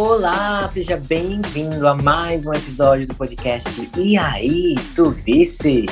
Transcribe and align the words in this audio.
Olá, 0.00 0.68
seja 0.72 0.96
bem-vindo 0.96 1.88
a 1.88 1.92
mais 1.92 2.46
um 2.46 2.54
episódio 2.54 3.04
do 3.04 3.16
podcast 3.16 3.90
E 3.96 4.16
aí, 4.16 4.76
tu 4.94 5.10
visse? 5.10 5.86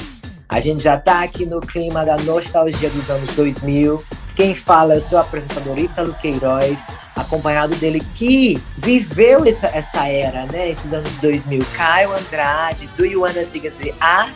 A 0.48 0.60
gente 0.60 0.80
já 0.80 0.96
tá 0.96 1.24
aqui 1.24 1.44
no 1.44 1.60
clima 1.60 2.04
da 2.04 2.16
nostalgia 2.18 2.88
dos 2.88 3.10
anos 3.10 3.34
2000. 3.34 4.00
Quem 4.36 4.54
fala 4.54 4.94
é 4.94 4.98
o 4.98 5.02
seu 5.02 5.18
apresentador 5.18 5.76
Ítalo 5.76 6.14
Queiroz, 6.14 6.86
acompanhado 7.16 7.74
dele 7.74 8.00
que 8.14 8.62
viveu 8.78 9.44
essa, 9.44 9.66
essa 9.66 10.06
era, 10.06 10.46
né? 10.46 10.70
Esses 10.70 10.92
anos 10.92 11.12
2000. 11.16 11.66
Caio 11.76 12.12
Andrade, 12.12 12.86
do 12.96 13.04
You 13.04 13.22
Wanna 13.22 13.44
Siga 13.44 13.72
A? 14.00 14.28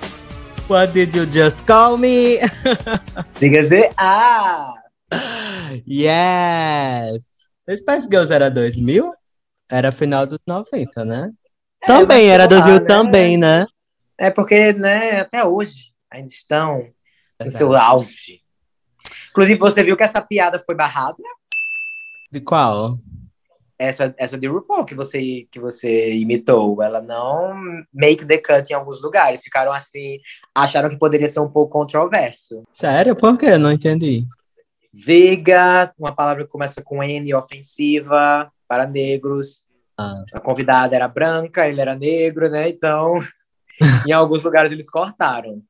What 0.68 0.92
did 0.92 1.14
you 1.14 1.30
just 1.30 1.64
call 1.64 1.96
me? 1.96 2.38
Siga 3.38 3.60
A! 3.98 4.74
Yes! 5.86 7.22
Spice 7.76 8.08
Girls 8.10 8.34
era 8.34 8.50
2000? 8.50 9.19
Era 9.70 9.92
final 9.92 10.26
dos 10.26 10.40
90, 10.46 11.04
né? 11.04 11.30
É, 11.82 11.86
também, 11.86 12.28
era 12.28 12.46
2000 12.46 12.74
lá, 12.74 12.80
né? 12.80 12.86
também, 12.86 13.36
né? 13.36 13.66
É 14.18 14.30
porque, 14.30 14.72
né, 14.72 15.20
até 15.20 15.44
hoje 15.44 15.92
ainda 16.10 16.28
estão 16.28 16.88
no 17.42 17.50
seu 17.50 17.74
auge. 17.74 18.42
Inclusive, 19.30 19.58
você 19.58 19.82
viu 19.82 19.96
que 19.96 20.02
essa 20.02 20.20
piada 20.20 20.58
foi 20.58 20.74
barrada? 20.74 21.22
De 22.30 22.40
qual? 22.40 22.98
Essa, 23.78 24.14
essa 24.18 24.36
de 24.36 24.46
RuPaul 24.46 24.84
que 24.84 24.94
você, 24.94 25.48
que 25.50 25.58
você 25.58 26.12
imitou, 26.12 26.82
ela 26.82 27.00
não 27.00 27.54
make 27.94 28.26
the 28.26 28.36
cut 28.36 28.70
em 28.70 28.74
alguns 28.74 29.00
lugares. 29.00 29.42
Ficaram 29.42 29.72
assim, 29.72 30.18
acharam 30.54 30.90
que 30.90 30.98
poderia 30.98 31.28
ser 31.28 31.40
um 31.40 31.48
pouco 31.48 31.72
controverso. 31.72 32.62
Sério? 32.74 33.16
Por 33.16 33.38
quê? 33.38 33.56
Não 33.56 33.72
entendi. 33.72 34.26
Ziga, 34.94 35.94
uma 35.98 36.14
palavra 36.14 36.44
que 36.44 36.50
começa 36.50 36.82
com 36.82 37.02
N, 37.02 37.32
ofensiva 37.32 38.52
para 38.70 38.86
negros. 38.86 39.58
Ah. 39.98 40.22
A 40.32 40.38
convidada 40.38 40.94
era 40.94 41.08
branca, 41.08 41.66
ele 41.66 41.80
era 41.80 41.96
negro, 41.96 42.48
né? 42.48 42.68
Então, 42.68 43.14
em 44.06 44.12
alguns 44.12 44.44
lugares 44.44 44.70
eles 44.70 44.88
cortaram. 44.88 45.60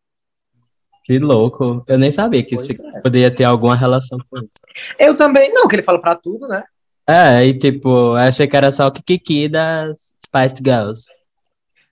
Que 1.02 1.18
louco. 1.18 1.82
Eu 1.88 1.96
nem 1.96 2.12
sabia 2.12 2.44
que 2.44 2.54
isso 2.54 2.72
é. 2.72 3.00
poderia 3.00 3.34
ter 3.34 3.44
alguma 3.44 3.74
relação 3.74 4.18
com 4.28 4.36
isso. 4.36 4.60
Eu 4.98 5.16
também, 5.16 5.50
não, 5.50 5.66
que 5.66 5.76
ele 5.76 5.82
fala 5.82 5.98
para 5.98 6.14
tudo, 6.14 6.46
né? 6.46 6.62
É, 7.08 7.44
e 7.46 7.58
tipo, 7.58 8.12
achei 8.14 8.46
que 8.46 8.56
era 8.56 8.70
só 8.70 8.86
o 8.86 8.92
Kiki 8.92 9.48
das 9.48 10.14
Spice 10.22 10.62
Girls. 10.62 11.06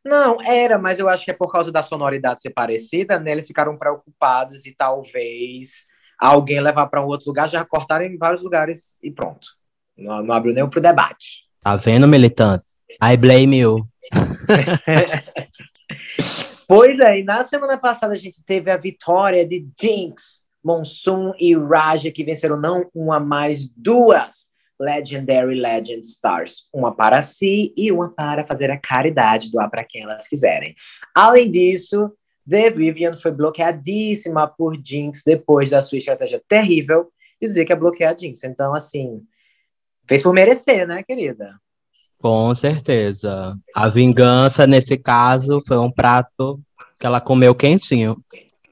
Não, 0.05 0.41
era, 0.43 0.79
mas 0.79 0.99
eu 0.99 1.09
acho 1.09 1.25
que 1.25 1.31
é 1.31 1.35
por 1.35 1.51
causa 1.51 1.73
da 1.73 1.83
sonoridade 1.83 2.43
ser 2.43 2.51
parecida, 2.51 3.19
né? 3.19 3.33
Eles 3.33 3.47
ficaram 3.47 3.79
preocupados 3.79 4.67
e 4.67 4.75
talvez 4.77 5.87
alguém 6.19 6.61
levar 6.61 6.87
para 6.87 7.03
um 7.03 7.07
outro 7.07 7.29
lugar, 7.29 7.49
já 7.49 7.65
cortaram 7.65 8.05
em 8.05 8.19
vários 8.19 8.43
lugares 8.43 8.99
e 9.03 9.11
pronto. 9.11 9.58
Não, 9.99 10.23
não 10.23 10.35
abriu 10.35 10.55
nem 10.55 10.69
pro 10.69 10.81
debate. 10.81 11.45
Tá 11.63 11.77
vendo, 11.77 12.07
militante? 12.07 12.65
I 13.03 13.17
blame 13.17 13.59
you. 13.59 13.87
pois 16.69 17.01
é, 17.01 17.19
e 17.19 17.25
na 17.25 17.43
semana 17.43 17.77
passada 17.77 18.15
a 18.15 18.17
gente 18.17 18.43
teve 18.45 18.71
a 18.71 18.77
vitória 18.77 19.47
de 19.47 19.67
Jinx, 19.81 20.45
Monsoon 20.65 21.33
e 21.39 21.57
Raja, 21.57 22.11
que 22.11 22.25
venceram 22.25 22.59
não 22.59 22.89
uma, 22.95 23.19
mas 23.19 23.69
duas 23.77 24.49
Legendary 24.81 25.61
Legend 25.61 26.07
Stars. 26.07 26.69
Uma 26.73 26.95
para 26.95 27.21
si 27.21 27.75
e 27.77 27.91
uma 27.91 28.11
para 28.11 28.47
fazer 28.47 28.71
a 28.71 28.79
caridade, 28.79 29.51
doar 29.51 29.69
para 29.69 29.85
quem 29.85 30.03
elas 30.03 30.29
quiserem. 30.29 30.75
Além 31.15 31.51
disso, 31.51 32.13
The 32.49 32.71
Vivian 32.71 33.17
foi 33.17 33.33
bloqueadíssima 33.33 34.47
por 34.47 34.79
Jinx 34.83 35.23
depois 35.25 35.71
da 35.71 35.83
sua 35.83 35.99
estratégia 35.99 36.41
terrível 36.49 37.11
de 37.41 37.49
dizer 37.49 37.65
que 37.65 37.73
ia 37.73 37.77
bloquear 37.77 38.15
a 38.15 38.17
Jinx. 38.17 38.45
Então, 38.45 38.75
assim, 38.75 39.23
Fez 40.09 40.23
por 40.23 40.33
merecer, 40.33 40.87
né, 40.87 41.03
querida? 41.03 41.61
Com 42.19 42.53
certeza. 42.55 43.57
A 43.75 43.89
vingança, 43.89 44.67
nesse 44.67 44.97
caso, 44.97 45.61
foi 45.67 45.79
um 45.79 45.91
prato 45.91 46.61
que 46.99 47.07
ela 47.07 47.21
comeu 47.21 47.55
quentinho. 47.55 48.17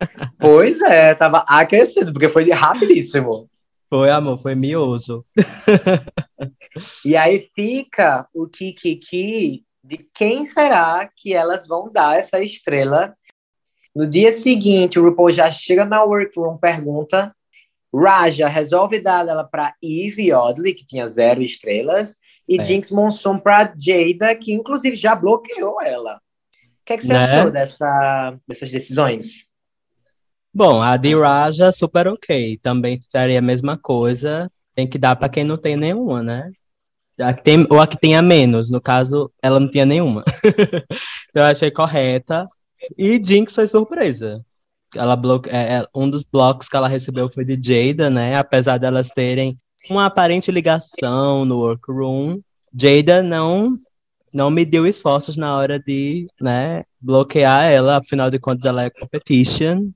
Pois 0.38 0.83
é, 0.83 1.15
tava 1.15 1.38
aquecido, 1.49 2.12
porque 2.12 2.28
foi 2.28 2.50
rapidíssimo. 2.50 3.49
Foi, 3.88 4.11
amor, 4.11 4.37
foi 4.37 4.55
mioso. 4.55 5.25
e 7.03 7.16
aí 7.16 7.49
fica 7.55 8.28
o 8.34 8.47
Kikiki 8.47 9.65
de 9.82 10.06
quem 10.12 10.44
será 10.44 11.09
que 11.16 11.32
elas 11.32 11.66
vão 11.66 11.91
dar 11.91 12.19
essa 12.19 12.43
estrela. 12.43 13.15
No 13.94 14.06
dia 14.06 14.32
seguinte, 14.32 14.99
o 14.99 15.03
RuPaul 15.03 15.31
já 15.31 15.50
chega 15.50 15.87
na 15.87 16.05
workroom, 16.05 16.59
pergunta 16.59 17.34
Raja 17.97 18.49
resolve 18.49 19.01
dar 19.01 19.27
ela 19.27 19.45
para 19.45 19.75
Eve 19.83 20.33
Oddly, 20.33 20.75
que 20.75 20.84
tinha 20.84 21.09
zero 21.09 21.43
estrelas, 21.43 22.17
e 22.49 22.61
é. 22.61 22.65
Jinx 22.65 22.91
Monsoon 22.91 23.39
para 23.39 23.73
Jada, 23.79 24.34
que 24.34 24.53
inclusive 24.53 24.95
já 24.95 25.15
bloqueou 25.15 25.81
ela. 25.83 26.17
O 26.17 26.85
que, 26.85 26.93
é 26.93 26.97
que 26.97 27.06
você 27.06 27.12
né? 27.12 27.25
achou 27.25 27.51
dessa, 27.51 28.39
dessas 28.47 28.71
decisões? 28.71 29.47
Bom, 30.55 30.81
a 30.81 30.97
de 30.97 31.15
Raja, 31.15 31.73
super 31.73 32.06
ok. 32.06 32.59
Também 32.62 32.99
seria 33.09 33.41
a 33.41 33.43
mesma 33.43 33.77
coisa. 33.77 34.51
Tem 34.75 34.89
que 34.89 34.99
dar 34.99 35.17
para 35.17 35.29
quem 35.29 35.45
não 35.45 35.56
tem 35.56 35.77
nenhuma, 35.77 36.23
né? 36.23 36.51
A 37.19 37.35
que 37.35 37.43
tem, 37.43 37.67
ou 37.69 37.81
a 37.81 37.87
que 37.87 37.99
tenha 37.99 38.23
menos. 38.23 38.71
No 38.71 38.81
caso, 38.81 39.33
ela 39.43 39.59
não 39.59 39.69
tinha 39.69 39.85
nenhuma. 39.85 40.25
então, 41.29 41.43
eu 41.43 41.45
achei 41.45 41.71
correta. 41.71 42.49
E 42.97 43.21
Jinx 43.23 43.55
foi 43.55 43.67
surpresa 43.67 44.46
ela 44.95 45.17
bloque... 45.17 45.51
É, 45.51 45.79
é, 45.79 45.87
um 45.95 46.09
dos 46.09 46.25
blocos 46.25 46.69
que 46.69 46.77
ela 46.77 46.89
recebeu 46.89 47.31
foi 47.31 47.45
de 47.45 47.59
Jada, 47.61 48.11
né? 48.11 48.37
Apesar 48.37 48.79
delas 48.79 49.09
terem 49.09 49.57
uma 49.89 50.07
aparente 50.07 50.51
ligação 50.51 51.45
no 51.45 51.59
workroom, 51.59 52.41
Jada 52.75 53.23
não 53.23 53.75
não 54.33 54.51
mediu 54.51 54.87
esforços 54.87 55.35
na 55.35 55.57
hora 55.57 55.79
de, 55.79 56.27
né, 56.39 56.85
bloquear 57.01 57.73
ela, 57.73 57.97
afinal 57.97 58.31
de 58.31 58.39
contas 58.39 58.67
ela 58.67 58.83
é 58.83 58.91
competition. 58.91 59.91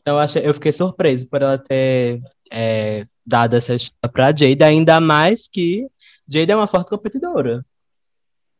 Então 0.00 0.14
eu, 0.14 0.18
achei, 0.18 0.44
eu 0.44 0.52
fiquei 0.52 0.72
surpreso 0.72 1.28
por 1.28 1.42
ela 1.42 1.56
ter 1.56 2.20
é, 2.50 3.06
dado 3.24 3.54
essa 3.54 3.72
história 3.74 4.12
pra 4.12 4.34
Jada, 4.36 4.66
ainda 4.66 5.00
mais 5.00 5.46
que 5.46 5.86
Jada 6.26 6.54
é 6.54 6.56
uma 6.56 6.66
forte 6.66 6.90
competidora. 6.90 7.64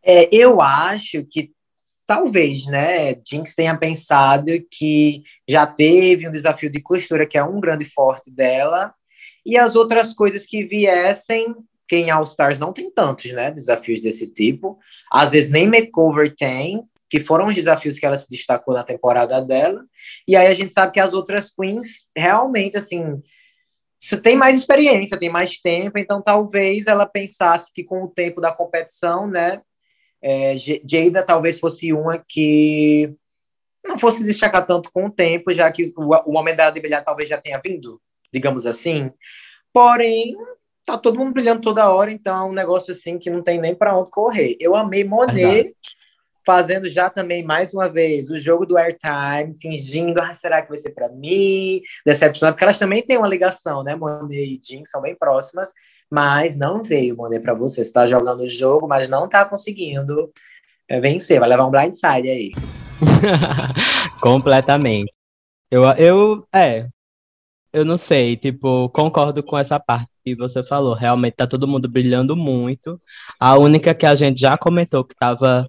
É, 0.04 0.28
eu 0.32 0.60
acho 0.60 1.24
que 1.24 1.50
talvez, 2.06 2.66
né, 2.66 3.14
Jinx 3.26 3.54
tenha 3.54 3.76
pensado 3.76 4.50
que 4.70 5.22
já 5.48 5.66
teve 5.66 6.28
um 6.28 6.32
desafio 6.32 6.70
de 6.70 6.80
costura, 6.80 7.26
que 7.26 7.38
é 7.38 7.44
um 7.44 7.60
grande 7.60 7.84
forte 7.84 8.30
dela, 8.30 8.94
e 9.44 9.56
as 9.56 9.76
outras 9.76 10.12
coisas 10.12 10.46
que 10.46 10.64
viessem, 10.64 11.54
que 11.88 11.96
em 11.96 12.10
All 12.10 12.22
Stars 12.22 12.58
não 12.58 12.72
tem 12.72 12.90
tantos, 12.90 13.30
né, 13.32 13.50
desafios 13.50 14.00
desse 14.00 14.26
tipo. 14.32 14.78
Às 15.12 15.30
vezes 15.30 15.50
nem 15.50 15.66
makeover 15.66 16.34
tem, 16.34 16.82
que 17.10 17.20
foram 17.20 17.46
os 17.46 17.54
desafios 17.54 17.98
que 17.98 18.06
ela 18.06 18.16
se 18.16 18.28
destacou 18.28 18.74
na 18.74 18.82
temporada 18.82 19.40
dela. 19.42 19.84
E 20.26 20.34
aí 20.34 20.46
a 20.46 20.54
gente 20.54 20.72
sabe 20.72 20.92
que 20.92 21.00
as 21.00 21.12
outras 21.12 21.52
queens 21.54 22.08
realmente, 22.16 22.76
assim, 22.78 23.22
você 23.98 24.20
tem 24.20 24.34
mais 24.34 24.58
experiência, 24.58 25.18
tem 25.18 25.30
mais 25.30 25.58
tempo, 25.58 25.98
então 25.98 26.20
talvez 26.20 26.86
ela 26.86 27.06
pensasse 27.06 27.72
que 27.72 27.84
com 27.84 28.02
o 28.02 28.08
tempo 28.08 28.40
da 28.40 28.50
competição, 28.52 29.26
né, 29.26 29.60
é, 30.26 30.56
Jada 30.56 31.22
talvez 31.22 31.60
fosse 31.60 31.92
uma 31.92 32.16
que 32.16 33.14
não 33.84 33.98
fosse 33.98 34.24
destacar 34.24 34.64
tanto 34.64 34.90
com 34.90 35.04
o 35.04 35.10
tempo, 35.10 35.52
já 35.52 35.70
que 35.70 35.92
o, 35.94 36.14
o 36.26 36.32
momento 36.32 36.56
dela 36.56 36.70
de 36.70 36.80
brilhar 36.80 37.04
talvez 37.04 37.28
já 37.28 37.38
tenha 37.38 37.60
vindo, 37.62 38.00
digamos 38.32 38.64
assim. 38.64 39.10
Porém, 39.70 40.34
tá 40.86 40.96
todo 40.96 41.18
mundo 41.18 41.34
brilhando 41.34 41.60
toda 41.60 41.90
hora, 41.90 42.10
então 42.10 42.34
é 42.34 42.42
um 42.42 42.54
negócio 42.54 42.92
assim 42.92 43.18
que 43.18 43.28
não 43.28 43.42
tem 43.42 43.60
nem 43.60 43.74
para 43.74 43.94
onde 43.94 44.10
correr. 44.10 44.56
Eu 44.58 44.74
amei 44.74 45.04
Monet 45.04 45.76
fazendo 46.46 46.88
já 46.88 47.10
também 47.10 47.42
mais 47.44 47.74
uma 47.74 47.86
vez 47.86 48.30
o 48.30 48.38
jogo 48.38 48.64
do 48.64 48.78
airtime, 48.78 49.58
fingindo, 49.60 50.22
ah, 50.22 50.32
será 50.32 50.62
que 50.62 50.70
vai 50.70 50.78
ser 50.78 50.92
para 50.92 51.10
mim? 51.10 51.82
Decepcionado, 52.06 52.54
porque 52.54 52.64
elas 52.64 52.78
também 52.78 53.02
têm 53.02 53.18
uma 53.18 53.28
ligação, 53.28 53.82
né? 53.82 53.94
Monet 53.94 54.42
e 54.42 54.60
Jean 54.62 54.84
são 54.86 55.02
bem 55.02 55.14
próximas 55.14 55.70
mas 56.14 56.56
não 56.56 56.80
veio 56.80 57.16
Monet 57.16 57.42
para 57.42 57.52
você. 57.52 57.76
Você 57.76 57.82
está 57.82 58.06
jogando 58.06 58.42
o 58.44 58.48
jogo, 58.48 58.86
mas 58.86 59.08
não 59.08 59.24
está 59.24 59.44
conseguindo 59.44 60.30
é, 60.88 61.00
vencer. 61.00 61.40
Vai 61.40 61.48
levar 61.48 61.66
um 61.66 61.72
blindside 61.72 62.28
aí. 62.28 62.52
Completamente. 64.22 65.12
Eu, 65.68 65.82
eu, 65.94 66.46
é, 66.54 66.86
eu 67.72 67.84
não 67.84 67.96
sei, 67.96 68.36
tipo, 68.36 68.88
concordo 68.90 69.42
com 69.42 69.58
essa 69.58 69.80
parte 69.80 70.06
que 70.24 70.36
você 70.36 70.62
falou. 70.62 70.94
Realmente 70.94 71.34
tá 71.34 71.48
todo 71.48 71.66
mundo 71.66 71.88
brilhando 71.88 72.36
muito. 72.36 73.00
A 73.40 73.58
única 73.58 73.92
que 73.92 74.06
a 74.06 74.14
gente 74.14 74.40
já 74.40 74.56
comentou 74.56 75.02
que 75.02 75.16
tava 75.16 75.68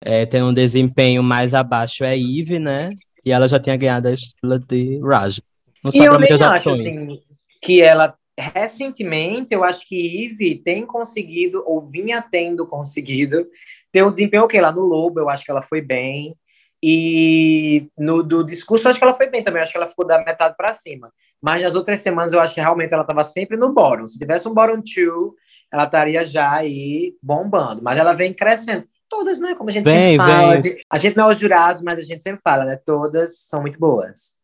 é, 0.00 0.26
tendo 0.26 0.48
um 0.48 0.54
desempenho 0.54 1.22
mais 1.22 1.54
abaixo 1.54 2.02
é 2.02 2.18
Eve, 2.18 2.58
né? 2.58 2.90
E 3.24 3.30
ela 3.30 3.46
já 3.46 3.60
tinha 3.60 3.76
ganhado 3.76 4.08
a 4.08 4.12
estrela 4.12 4.58
de 4.58 4.98
Raj. 5.00 5.40
Não 5.84 5.92
sobrou 5.92 6.18
muitas 6.18 6.40
opções. 6.40 6.80
Acho, 6.80 6.90
assim, 6.90 7.20
que 7.62 7.80
ela 7.80 8.12
recentemente, 8.38 9.54
eu 9.54 9.64
acho 9.64 9.86
que 9.88 10.26
Eve 10.26 10.56
tem 10.56 10.84
conseguido, 10.84 11.62
ou 11.66 11.80
vinha 11.80 12.20
tendo 12.22 12.66
conseguido, 12.66 13.46
ter 13.90 14.04
um 14.04 14.10
desempenho 14.10 14.44
ok. 14.44 14.60
Lá 14.60 14.70
no 14.70 14.82
Lobo, 14.82 15.20
eu 15.20 15.28
acho 15.28 15.44
que 15.44 15.50
ela 15.50 15.62
foi 15.62 15.80
bem. 15.80 16.36
E 16.82 17.88
no 17.98 18.22
do 18.22 18.44
discurso, 18.44 18.86
eu 18.86 18.90
acho 18.90 18.98
que 18.98 19.04
ela 19.04 19.14
foi 19.14 19.28
bem 19.28 19.42
também. 19.42 19.60
Eu 19.60 19.64
acho 19.64 19.72
que 19.72 19.78
ela 19.78 19.88
ficou 19.88 20.06
da 20.06 20.22
metade 20.22 20.54
para 20.56 20.74
cima. 20.74 21.10
Mas 21.40 21.62
nas 21.62 21.74
outras 21.74 22.00
semanas, 22.00 22.32
eu 22.32 22.40
acho 22.40 22.54
que 22.54 22.60
realmente 22.60 22.92
ela 22.92 23.02
estava 23.02 23.24
sempre 23.24 23.56
no 23.56 23.72
bottom. 23.72 24.06
Se 24.06 24.18
tivesse 24.18 24.46
um 24.46 24.54
bottom 24.54 24.82
two, 24.82 25.34
ela 25.72 25.84
estaria 25.84 26.22
já 26.24 26.52
aí 26.52 27.14
bombando. 27.22 27.82
Mas 27.82 27.98
ela 27.98 28.12
vem 28.12 28.32
crescendo. 28.32 28.86
Todas, 29.08 29.40
né? 29.40 29.54
Como 29.54 29.70
a 29.70 29.72
gente 29.72 29.84
Vem, 29.84 30.16
sempre 30.16 30.16
fala. 30.16 30.60
vem. 30.60 30.76
A 30.90 30.98
gente 30.98 31.16
não 31.16 31.30
é 31.30 31.32
os 31.32 31.38
jurados, 31.38 31.82
mas 31.82 31.98
a 31.98 32.02
gente 32.02 32.22
sempre 32.22 32.40
fala, 32.42 32.64
né? 32.64 32.76
Todas 32.76 33.38
são 33.38 33.62
muito 33.62 33.78
boas. 33.78 34.35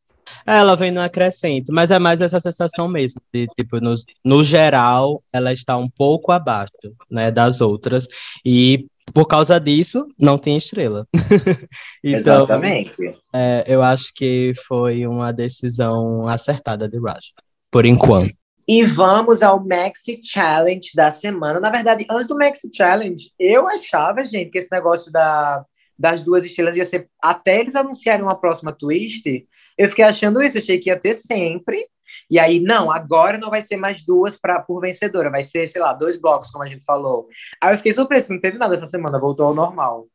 Ela 0.46 0.76
vem 0.76 0.90
no 0.90 1.00
acrescento, 1.00 1.72
mas 1.72 1.90
é 1.90 1.98
mais 1.98 2.20
essa 2.20 2.40
sensação 2.40 2.88
mesmo, 2.88 3.20
de 3.32 3.46
tipo, 3.56 3.80
no, 3.80 3.94
no 4.24 4.42
geral, 4.42 5.22
ela 5.32 5.52
está 5.52 5.76
um 5.76 5.88
pouco 5.88 6.32
abaixo, 6.32 6.72
né, 7.10 7.30
das 7.30 7.60
outras, 7.60 8.06
e 8.44 8.86
por 9.12 9.26
causa 9.26 9.58
disso, 9.58 10.06
não 10.18 10.38
tem 10.38 10.56
estrela. 10.56 11.06
então, 12.02 12.44
Exatamente. 12.44 13.14
é, 13.32 13.64
eu 13.66 13.82
acho 13.82 14.12
que 14.14 14.52
foi 14.66 15.06
uma 15.06 15.32
decisão 15.32 16.26
acertada 16.28 16.88
de 16.88 16.98
Raja, 16.98 17.32
por 17.70 17.84
enquanto. 17.84 18.34
E 18.66 18.84
vamos 18.84 19.42
ao 19.42 19.62
Maxi 19.62 20.20
Challenge 20.24 20.90
da 20.94 21.10
semana. 21.10 21.58
Na 21.58 21.68
verdade, 21.68 22.06
antes 22.08 22.28
do 22.28 22.36
Maxi 22.36 22.70
Challenge, 22.74 23.30
eu 23.38 23.68
achava, 23.68 24.24
gente, 24.24 24.50
que 24.50 24.58
esse 24.58 24.70
negócio 24.70 25.10
da, 25.10 25.64
das 25.98 26.22
duas 26.22 26.44
estrelas 26.44 26.76
ia 26.76 26.84
ser. 26.84 27.08
Até 27.20 27.60
eles 27.60 27.74
anunciarem 27.74 28.24
uma 28.24 28.38
próxima 28.38 28.72
twist, 28.72 29.46
eu 29.76 29.88
fiquei 29.88 30.04
achando 30.04 30.42
isso, 30.42 30.58
achei 30.58 30.78
que 30.78 30.90
ia 30.90 30.98
ter 30.98 31.14
sempre. 31.14 31.86
E 32.30 32.38
aí, 32.38 32.60
não, 32.60 32.90
agora 32.90 33.38
não 33.38 33.50
vai 33.50 33.62
ser 33.62 33.76
mais 33.76 34.04
duas 34.04 34.38
pra, 34.38 34.60
por 34.60 34.80
vencedora, 34.80 35.30
vai 35.30 35.42
ser, 35.42 35.68
sei 35.68 35.80
lá, 35.80 35.92
dois 35.92 36.20
blocos, 36.20 36.50
como 36.50 36.64
a 36.64 36.68
gente 36.68 36.84
falou. 36.84 37.26
Aí 37.60 37.74
eu 37.74 37.78
fiquei 37.78 37.92
surpreso, 37.92 38.32
não 38.32 38.40
teve 38.40 38.58
nada 38.58 38.74
essa 38.74 38.86
semana, 38.86 39.20
voltou 39.20 39.46
ao 39.46 39.54
normal. 39.54 40.06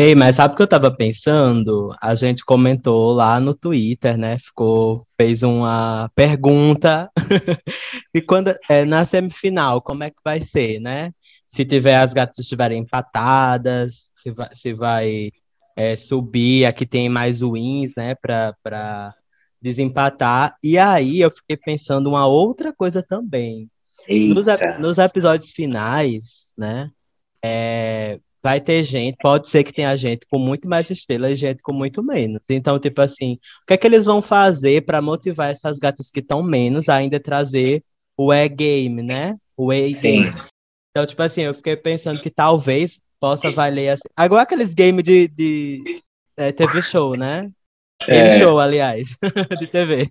Ei, 0.00 0.14
mas 0.14 0.36
sabe 0.36 0.54
o 0.54 0.56
que 0.56 0.62
eu 0.62 0.66
tava 0.68 0.94
pensando? 0.94 1.92
A 2.00 2.14
gente 2.14 2.44
comentou 2.44 3.12
lá 3.12 3.40
no 3.40 3.52
Twitter, 3.52 4.16
né? 4.16 4.38
Ficou, 4.38 5.04
fez 5.20 5.42
uma 5.42 6.08
pergunta. 6.14 7.10
e 8.14 8.22
quando 8.22 8.54
é, 8.70 8.84
na 8.84 9.04
semifinal, 9.04 9.82
como 9.82 10.04
é 10.04 10.10
que 10.10 10.20
vai 10.24 10.40
ser, 10.40 10.78
né? 10.78 11.10
Se 11.48 11.64
tiver 11.64 11.96
as 11.96 12.14
gatas 12.14 12.38
estiverem 12.38 12.78
empatadas, 12.82 14.08
se 14.14 14.30
vai, 14.30 14.48
se 14.52 14.72
vai 14.72 15.30
é, 15.78 15.96
subir, 15.96 16.64
aqui 16.64 16.84
tem 16.84 17.08
mais 17.08 17.40
wins, 17.40 17.94
né? 17.96 18.14
Para 18.14 19.14
desempatar. 19.60 20.56
E 20.62 20.76
aí 20.78 21.20
eu 21.20 21.30
fiquei 21.30 21.56
pensando 21.56 22.08
uma 22.08 22.26
outra 22.26 22.72
coisa 22.72 23.02
também. 23.02 23.70
Nos, 24.08 24.46
nos 24.80 24.98
episódios 24.98 25.50
finais, 25.50 26.52
né? 26.56 26.90
é, 27.44 28.20
vai 28.42 28.60
ter 28.60 28.82
gente, 28.82 29.16
pode 29.20 29.48
ser 29.48 29.64
que 29.64 29.72
tenha 29.72 29.94
gente 29.96 30.26
com 30.30 30.38
muito 30.38 30.68
mais 30.68 30.88
estrelas 30.90 31.32
e 31.32 31.36
gente 31.36 31.62
com 31.62 31.72
muito 31.72 32.02
menos. 32.02 32.40
Então, 32.48 32.78
tipo 32.78 33.00
assim, 33.00 33.34
o 33.62 33.66
que 33.66 33.74
é 33.74 33.76
que 33.76 33.86
eles 33.86 34.04
vão 34.04 34.22
fazer 34.22 34.84
para 34.84 35.02
motivar 35.02 35.50
essas 35.50 35.78
gatas 35.78 36.10
que 36.10 36.20
estão 36.20 36.42
menos 36.42 36.88
ainda 36.88 37.20
trazer 37.20 37.82
o 38.16 38.32
E-game, 38.32 39.02
né? 39.02 39.36
O 39.56 39.72
E-game. 39.72 40.32
Então, 40.90 41.06
tipo 41.06 41.22
assim, 41.22 41.42
eu 41.42 41.54
fiquei 41.54 41.76
pensando 41.76 42.20
que 42.20 42.30
talvez 42.30 43.00
possa 43.20 43.50
valer 43.52 43.90
assim. 43.90 44.08
Agora 44.16 44.42
aqueles 44.42 44.74
games 44.74 45.02
de, 45.04 45.28
de 45.28 46.00
é, 46.36 46.52
TV 46.52 46.80
show, 46.82 47.16
né? 47.16 47.50
Game 48.06 48.28
É. 48.28 48.38
show, 48.38 48.58
aliás, 48.60 49.08
de 49.58 49.66
TV. 49.66 50.08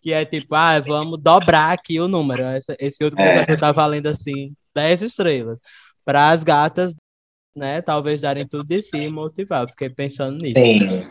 Que 0.00 0.12
é 0.12 0.24
tipo, 0.24 0.54
ah, 0.54 0.78
vamos 0.80 1.20
dobrar 1.20 1.72
aqui 1.72 1.98
o 2.00 2.06
número. 2.08 2.44
Esse, 2.56 2.76
esse 2.78 3.04
outro 3.04 3.20
É. 3.20 3.28
desafio 3.32 3.58
tá 3.58 3.72
valendo 3.72 4.06
assim, 4.06 4.54
10 4.74 5.02
estrelas. 5.02 5.58
Para 6.04 6.30
as 6.30 6.44
gatas, 6.44 6.94
né, 7.56 7.82
talvez 7.82 8.20
darem 8.20 8.46
tudo 8.46 8.64
de 8.64 8.80
si 8.80 8.96
e 8.96 9.10
motivar. 9.10 9.62
Eu 9.64 9.68
Fiquei 9.68 9.90
pensando 9.90 10.38
nisso. 10.38 10.56
Sim. 10.56 11.02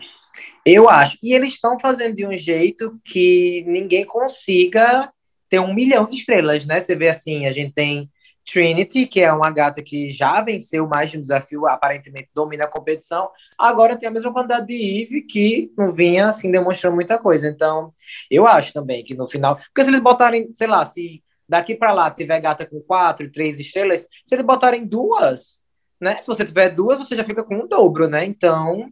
Eu 0.66 0.90
acho. 0.90 1.18
E 1.22 1.34
eles 1.34 1.54
estão 1.54 1.78
fazendo 1.80 2.16
de 2.16 2.26
um 2.26 2.36
jeito 2.36 3.00
que 3.04 3.64
ninguém 3.68 4.06
consiga 4.06 5.12
ter 5.50 5.60
um 5.60 5.74
milhão 5.74 6.06
de 6.08 6.16
estrelas, 6.16 6.66
né? 6.66 6.80
Você 6.80 6.96
vê 6.96 7.10
assim, 7.10 7.46
a 7.46 7.52
gente 7.52 7.74
tem 7.74 8.10
Trinity, 8.52 9.06
que 9.06 9.20
é 9.20 9.32
uma 9.32 9.52
gata 9.52 9.84
que 9.84 10.10
já 10.10 10.42
venceu 10.42 10.88
mais 10.88 11.12
de 11.12 11.18
um 11.18 11.22
desafio, 11.22 11.68
aparentemente 11.68 12.30
domina 12.34 12.64
a 12.64 12.68
competição. 12.68 13.30
Agora 13.58 13.98
tem 13.98 14.08
a 14.08 14.12
mesma 14.12 14.32
quantidade 14.32 14.68
de 14.68 15.02
Eve, 15.02 15.22
que 15.24 15.72
não 15.78 15.92
vinha 15.92 16.30
assim 16.30 16.50
demonstrando 16.50 16.96
muita 16.96 17.20
coisa. 17.20 17.48
Então, 17.50 17.94
eu 18.32 18.48
acho 18.48 18.72
também 18.72 19.04
que 19.04 19.14
no 19.14 19.28
final. 19.28 19.58
Porque 19.58 19.84
se 19.84 19.90
eles 19.90 20.02
botarem, 20.02 20.50
sei 20.54 20.68
lá, 20.68 20.86
se 20.86 21.22
daqui 21.48 21.76
para 21.76 21.92
lá 21.92 22.10
tiver 22.10 22.40
gata 22.40 22.66
com 22.66 22.80
quatro, 22.82 23.30
três 23.32 23.60
estrelas, 23.60 24.08
se 24.26 24.34
eles 24.34 24.46
botarem 24.46 24.86
duas, 24.86 25.60
né? 26.00 26.16
Se 26.22 26.28
você 26.28 26.46
tiver 26.46 26.70
duas, 26.70 26.98
você 26.98 27.16
já 27.16 27.26
fica 27.26 27.44
com 27.44 27.60
o 27.60 27.68
dobro, 27.68 28.08
né? 28.08 28.24
Então, 28.24 28.90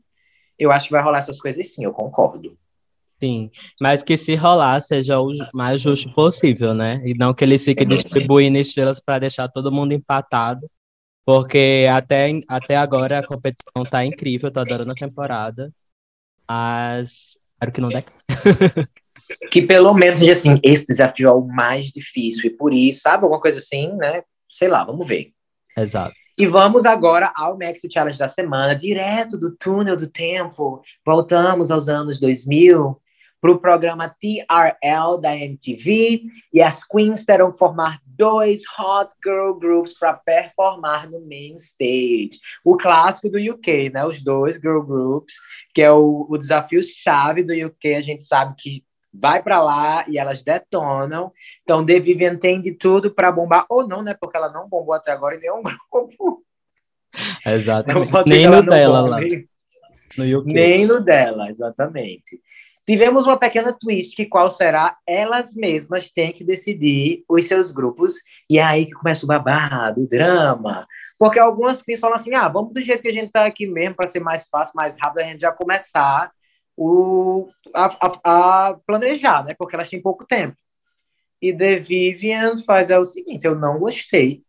eu 0.59 0.71
acho 0.71 0.87
que 0.87 0.93
vai 0.93 1.01
rolar 1.01 1.19
essas 1.19 1.39
coisas 1.39 1.73
sim, 1.73 1.85
eu 1.85 1.93
concordo. 1.93 2.57
Sim, 3.21 3.49
mas 3.79 4.03
que 4.03 4.17
se 4.17 4.35
rolar 4.35 4.81
seja 4.81 5.19
o 5.19 5.31
mais 5.53 5.81
justo 5.81 6.13
possível, 6.13 6.73
né? 6.73 7.01
E 7.05 7.13
não 7.13 7.33
que 7.33 7.43
eles 7.43 7.63
fiquem 7.63 7.87
distribuindo 7.87 8.57
estrelas 8.57 8.99
para 8.99 9.19
deixar 9.19 9.47
todo 9.47 9.71
mundo 9.71 9.93
empatado, 9.93 10.69
porque 11.25 11.87
até, 11.91 12.39
até 12.47 12.75
agora 12.75 13.19
a 13.19 13.25
competição 13.25 13.85
tá 13.89 14.05
incrível, 14.05 14.51
tô 14.51 14.59
adorando 14.59 14.91
a 14.91 14.95
temporada, 14.95 15.71
mas 16.47 17.37
espero 17.53 17.71
que 17.71 17.81
não 17.81 17.89
dê. 17.89 18.03
Que 19.49 19.61
pelo 19.61 19.93
menos 19.93 20.19
seja 20.19 20.33
assim, 20.33 20.59
esse 20.61 20.85
desafio 20.85 21.29
é 21.29 21.31
o 21.31 21.41
mais 21.41 21.85
difícil, 21.85 22.47
e 22.47 22.49
por 22.49 22.73
isso, 22.73 22.99
sabe, 22.99 23.23
alguma 23.23 23.41
coisa 23.41 23.59
assim, 23.59 23.95
né? 23.95 24.21
Sei 24.47 24.67
lá, 24.67 24.83
vamos 24.83 25.07
ver. 25.07 25.31
Exato. 25.75 26.13
E 26.37 26.45
vamos 26.45 26.85
agora 26.85 27.31
ao 27.33 27.57
Maxi 27.57 27.89
Challenge 27.89 28.19
da 28.19 28.27
semana, 28.27 28.75
direto 28.75 29.37
do 29.37 29.55
túnel 29.55 29.95
do 29.95 30.05
tempo. 30.05 30.81
Voltamos 31.03 31.71
aos 31.71 31.87
anos 31.87 32.19
2000 32.19 33.01
para 33.45 33.51
o 33.51 33.59
programa 33.59 34.09
TRL 34.09 35.21
da 35.21 35.35
MTV 35.35 36.23
e 36.51 36.61
as 36.61 36.83
queens 36.83 37.23
terão 37.23 37.51
que 37.51 37.59
formar 37.59 38.01
dois 38.03 38.63
Hot 38.79 39.11
Girl 39.23 39.53
Groups 39.53 39.93
para 39.93 40.15
performar 40.15 41.07
no 41.07 41.19
main 41.21 41.53
stage. 41.55 42.39
O 42.63 42.75
clássico 42.75 43.29
do 43.29 43.37
UK, 43.37 43.91
né? 43.91 44.03
Os 44.03 44.23
dois 44.23 44.55
girl 44.55 44.81
groups, 44.81 45.35
que 45.75 45.81
é 45.83 45.91
o, 45.91 46.25
o 46.27 46.37
desafio 46.39 46.81
chave 46.81 47.43
do 47.43 47.53
UK. 47.53 47.93
A 47.93 48.01
gente 48.01 48.23
sabe 48.23 48.55
que 48.57 48.83
vai 49.13 49.43
para 49.43 49.61
lá 49.61 50.05
e 50.07 50.17
elas 50.17 50.43
detonam. 50.43 51.31
Então, 51.61 51.85
The 51.85 51.99
Vivian 51.99 52.37
tem 52.37 52.59
de 52.59 52.71
tudo 52.71 53.13
para 53.13 53.31
bombar, 53.31 53.65
ou 53.69 53.87
não, 53.87 54.01
né? 54.01 54.15
Porque 54.19 54.37
ela 54.37 54.51
não 54.51 54.67
bombou 54.67 54.95
até 54.95 55.11
agora 55.11 55.35
em 55.35 55.39
nenhum 55.39 55.61
grupo. 55.61 56.43
Exatamente. 57.45 58.11
ser 58.11 58.23
Nem 58.25 58.47
no 58.47 58.63
dela 58.63 59.01
lá, 59.01 59.19
no. 60.17 60.43
Nem 60.45 60.87
no 60.87 60.99
dela, 60.99 61.47
exatamente. 61.47 62.41
Tivemos 62.85 63.25
uma 63.25 63.37
pequena 63.37 63.73
twist 63.73 64.15
que 64.15 64.25
qual 64.27 64.49
será? 64.49 64.97
Elas 65.07 65.53
mesmas 65.55 66.11
têm 66.11 66.31
que 66.31 66.43
decidir 66.43 67.23
os 67.27 67.45
seus 67.45 67.71
grupos 67.71 68.13
e 68.49 68.59
é 68.59 68.63
aí 68.63 68.85
que 68.85 68.91
começa 68.93 69.25
o 69.25 69.27
babado, 69.27 70.03
o 70.03 70.07
drama. 70.07 70.87
Porque 71.17 71.39
algumas 71.39 71.81
queens 71.81 71.99
falam 71.99 72.15
assim: 72.15 72.33
ah, 72.35 72.47
vamos 72.47 72.73
do 72.73 72.81
jeito 72.81 73.01
que 73.01 73.07
a 73.07 73.13
gente 73.13 73.31
tá 73.31 73.45
aqui 73.45 73.65
mesmo, 73.67 73.95
para 73.95 74.07
ser 74.07 74.19
mais 74.19 74.47
fácil, 74.47 74.73
mais 74.75 74.97
rápido, 75.01 75.19
a 75.19 75.23
gente 75.23 75.41
já 75.41 75.51
começar 75.51 76.31
o, 76.77 77.49
a, 77.73 77.85
a- 78.07 78.69
a 78.69 78.73
planejar, 78.85 79.43
né? 79.45 79.55
Porque 79.57 79.75
elas 79.75 79.89
têm 79.89 80.01
pouco 80.01 80.25
tempo. 80.25 80.55
E 81.41 81.53
The 81.55 81.77
Vivian 81.79 82.57
faz 82.59 82.89
é 82.89 82.99
o 82.99 83.05
seguinte: 83.05 83.45
eu 83.45 83.55
não 83.55 83.79
gostei, 83.79 84.43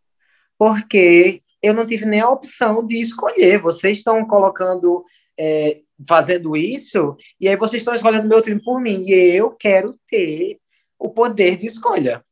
porque 0.59 1.43
eu 1.62 1.75
não 1.75 1.87
tive 1.87 2.07
nem 2.07 2.21
a 2.21 2.31
opção 2.31 2.87
de 2.87 3.00
escolher. 3.00 3.61
Vocês 3.61 3.99
estão 3.99 4.25
colocando, 4.26 5.05
é, 5.38 5.81
fazendo 6.07 6.57
isso, 6.57 7.17
e 7.41 7.49
aí 7.49 7.57
vocês 7.57 7.81
estão 7.81 7.95
escolhendo 7.95 8.29
meu 8.29 8.43
time 8.43 8.62
por 8.62 8.81
mim, 8.81 9.05
e 9.07 9.12
eu 9.12 9.50
quero 9.53 9.99
ter 10.09 10.59
o 10.99 11.11
poder 11.11 11.57
de 11.57 11.67
escolha. 11.67 12.23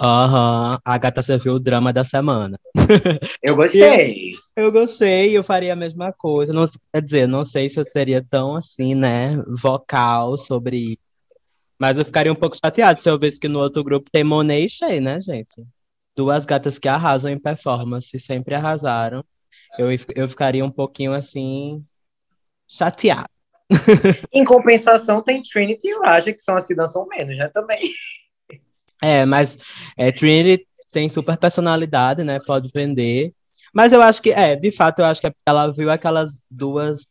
Aham, 0.00 0.78
a 0.82 0.98
gata 0.98 1.22
serviu 1.22 1.54
o 1.54 1.60
drama 1.60 1.92
da 1.92 2.02
semana. 2.02 2.58
Eu 3.42 3.54
gostei. 3.54 4.32
Eu 4.56 4.72
gostei, 4.72 5.36
eu 5.36 5.44
faria 5.44 5.74
a 5.74 5.76
mesma 5.76 6.10
coisa. 6.10 6.54
Não, 6.54 6.64
quer 6.92 7.02
dizer, 7.02 7.28
não 7.28 7.44
sei 7.44 7.68
se 7.68 7.78
eu 7.78 7.84
seria 7.84 8.24
tão 8.24 8.56
assim, 8.56 8.94
né, 8.94 9.36
vocal 9.46 10.38
sobre 10.38 10.76
isso. 10.76 10.98
Mas 11.78 11.96
eu 11.96 12.04
ficaria 12.04 12.32
um 12.32 12.36
pouco 12.36 12.56
chateado 12.56 13.00
se 13.00 13.08
eu 13.08 13.18
visse 13.18 13.40
que 13.40 13.48
no 13.48 13.58
outro 13.58 13.82
grupo 13.82 14.10
tem 14.10 14.24
Monet 14.24 14.64
e 14.64 14.68
Shea, 14.68 15.00
né, 15.00 15.20
gente? 15.20 15.66
Duas 16.16 16.44
gatas 16.44 16.78
que 16.78 16.88
arrasam 16.88 17.30
em 17.30 17.38
performance, 17.38 18.18
sempre 18.18 18.54
arrasaram. 18.54 19.24
Eu, 19.78 19.88
eu 20.14 20.28
ficaria 20.28 20.64
um 20.64 20.70
pouquinho 20.70 21.12
assim, 21.12 21.82
chateado. 22.70 23.28
Em 24.32 24.44
compensação, 24.44 25.22
tem 25.22 25.42
Trinity 25.42 25.88
e 25.88 25.98
Raja, 26.00 26.32
que 26.32 26.40
são 26.40 26.56
as 26.56 26.66
que 26.66 26.74
dançam 26.74 27.06
menos, 27.06 27.36
né? 27.36 27.48
Também. 27.48 27.90
É, 29.02 29.24
mas 29.24 29.58
é, 29.96 30.12
Trinity 30.12 30.66
tem 30.92 31.08
super 31.08 31.36
personalidade, 31.36 32.22
né? 32.22 32.38
Pode 32.46 32.70
vender. 32.72 33.32
Mas 33.72 33.92
eu 33.92 34.02
acho 34.02 34.20
que, 34.20 34.30
é, 34.30 34.56
de 34.56 34.70
fato, 34.70 34.98
eu 34.98 35.06
acho 35.06 35.20
que 35.20 35.26
é 35.26 35.30
porque 35.30 35.42
ela 35.46 35.72
viu 35.72 35.90
aquelas 35.90 36.44
duas 36.50 37.06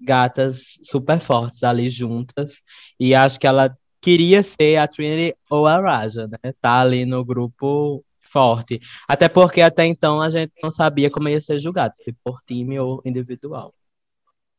gatas 0.00 0.78
super 0.82 1.18
fortes 1.18 1.62
ali 1.62 1.90
juntas. 1.90 2.62
E 2.98 3.14
acho 3.14 3.38
que 3.38 3.46
ela 3.46 3.76
queria 4.00 4.42
ser 4.42 4.76
a 4.76 4.86
Trinity 4.86 5.36
ou 5.50 5.66
a 5.66 5.80
Raja, 5.80 6.26
né? 6.28 6.52
Tá 6.60 6.80
ali 6.80 7.04
no 7.04 7.24
grupo 7.24 8.04
forte. 8.22 8.80
Até 9.08 9.28
porque 9.28 9.60
até 9.60 9.84
então 9.84 10.20
a 10.20 10.30
gente 10.30 10.52
não 10.62 10.70
sabia 10.70 11.10
como 11.10 11.28
ia 11.28 11.40
ser 11.40 11.58
julgado, 11.58 11.94
se 11.96 12.12
por 12.24 12.40
time 12.46 12.78
ou 12.78 13.02
individual. 13.04 13.74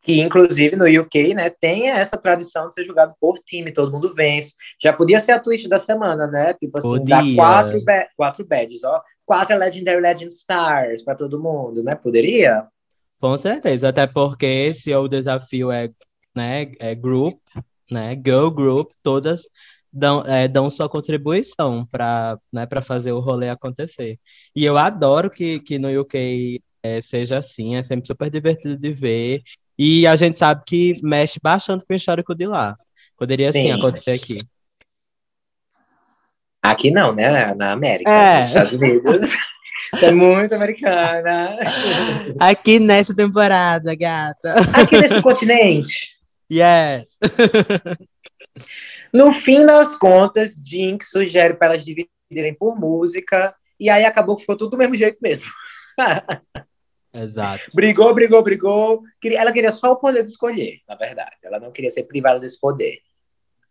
Que, 0.05 0.21
inclusive, 0.21 0.75
no 0.75 0.85
UK, 0.85 1.33
né, 1.33 1.49
tem 1.49 1.89
essa 1.89 2.15
tradição 2.15 2.69
de 2.69 2.75
ser 2.75 2.83
julgado 2.83 3.13
por 3.19 3.39
time, 3.39 3.71
todo 3.71 3.91
mundo 3.91 4.13
vence. 4.13 4.53
Já 4.81 4.93
podia 4.93 5.19
ser 5.19 5.31
a 5.31 5.39
twist 5.39 5.67
da 5.67 5.79
semana, 5.79 6.27
né? 6.27 6.53
Tipo 6.53 6.77
assim, 6.77 6.87
Podia. 6.89 7.35
quatro, 7.35 7.83
ba- 7.83 8.07
quatro 8.15 8.45
badges, 8.45 8.83
ó. 8.83 9.01
quatro 9.25 9.57
Legendary 9.57 9.99
Legend 9.99 10.31
Stars 10.31 11.01
para 11.01 11.15
todo 11.15 11.41
mundo, 11.41 11.83
né? 11.83 11.95
Poderia? 11.95 12.67
Com 13.19 13.35
certeza, 13.35 13.89
até 13.89 14.05
porque 14.05 14.73
se 14.73 14.93
o 14.93 15.07
desafio 15.07 15.71
é, 15.71 15.89
né, 16.35 16.71
é 16.79 16.93
group, 16.93 17.39
né, 17.89 18.13
girl 18.13 18.49
group, 18.49 18.91
todas 19.01 19.49
dão, 19.91 20.21
é, 20.25 20.47
dão 20.47 20.69
sua 20.69 20.89
contribuição 20.89 21.85
para 21.85 22.37
né, 22.51 22.67
fazer 22.83 23.13
o 23.13 23.19
rolê 23.19 23.49
acontecer. 23.49 24.19
E 24.55 24.65
eu 24.65 24.77
adoro 24.77 25.29
que, 25.29 25.59
que 25.61 25.79
no 25.79 26.01
UK 26.01 26.61
é, 26.83 27.01
seja 27.01 27.37
assim, 27.37 27.75
é 27.77 27.81
sempre 27.81 28.05
super 28.05 28.29
divertido 28.29 28.77
de 28.77 28.91
ver. 28.91 29.41
E 29.77 30.07
a 30.07 30.15
gente 30.15 30.39
sabe 30.39 30.63
que 30.65 30.99
mexe 31.03 31.39
bastante 31.41 31.85
com 31.85 31.93
o 31.93 31.95
histórico 31.95 32.33
de 32.33 32.47
lá. 32.47 32.77
Poderia 33.17 33.51
sim, 33.51 33.63
sim 33.63 33.71
acontecer 33.71 34.11
aqui. 34.11 34.45
Aqui 36.61 36.89
não, 36.89 37.13
né? 37.13 37.53
Na 37.53 37.71
América, 37.71 38.09
é. 38.09 38.39
nos 38.39 38.47
Estados 38.47 38.71
Unidos. 38.73 39.29
Você 39.93 40.05
é 40.07 40.11
muito 40.11 40.55
americana. 40.55 41.57
Aqui 42.39 42.79
nessa 42.79 43.15
temporada, 43.15 43.93
gata. 43.95 44.55
Aqui 44.73 44.99
nesse 44.99 45.21
continente. 45.21 46.15
Yes. 46.51 47.17
No 49.13 49.31
fim 49.31 49.65
das 49.65 49.95
contas, 49.95 50.55
Jinx 50.55 51.09
sugere 51.09 51.53
para 51.53 51.67
elas 51.67 51.85
dividirem 51.85 52.53
por 52.57 52.77
música, 52.77 53.55
e 53.79 53.89
aí 53.89 54.03
acabou 54.05 54.35
que 54.35 54.41
ficou 54.41 54.57
tudo 54.57 54.71
do 54.71 54.77
mesmo 54.77 54.95
jeito 54.95 55.17
mesmo. 55.21 55.49
Exato. 57.15 57.71
Brigou, 57.73 58.13
brigou, 58.13 58.43
brigou. 58.43 59.03
Ela 59.23 59.53
queria 59.53 59.71
só 59.71 59.93
o 59.93 59.95
poder 59.95 60.23
de 60.23 60.29
escolher, 60.29 60.81
na 60.87 60.95
verdade. 60.95 61.37
Ela 61.41 61.59
não 61.59 61.71
queria 61.71 61.89
ser 61.89 62.03
privada 62.03 62.39
desse 62.39 62.59
poder. 62.59 62.99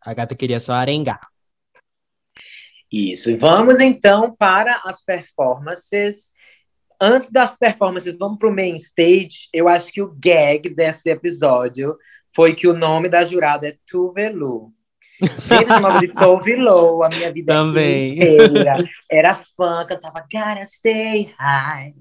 A 0.00 0.14
gata 0.14 0.34
queria 0.34 0.60
só 0.60 0.72
arengar. 0.72 1.20
Isso. 2.90 3.30
E 3.30 3.36
vamos 3.36 3.80
então 3.80 4.34
para 4.34 4.80
as 4.84 5.04
performances. 5.04 6.32
Antes 7.00 7.30
das 7.30 7.56
performances, 7.56 8.16
vamos 8.16 8.38
para 8.38 8.48
o 8.48 8.54
main 8.54 8.76
stage. 8.76 9.48
Eu 9.52 9.68
acho 9.68 9.92
que 9.92 10.00
o 10.00 10.14
gag 10.14 10.70
desse 10.70 11.10
episódio 11.10 11.98
foi 12.34 12.54
que 12.54 12.66
o 12.66 12.72
nome 12.72 13.08
da 13.08 13.24
jurada 13.24 13.68
é 13.68 13.76
Tuvelu. 13.86 14.72
Desde 15.20 15.80
nome 15.80 16.00
de 16.00 16.08
Tove 16.08 16.56
Lo, 16.56 17.02
a 17.04 17.08
minha 17.08 17.32
vida 17.32 17.52
Também. 17.52 18.14
inteira. 18.14 18.76
Era 19.10 19.34
fã, 19.34 19.86
cantava 19.86 20.20
Gotta 20.20 20.64
Stay 20.64 21.32
High 21.38 21.94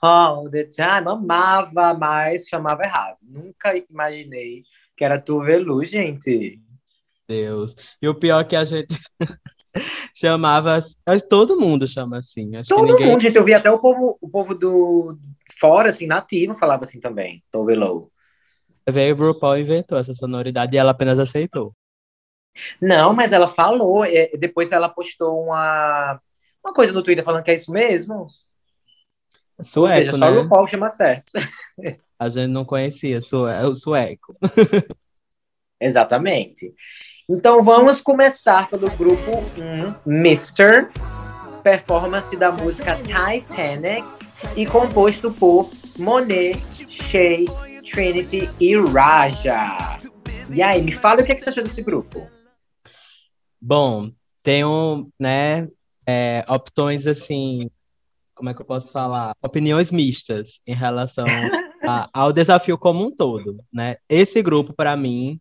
all 0.00 0.50
the 0.50 0.64
time. 0.64 1.08
Amava, 1.08 1.94
mas 1.94 2.46
chamava 2.46 2.82
errado. 2.82 3.16
Nunca 3.22 3.74
imaginei 3.90 4.64
que 4.96 5.04
era 5.04 5.18
Tove 5.18 5.56
Lo, 5.58 5.82
gente. 5.84 6.60
Deus. 7.26 7.74
E 8.00 8.08
o 8.08 8.14
pior 8.14 8.40
é 8.40 8.44
que 8.44 8.56
a 8.56 8.64
gente 8.64 8.94
chamava. 10.14 10.78
Todo 11.28 11.58
mundo 11.58 11.86
chama 11.86 12.18
assim. 12.18 12.56
Acho 12.56 12.68
todo 12.68 12.92
ninguém... 12.92 13.06
mundo, 13.06 13.20
gente. 13.20 13.36
Eu 13.36 13.44
vi 13.44 13.54
até 13.54 13.70
o 13.70 13.78
povo, 13.78 14.18
o 14.20 14.28
povo 14.28 14.54
do 14.54 15.18
fora, 15.58 15.90
assim, 15.90 16.06
nativo, 16.06 16.54
falava 16.54 16.84
assim 16.84 17.00
também. 17.00 17.42
Tove 17.50 17.74
Lo. 17.74 18.10
Veio 18.90 19.14
o 19.14 19.18
RuPaul 19.18 19.58
inventou 19.58 19.98
essa 19.98 20.14
sonoridade 20.14 20.74
e 20.74 20.78
ela 20.78 20.92
apenas 20.92 21.18
aceitou. 21.18 21.74
Não, 22.80 23.12
mas 23.12 23.32
ela 23.32 23.48
falou, 23.48 24.04
é, 24.04 24.30
depois 24.38 24.72
ela 24.72 24.88
postou 24.88 25.44
uma, 25.44 26.20
uma 26.64 26.72
coisa 26.72 26.92
no 26.92 27.02
Twitter 27.02 27.24
falando 27.24 27.44
que 27.44 27.50
é 27.50 27.54
isso 27.54 27.70
mesmo. 27.70 28.28
Sueco, 29.60 29.80
Ou 29.80 29.88
seja, 29.88 30.12
né? 30.12 30.18
Só 30.18 30.32
o 30.32 30.42
RuPaul 30.42 30.68
chama 30.68 30.90
certo. 30.90 31.32
A 32.18 32.28
gente 32.28 32.50
não 32.50 32.64
conhecia 32.64 33.18
o 33.18 33.74
sueco. 33.74 34.36
Exatamente. 35.80 36.74
Então 37.28 37.62
vamos 37.62 38.00
começar 38.00 38.68
pelo 38.68 38.90
grupo 38.90 39.30
1, 40.06 40.10
Mr. 40.10 40.88
Performance 41.62 42.34
da 42.36 42.50
música 42.50 42.96
Titanic 42.96 44.04
e 44.56 44.66
composto 44.66 45.30
por 45.30 45.70
Monet, 45.96 46.58
Shay, 46.88 47.46
Trinity 47.88 48.48
e 48.58 48.76
Raja. 48.76 49.98
E 50.50 50.62
aí, 50.62 50.80
me 50.80 50.92
fala 50.92 51.20
o 51.20 51.24
que, 51.24 51.32
é 51.32 51.34
que 51.34 51.42
você 51.42 51.50
achou 51.50 51.62
desse 51.62 51.82
grupo. 51.82 52.26
Bom, 53.60 54.10
tenho, 54.42 55.10
né, 55.18 55.68
é, 56.06 56.44
opções 56.48 57.06
assim, 57.06 57.68
como 58.34 58.50
é 58.50 58.54
que 58.54 58.62
eu 58.62 58.66
posso 58.66 58.92
falar? 58.92 59.34
Opiniões 59.42 59.90
mistas 59.90 60.60
em 60.66 60.74
relação 60.74 61.26
a, 61.86 62.08
ao 62.12 62.32
desafio 62.32 62.78
como 62.78 63.04
um 63.04 63.10
todo, 63.14 63.58
né? 63.72 63.96
Esse 64.08 64.40
grupo, 64.42 64.72
para 64.72 64.96
mim, 64.96 65.40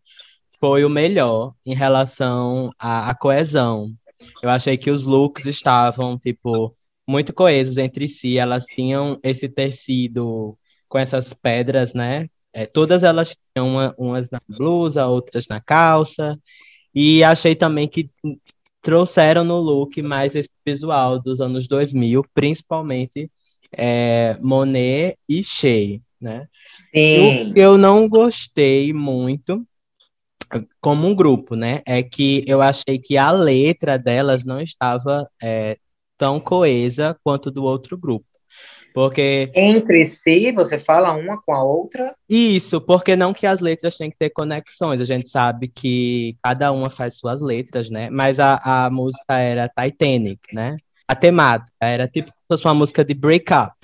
foi 0.60 0.84
o 0.84 0.90
melhor 0.90 1.54
em 1.66 1.76
relação 1.76 2.72
à, 2.80 3.12
à 3.12 3.16
coesão. 3.16 3.94
Eu 4.42 4.50
achei 4.50 4.78
que 4.78 4.90
os 4.90 5.04
looks 5.04 5.46
estavam, 5.46 6.18
tipo, 6.18 6.76
muito 7.08 7.34
coesos 7.34 7.78
entre 7.78 8.10
si, 8.10 8.38
elas 8.40 8.66
tinham 8.66 9.20
esse 9.24 9.48
tecido 9.48 10.58
com 10.90 10.98
essas 10.98 11.34
pedras, 11.34 11.94
né? 11.94 12.28
É, 12.52 12.66
todas 12.66 13.04
elas 13.04 13.36
tinham 13.54 13.70
uma, 13.70 13.96
umas 13.98 14.32
na 14.32 14.42
blusa, 14.48 15.06
outras 15.06 15.48
na 15.48 15.62
calça, 15.62 16.40
e 17.00 17.24
achei 17.24 17.54
também 17.54 17.88
que 17.88 18.10
trouxeram 18.82 19.44
no 19.44 19.58
look 19.60 20.02
mais 20.02 20.34
esse 20.34 20.50
visual 20.66 21.22
dos 21.22 21.40
anos 21.40 21.68
2000, 21.68 22.26
principalmente 22.34 23.30
é, 23.72 24.36
Monet 24.42 25.16
e 25.30 25.44
Shea, 25.44 26.00
né? 26.20 26.48
Sim. 26.92 27.52
O 27.52 27.54
que 27.54 27.60
eu 27.60 27.78
não 27.78 28.10
gostei 28.10 28.92
muito 28.94 29.62
como 30.82 31.06
um 31.06 31.14
grupo, 31.14 31.56
né? 31.56 31.84
É 31.86 32.02
que 32.02 32.44
eu 32.48 32.64
achei 32.64 32.98
que 32.98 33.16
a 33.16 33.30
letra 33.30 33.96
delas 34.00 34.44
não 34.44 34.60
estava 34.60 35.30
é, 35.40 35.78
tão 36.18 36.40
coesa 36.40 37.16
quanto 37.24 37.52
do 37.52 37.64
outro 37.64 37.96
grupo. 37.96 38.26
Porque. 38.98 39.52
Entre 39.54 40.04
si, 40.06 40.52
você 40.52 40.80
fala 40.80 41.14
uma 41.14 41.40
com 41.40 41.54
a 41.54 41.62
outra? 41.64 42.16
Isso, 42.28 42.82
porque 42.82 43.16
não 43.16 43.32
que 43.32 43.46
as 43.46 43.60
letras 43.60 43.96
têm 43.96 44.10
que 44.10 44.18
ter 44.18 44.32
conexões. 44.32 45.00
A 45.00 45.04
gente 45.04 45.30
sabe 45.30 45.68
que 45.68 46.36
cada 46.42 46.72
uma 46.72 46.90
faz 46.90 47.16
suas 47.16 47.40
letras, 47.40 47.92
né? 47.92 48.10
Mas 48.10 48.40
a, 48.40 48.60
a 48.64 48.90
música 48.90 49.38
era 49.38 49.70
Titanic, 49.70 50.42
né? 50.52 50.78
A 51.08 51.16
temática 51.16 51.72
era 51.80 52.08
tipo 52.08 52.32
fosse 52.50 52.66
uma 52.66 52.74
música 52.74 53.06
de 53.06 53.14
break-up. 53.14 53.76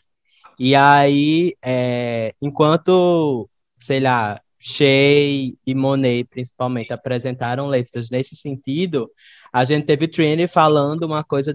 E 0.58 0.74
aí, 0.74 1.54
é, 1.64 2.34
enquanto, 2.42 3.48
sei 3.80 4.00
lá, 4.00 4.42
Shea 4.60 5.54
e 5.68 5.76
Monet, 5.76 6.24
principalmente, 6.24 6.92
apresentaram 6.92 7.68
letras 7.68 8.10
nesse 8.10 8.36
sentido, 8.36 9.12
a 9.54 9.64
gente 9.64 9.86
teve 9.86 10.08
Trini 10.08 10.48
falando 10.48 11.04
uma 11.04 11.24
coisa 11.24 11.54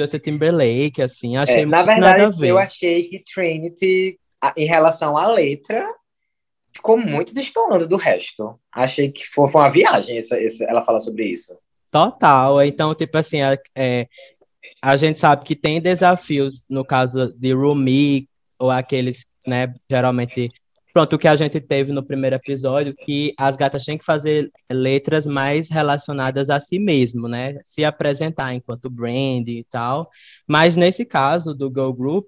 Justin 0.00 0.18
Timberlake, 0.18 1.02
assim, 1.02 1.36
achei 1.36 1.62
é, 1.62 1.66
Na 1.66 1.82
verdade, 1.82 2.46
eu 2.46 2.58
achei 2.58 3.02
que 3.02 3.22
Trinity, 3.22 4.18
em 4.56 4.66
relação 4.66 5.16
à 5.16 5.26
letra, 5.28 5.86
ficou 6.72 6.96
muito 6.96 7.34
destoando 7.34 7.86
do 7.86 7.96
resto. 7.96 8.58
Achei 8.72 9.10
que 9.10 9.26
foi, 9.26 9.48
foi 9.48 9.60
uma 9.60 9.70
viagem 9.70 10.16
essa, 10.16 10.40
essa, 10.40 10.64
ela 10.64 10.84
falar 10.84 11.00
sobre 11.00 11.24
isso. 11.26 11.56
Total. 11.90 12.62
Então, 12.62 12.94
tipo 12.94 13.18
assim, 13.18 13.38
é, 13.74 14.06
a 14.80 14.96
gente 14.96 15.18
sabe 15.18 15.44
que 15.44 15.56
tem 15.56 15.80
desafios, 15.80 16.64
no 16.68 16.84
caso 16.84 17.32
de 17.36 17.52
Rumi, 17.52 18.28
ou 18.58 18.70
aqueles, 18.70 19.24
né, 19.46 19.72
geralmente 19.90 20.50
Pronto, 20.92 21.14
o 21.14 21.18
que 21.18 21.28
a 21.28 21.36
gente 21.36 21.60
teve 21.60 21.92
no 21.92 22.02
primeiro 22.02 22.36
episódio, 22.36 22.94
que 22.94 23.32
as 23.36 23.56
gatas 23.56 23.84
têm 23.84 23.96
que 23.96 24.04
fazer 24.04 24.50
letras 24.70 25.26
mais 25.26 25.68
relacionadas 25.68 26.50
a 26.50 26.58
si 26.58 26.78
mesmo, 26.78 27.28
né? 27.28 27.58
Se 27.64 27.84
apresentar 27.84 28.54
enquanto 28.54 28.90
brand 28.90 29.48
e 29.48 29.64
tal. 29.70 30.10
Mas 30.48 30.76
nesse 30.76 31.04
caso 31.04 31.54
do 31.54 31.70
Go 31.70 31.92
Group, 31.92 32.26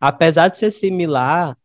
apesar 0.00 0.48
de 0.48 0.58
ser 0.58 0.70
similar 0.70 1.56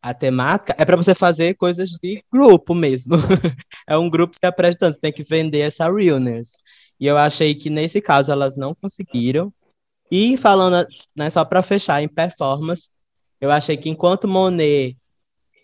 a 0.00 0.14
temática, 0.14 0.74
é 0.78 0.84
para 0.84 0.96
você 0.96 1.14
fazer 1.14 1.54
coisas 1.54 1.90
de 2.02 2.22
grupo 2.32 2.74
mesmo. 2.74 3.16
é 3.86 3.96
um 3.98 4.08
grupo 4.08 4.36
se 4.36 4.46
apresentando, 4.46 4.92
você 4.94 5.00
tem 5.00 5.12
que 5.12 5.24
vender 5.24 5.60
essa 5.60 5.90
realness. 5.90 6.52
E 7.00 7.06
eu 7.06 7.16
achei 7.18 7.54
que 7.54 7.70
nesse 7.70 8.00
caso 8.00 8.30
elas 8.30 8.56
não 8.56 8.74
conseguiram. 8.74 9.52
E 10.10 10.36
falando, 10.36 10.86
né, 11.16 11.28
só 11.30 11.44
para 11.44 11.62
fechar 11.62 12.02
em 12.02 12.08
performance, 12.08 12.88
eu 13.40 13.50
achei 13.50 13.76
que 13.76 13.90
enquanto 13.90 14.28
Monet 14.28 14.96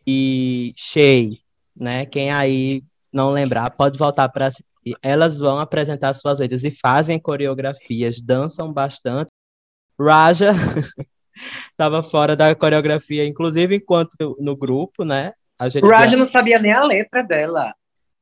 e 0.06 0.72
Shea, 0.76 1.30
né? 1.76 2.06
Quem 2.06 2.30
aí 2.30 2.82
não 3.12 3.30
lembrar, 3.30 3.70
pode 3.70 3.98
voltar 3.98 4.28
para 4.28 4.46
assistir. 4.46 4.64
Elas 5.02 5.38
vão 5.38 5.58
apresentar 5.58 6.12
suas 6.14 6.38
letras 6.38 6.64
e 6.64 6.70
fazem 6.70 7.18
coreografias, 7.18 8.20
dançam 8.20 8.72
bastante. 8.72 9.30
Raja 9.98 10.52
estava 11.70 12.02
fora 12.02 12.36
da 12.36 12.54
coreografia, 12.54 13.24
inclusive 13.26 13.76
enquanto 13.76 14.36
no 14.40 14.56
grupo, 14.56 15.04
né? 15.04 15.32
A 15.58 15.68
gente 15.68 15.86
Raja 15.86 16.10
já... 16.10 16.16
não 16.16 16.26
sabia 16.26 16.58
nem 16.58 16.72
a 16.72 16.84
letra 16.84 17.22
dela. 17.22 17.72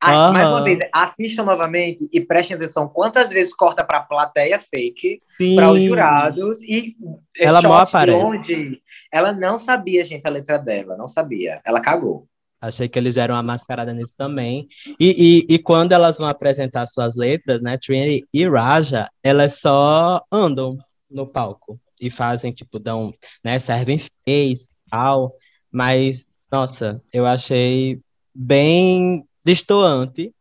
Ah, 0.05 0.33
Mais 0.33 0.49
uma 0.49 0.65
vez, 0.65 0.81
assistam 0.93 1.45
novamente 1.45 2.09
e 2.13 2.21
prestem 2.21 2.57
atenção 2.57 2.89
quantas 2.89 3.31
vezes 3.31 3.55
corta 3.55 3.85
para 3.85 3.99
a 3.99 4.03
plateia 4.03 4.61
fake, 4.61 5.23
para 5.55 5.71
os 5.71 5.81
jurados 5.81 6.61
e 6.63 6.97
ela 7.39 7.63
mal 7.63 7.79
aparece. 7.79 8.19
Onde 8.19 8.82
ela 9.13 9.31
não 9.31 9.59
sabia, 9.59 10.05
gente, 10.05 10.27
a 10.27 10.31
letra 10.31 10.59
dela, 10.59 10.97
não 10.97 11.07
sabia. 11.07 11.61
Ela 11.65 11.81
cagou. 11.81 12.27
Achei 12.61 12.89
que 12.89 12.99
eles 12.99 13.17
eram 13.17 13.35
uma 13.35 13.43
mascarada 13.43 13.93
nisso 13.93 14.15
também. 14.17 14.69
E, 14.99 15.45
e, 15.49 15.55
e, 15.55 15.59
quando 15.59 15.93
elas 15.93 16.17
vão 16.17 16.29
apresentar 16.29 16.87
suas 16.87 17.17
letras, 17.17 17.61
né, 17.61 17.77
Trinity 17.77 18.25
e 18.33 18.49
Raja, 18.49 19.09
elas 19.23 19.59
só 19.59 20.25
andam 20.31 20.79
no 21.11 21.27
palco. 21.27 21.79
e 22.01 22.09
fazem, 22.09 22.53
tipo, 22.53 22.79
dão, 22.79 23.13
né, 23.45 23.59
servem 23.59 23.99
face 23.99 24.65
e 24.65 24.91
tal, 24.91 25.33
mas, 25.71 26.25
nossa, 26.51 27.03
eu 27.13 27.27
achei 27.27 28.01
bem 28.35 29.25
destoante, 29.45 30.33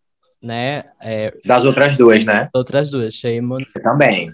né? 0.41 0.85
É, 0.99 1.33
das 1.45 1.65
outras 1.65 1.97
duas, 1.97 2.23
né? 2.25 2.49
Outras 2.53 2.89
duas, 2.89 3.13
achei... 3.13 3.39
Eu 3.39 3.81
também. 3.81 4.31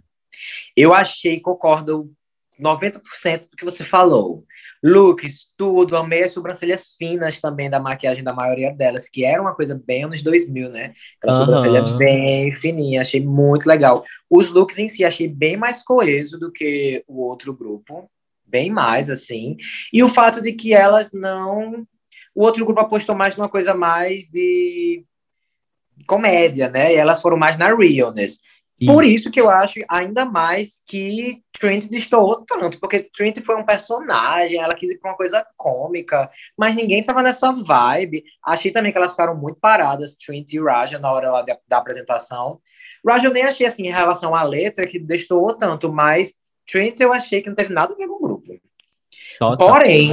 Eu 0.75 0.93
achei, 0.93 1.39
concordo 1.39 2.13
90% 2.59 3.49
do 3.49 3.57
que 3.57 3.65
você 3.65 3.83
falou. 3.83 4.45
Looks, 4.83 5.47
tudo, 5.57 5.97
amei 5.97 6.23
as 6.23 6.31
sobrancelhas 6.31 6.95
finas 6.97 7.39
também 7.39 7.69
da 7.69 7.79
maquiagem 7.79 8.23
da 8.23 8.33
maioria 8.33 8.71
delas, 8.71 9.09
que 9.09 9.25
era 9.25 9.41
uma 9.41 9.55
coisa 9.55 9.79
bem 9.85 10.03
anos 10.03 10.21
2000, 10.21 10.69
né? 10.69 10.93
Aquela 11.17 11.39
uhum. 11.39 11.45
sobrancelha 11.45 11.81
bem 11.97 12.51
fininha, 12.51 13.01
achei 13.01 13.23
muito 13.23 13.67
legal. 13.67 14.03
Os 14.29 14.49
looks 14.49 14.77
em 14.77 14.87
si 14.87 15.03
achei 15.03 15.27
bem 15.27 15.57
mais 15.57 15.83
coeso 15.83 16.39
do 16.39 16.51
que 16.51 17.03
o 17.07 17.21
outro 17.21 17.53
grupo, 17.53 18.09
bem 18.45 18.69
mais, 18.69 19.09
assim. 19.09 19.57
E 19.91 20.03
o 20.03 20.09
fato 20.09 20.41
de 20.41 20.53
que 20.53 20.73
elas 20.73 21.11
não... 21.11 21.85
O 22.35 22.43
outro 22.43 22.63
grupo 22.63 22.81
apostou 22.81 23.15
mais 23.15 23.35
numa 23.35 23.49
coisa 23.49 23.73
mais 23.73 24.29
de 24.29 25.03
comédia, 26.05 26.69
né? 26.69 26.93
E 26.93 26.95
elas 26.95 27.19
foram 27.19 27.37
mais 27.37 27.57
na 27.57 27.75
realness. 27.75 28.39
Por 28.85 29.03
isso 29.03 29.31
que 29.31 29.41
eu 29.41 29.49
acho 29.49 29.79
ainda 29.89 30.23
mais 30.23 30.83
que 30.85 31.41
Trent 31.59 31.85
destoou 31.85 32.45
tanto, 32.45 32.79
porque 32.79 32.99
Trent 32.99 33.39
foi 33.41 33.55
um 33.55 33.65
personagem, 33.65 34.59
ela 34.59 34.75
quis 34.75 34.91
ir 34.91 34.99
pra 34.99 35.11
uma 35.11 35.17
coisa 35.17 35.45
cômica, 35.57 36.29
mas 36.55 36.75
ninguém 36.75 37.03
tava 37.03 37.23
nessa 37.23 37.51
vibe. 37.51 38.23
Achei 38.45 38.71
também 38.71 38.91
que 38.91 38.97
elas 38.97 39.11
ficaram 39.11 39.35
muito 39.35 39.59
paradas, 39.59 40.15
Trent 40.15 40.53
e 40.53 40.59
Raja, 40.59 40.99
na 40.99 41.11
hora 41.11 41.31
lá 41.31 41.41
da, 41.41 41.57
da 41.67 41.77
apresentação. 41.77 42.59
Raja 43.07 43.27
eu 43.27 43.33
nem 43.33 43.43
achei 43.43 43.65
assim, 43.65 43.87
em 43.87 43.91
relação 43.91 44.35
à 44.35 44.43
letra, 44.43 44.85
que 44.85 44.99
destoou 44.99 45.57
tanto, 45.57 45.91
mas 45.91 46.35
Trent 46.69 46.99
eu 46.99 47.11
achei 47.11 47.41
que 47.41 47.49
não 47.49 47.55
teve 47.55 47.73
nada 47.73 47.93
a 47.93 47.97
ver 47.97 48.07
com 48.07 48.15
o 48.15 48.19
grupo. 48.19 48.53
Porém, 49.57 50.11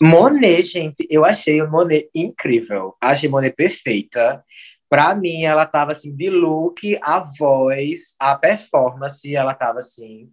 Monet, 0.00 0.62
gente, 0.62 1.06
eu 1.10 1.24
achei 1.24 1.60
o 1.62 1.70
Monet 1.70 2.08
incrível. 2.14 2.94
Achei 3.00 3.28
Monet 3.28 3.54
perfeita. 3.54 4.44
Para 4.88 5.14
mim, 5.14 5.44
ela 5.44 5.66
tava 5.66 5.92
assim, 5.92 6.14
de 6.14 6.30
look, 6.30 6.98
a 7.02 7.20
voz, 7.38 8.14
a 8.20 8.36
performance, 8.36 9.34
ela 9.34 9.52
tava 9.52 9.80
assim, 9.80 10.30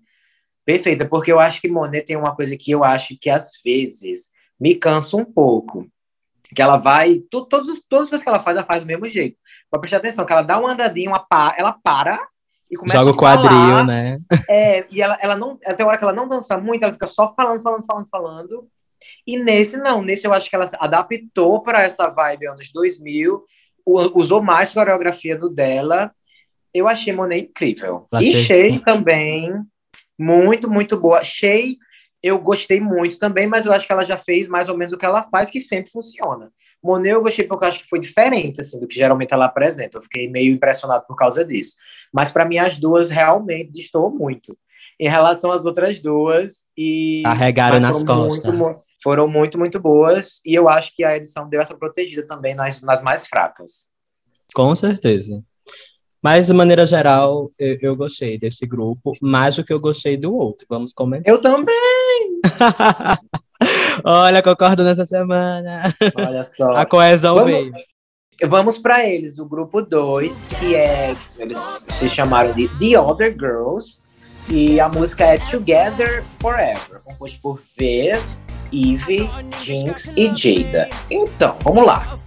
perfeita. 0.66 1.06
Porque 1.06 1.32
eu 1.32 1.40
acho 1.40 1.60
que 1.60 1.70
Monet 1.70 2.06
tem 2.06 2.16
uma 2.16 2.36
coisa 2.36 2.56
que 2.56 2.72
eu 2.72 2.84
acho 2.84 3.18
que 3.20 3.30
às 3.30 3.52
vezes 3.64 4.32
me 4.60 4.76
cansa 4.76 5.18
um 5.18 5.26
pouco. 5.26 5.88
Que 6.54 6.62
ela 6.62 6.78
vai, 6.78 7.20
tu, 7.32 7.46
todos, 7.46 7.84
todas 7.90 8.06
as 8.06 8.10
coisas 8.10 8.24
que 8.24 8.30
ela 8.30 8.40
faz, 8.40 8.56
ela 8.56 8.66
faz 8.66 8.82
do 8.82 8.86
mesmo 8.86 9.08
jeito. 9.08 9.38
Pra 9.72 9.80
prestar 9.80 9.98
atenção, 9.98 10.26
que 10.26 10.32
ela 10.32 10.44
dá 10.44 10.60
uma 10.60 10.72
andadinha, 10.72 11.10
uma 11.10 11.26
ela 11.58 11.74
para 11.74 12.20
e 12.70 12.76
começa 12.76 12.98
Joga 12.98 13.12
o 13.12 13.18
quadril, 13.18 13.86
né? 13.86 14.20
É, 14.48 14.86
e 14.92 15.02
ela, 15.02 15.18
ela 15.20 15.36
não, 15.36 15.60
até 15.66 15.82
a 15.82 15.88
hora 15.88 15.98
que 15.98 16.04
ela 16.04 16.14
não 16.14 16.28
dança 16.28 16.58
muito, 16.58 16.84
ela 16.84 16.94
fica 16.94 17.08
só 17.08 17.34
falando, 17.34 17.62
falando, 17.62 17.86
falando, 17.86 18.08
falando. 18.08 18.68
E 19.26 19.38
nesse 19.38 19.78
não, 19.78 20.02
nesse 20.02 20.26
eu 20.26 20.34
acho 20.34 20.50
que 20.50 20.56
ela 20.56 20.66
adaptou 20.80 21.62
para 21.62 21.84
essa 21.84 22.08
vibe 22.10 22.48
anos 22.48 22.72
2000 22.72 23.44
usou 23.86 24.42
mais 24.42 24.74
coreografia 24.74 25.38
no 25.38 25.50
dela. 25.50 26.12
Eu 26.74 26.88
achei 26.88 27.14
Monet 27.14 27.50
incrível. 27.50 28.08
Achei. 28.12 28.32
E 28.32 28.36
Shea 28.36 28.80
também, 28.80 29.54
muito, 30.18 30.70
muito 30.70 31.00
boa. 31.00 31.24
Shea, 31.24 31.76
eu 32.22 32.40
gostei 32.40 32.80
muito 32.80 33.20
também, 33.20 33.46
mas 33.46 33.66
eu 33.66 33.74
acho 33.74 33.86
que 33.86 33.94
ela 33.94 34.04
já 34.04 34.18
fez 34.18 34.48
mais 34.48 34.70
ou 34.70 34.78
menos 34.78 34.94
o 34.94 34.98
que 34.98 35.06
ela 35.06 35.24
faz, 35.24 35.50
que 35.50 35.60
sempre 35.60 35.92
funciona. 35.92 36.52
Monet 36.82 37.14
eu 37.14 37.22
gostei 37.22 37.46
porque 37.46 37.64
eu 37.64 37.70
acho 37.70 37.82
que 37.82 37.88
foi 37.90 38.00
diferente, 38.00 38.60
assim, 38.60 38.80
do 38.80 38.88
que 38.88 38.96
geralmente 38.96 39.34
ela 39.34 39.46
apresenta. 39.46 39.98
Eu 39.98 40.02
fiquei 40.02 40.30
meio 40.30 40.54
impressionado 40.54 41.06
por 41.08 41.16
causa 41.16 41.46
disso. 41.46 41.76
Mas 42.12 42.32
para 42.32 42.46
mim 42.46 42.58
as 42.58 42.78
duas 42.78 43.10
realmente 43.10 43.72
distou 43.72 44.10
muito 44.12 44.58
em 45.00 45.10
relação 45.10 45.52
às 45.52 45.66
outras 45.66 46.00
duas 46.00 46.66
e 46.78 47.24
carregaram 47.26 47.80
nas 47.80 48.04
costas. 48.04 48.54
Muito, 48.54 48.83
foram 49.04 49.28
muito, 49.28 49.60
muito 49.60 49.80
boas. 49.80 50.40
E 50.46 50.56
eu 50.56 50.70
acho 50.70 50.96
que 50.96 51.04
a 51.04 51.18
edição 51.18 51.48
deu 51.48 51.62
essa 51.62 51.76
protegida 51.76 52.26
também 52.26 52.56
nas, 52.56 52.82
nas 52.82 53.04
mais 53.04 53.28
fracas. 53.28 53.90
Com 54.56 54.74
certeza. 54.76 55.44
Mas, 56.24 56.48
de 56.48 56.54
maneira 56.54 56.86
geral, 56.86 57.52
eu, 57.60 57.78
eu, 57.82 57.96
gostei 57.98 58.38
desse 58.38 58.66
grupo, 58.66 59.12
mais 59.22 59.58
do 59.58 59.64
que 59.64 59.74
eu 59.74 59.80
gostei 59.80 60.16
do 60.16 60.34
outro. 60.34 60.66
Vamos 60.70 60.94
comentar. 60.94 61.30
Eu 61.32 61.42
também! 61.42 62.40
Olha, 64.06 64.42
concordo 64.42 64.86
nessa 64.86 65.06
semana. 65.06 65.94
Olha 66.16 66.50
só. 66.54 66.72
A 66.72 66.86
coesão 66.86 67.36
vamos, 67.36 67.52
veio. 67.52 67.74
Vamos 68.48 68.78
para 68.78 69.06
eles, 69.06 69.38
o 69.38 69.46
grupo 69.46 69.82
2, 69.82 70.48
que 70.60 70.76
é. 70.76 71.14
Eles 71.38 71.58
se 72.00 72.08
chamaram 72.08 72.54
de 72.54 72.70
The 72.80 72.98
Other 72.98 73.32
Girls. 73.32 74.02
E 74.50 74.80
a 74.80 74.90
música 74.90 75.26
é 75.26 75.38
Together 75.38 76.24
Forever, 76.40 77.02
composto 77.06 77.40
por 77.42 77.62
Viv, 77.78 78.22
Eve, 78.74 79.30
Jinx 79.62 80.12
e 80.18 80.36
Jada. 80.36 80.90
Então, 81.10 81.56
vamos 81.62 81.86
lá. 81.86 82.18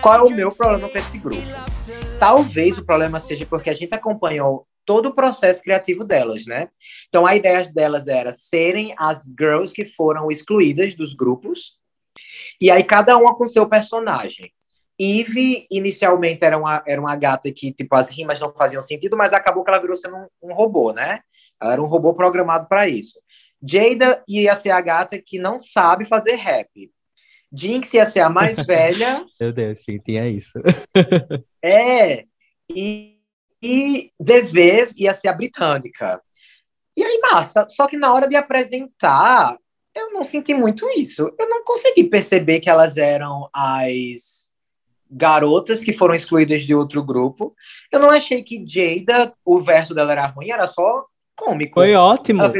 Qual 0.00 0.14
é 0.18 0.22
o 0.22 0.34
meu 0.34 0.50
problema 0.50 0.88
com 0.88 0.98
esse 0.98 1.16
grupo? 1.16 1.42
Talvez 2.18 2.76
o 2.76 2.84
problema 2.84 3.20
seja 3.20 3.46
porque 3.46 3.70
a 3.70 3.74
gente 3.74 3.94
acompanhou 3.94 4.66
todo 4.84 5.10
o 5.10 5.14
processo 5.14 5.62
criativo 5.62 6.02
delas, 6.02 6.44
né? 6.44 6.68
Então, 7.08 7.24
a 7.24 7.36
ideia 7.36 7.62
delas 7.72 8.08
era 8.08 8.32
serem 8.32 8.92
as 8.98 9.22
girls 9.38 9.72
que 9.72 9.86
foram 9.86 10.28
excluídas 10.28 10.94
dos 10.96 11.14
grupos, 11.14 11.78
e 12.60 12.68
aí 12.68 12.82
cada 12.82 13.16
uma 13.16 13.36
com 13.36 13.46
seu 13.46 13.68
personagem. 13.68 14.52
Eve, 15.00 15.66
inicialmente, 15.70 16.44
era 16.44 16.58
uma, 16.58 16.82
era 16.86 17.00
uma 17.00 17.14
gata 17.14 17.50
que, 17.52 17.72
tipo, 17.72 17.94
as 17.94 18.10
rimas 18.10 18.40
não 18.40 18.52
faziam 18.52 18.82
sentido, 18.82 19.16
mas 19.16 19.32
acabou 19.32 19.62
que 19.62 19.70
ela 19.70 19.80
virou 19.80 19.96
sendo 19.96 20.16
um, 20.16 20.50
um 20.50 20.52
robô, 20.52 20.92
né? 20.92 21.20
Ela 21.60 21.74
era 21.74 21.82
um 21.82 21.86
robô 21.86 22.12
programado 22.12 22.66
para 22.68 22.88
isso. 22.88 23.21
Jada 23.62 24.22
ia 24.28 24.56
ser 24.56 24.70
a 24.70 24.80
gata 24.80 25.20
que 25.24 25.38
não 25.38 25.58
sabe 25.58 26.04
fazer 26.04 26.34
rap. 26.34 26.90
Jinx 27.52 27.92
ia 27.94 28.06
ser 28.06 28.20
a 28.20 28.28
mais 28.28 28.56
velha. 28.66 29.24
Meu 29.40 29.52
Deus, 29.52 29.82
sim, 29.82 29.98
tinha 29.98 30.26
isso. 30.26 30.58
é, 31.62 32.24
e, 32.70 33.18
e 33.62 34.10
DV 34.18 34.90
ia 34.96 35.12
ser 35.12 35.28
a 35.28 35.32
britânica. 35.32 36.20
E 36.96 37.02
aí, 37.02 37.20
massa. 37.20 37.66
Só 37.68 37.86
que 37.86 37.96
na 37.96 38.12
hora 38.12 38.28
de 38.28 38.36
apresentar, 38.36 39.56
eu 39.94 40.12
não 40.12 40.24
senti 40.24 40.54
muito 40.54 40.88
isso. 40.90 41.30
Eu 41.38 41.48
não 41.48 41.64
consegui 41.64 42.04
perceber 42.04 42.60
que 42.60 42.70
elas 42.70 42.96
eram 42.96 43.48
as 43.52 44.50
garotas 45.10 45.84
que 45.84 45.92
foram 45.92 46.14
excluídas 46.14 46.62
de 46.62 46.74
outro 46.74 47.04
grupo. 47.04 47.54
Eu 47.90 48.00
não 48.00 48.10
achei 48.10 48.42
que 48.42 48.64
Jada, 48.66 49.34
o 49.44 49.60
verso 49.60 49.94
dela 49.94 50.12
era 50.12 50.26
ruim, 50.26 50.50
era 50.50 50.66
só 50.66 51.04
cômico. 51.36 51.74
Foi 51.74 51.94
ótimo. 51.94 52.42
Ela 52.42 52.52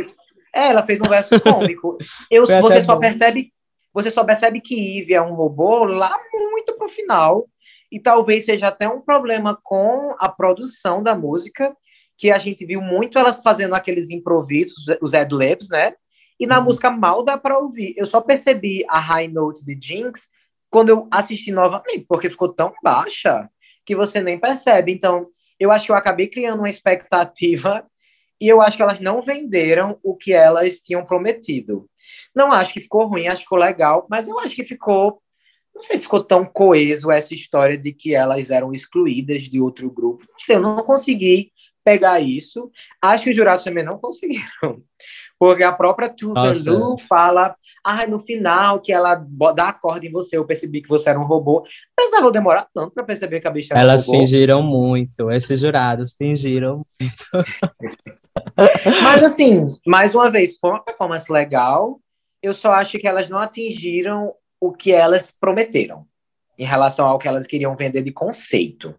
é, 0.54 0.68
ela 0.68 0.82
fez 0.82 0.98
um 1.00 1.08
verso 1.08 1.40
cômico. 1.40 1.96
Eu, 2.30 2.46
você 2.46 2.80
só 2.80 2.94
bom. 2.94 3.00
percebe, 3.00 3.52
você 3.92 4.10
só 4.10 4.24
percebe 4.24 4.60
que 4.60 5.00
Eve 5.00 5.14
é 5.14 5.22
um 5.22 5.34
robô 5.34 5.84
lá 5.84 6.16
muito 6.32 6.76
pro 6.76 6.88
final. 6.88 7.48
E 7.90 8.00
talvez 8.00 8.44
seja 8.44 8.68
até 8.68 8.88
um 8.88 9.00
problema 9.00 9.58
com 9.62 10.14
a 10.18 10.28
produção 10.28 11.02
da 11.02 11.14
música, 11.14 11.76
que 12.16 12.30
a 12.30 12.38
gente 12.38 12.64
viu 12.64 12.80
muito 12.80 13.18
elas 13.18 13.42
fazendo 13.42 13.74
aqueles 13.74 14.10
improvisos, 14.10 14.86
os 15.00 15.12
ad-libs, 15.12 15.68
né? 15.68 15.94
E 16.40 16.46
na 16.46 16.58
uhum. 16.58 16.64
música 16.64 16.90
mal 16.90 17.22
dá 17.22 17.36
para 17.36 17.58
ouvir. 17.58 17.94
Eu 17.96 18.06
só 18.06 18.20
percebi 18.20 18.84
a 18.88 18.98
high 18.98 19.28
note 19.28 19.64
de 19.64 19.78
Jinx 19.80 20.28
quando 20.70 20.88
eu 20.88 21.06
assisti 21.10 21.52
novamente, 21.52 22.06
porque 22.08 22.30
ficou 22.30 22.52
tão 22.52 22.72
baixa 22.82 23.48
que 23.84 23.94
você 23.94 24.22
nem 24.22 24.38
percebe. 24.38 24.90
Então, 24.90 25.28
eu 25.60 25.70
acho 25.70 25.86
que 25.86 25.92
eu 25.92 25.96
acabei 25.96 26.28
criando 26.28 26.60
uma 26.60 26.70
expectativa 26.70 27.86
e 28.42 28.48
eu 28.48 28.60
acho 28.60 28.76
que 28.76 28.82
elas 28.82 28.98
não 28.98 29.22
venderam 29.22 29.96
o 30.02 30.16
que 30.16 30.32
elas 30.32 30.80
tinham 30.80 31.06
prometido. 31.06 31.88
Não 32.34 32.50
acho 32.50 32.72
que 32.72 32.80
ficou 32.80 33.06
ruim, 33.06 33.28
acho 33.28 33.36
que 33.36 33.44
ficou 33.44 33.58
legal, 33.58 34.04
mas 34.10 34.26
eu 34.26 34.36
acho 34.40 34.56
que 34.56 34.64
ficou. 34.64 35.22
Não 35.72 35.80
sei 35.80 35.96
se 35.96 36.02
ficou 36.02 36.24
tão 36.24 36.44
coeso 36.44 37.12
essa 37.12 37.32
história 37.32 37.78
de 37.78 37.92
que 37.92 38.16
elas 38.16 38.50
eram 38.50 38.72
excluídas 38.72 39.44
de 39.44 39.60
outro 39.60 39.88
grupo. 39.88 40.24
Não 40.28 40.38
sei, 40.38 40.56
eu 40.56 40.60
não 40.60 40.82
consegui 40.82 41.52
pegar 41.84 42.18
isso. 42.18 42.68
Acho 43.00 43.24
que 43.24 43.30
os 43.30 43.36
jurados 43.36 43.62
também 43.64 43.84
não 43.84 43.96
conseguiram. 43.96 44.42
Porque 45.38 45.62
a 45.62 45.72
própria 45.72 46.08
Tuvalu 46.08 46.98
fala, 46.98 47.54
ah, 47.84 48.06
no 48.08 48.18
final 48.18 48.80
que 48.80 48.92
ela 48.92 49.14
dá 49.54 49.68
a 49.68 49.72
corda 49.72 50.04
em 50.04 50.10
você, 50.10 50.36
eu 50.36 50.44
percebi 50.44 50.82
que 50.82 50.88
você 50.88 51.10
era 51.10 51.18
um 51.18 51.26
robô. 51.26 51.64
Precisava 51.94 52.32
demorar 52.32 52.66
tanto 52.74 52.92
para 52.92 53.04
perceber 53.04 53.40
que 53.40 53.46
a 53.46 53.52
bicha 53.52 53.72
era 53.72 53.80
Elas 53.80 54.08
um 54.08 54.12
robô. 54.12 54.20
fingiram 54.20 54.62
muito, 54.62 55.30
esses 55.30 55.60
jurados 55.60 56.16
fingiram 56.16 56.84
muito. 57.00 57.24
Mas 59.02 59.22
assim, 59.22 59.66
mais 59.86 60.14
uma 60.14 60.30
vez, 60.30 60.58
foi 60.58 60.70
uma 60.70 60.84
performance 60.84 61.30
legal. 61.32 62.00
Eu 62.42 62.54
só 62.54 62.72
acho 62.72 62.98
que 62.98 63.06
elas 63.06 63.28
não 63.28 63.38
atingiram 63.38 64.34
o 64.60 64.72
que 64.72 64.92
elas 64.92 65.30
prometeram 65.30 66.06
em 66.58 66.64
relação 66.64 67.06
ao 67.06 67.18
que 67.18 67.26
elas 67.26 67.46
queriam 67.46 67.74
vender 67.76 68.02
de 68.02 68.12
conceito. 68.12 68.94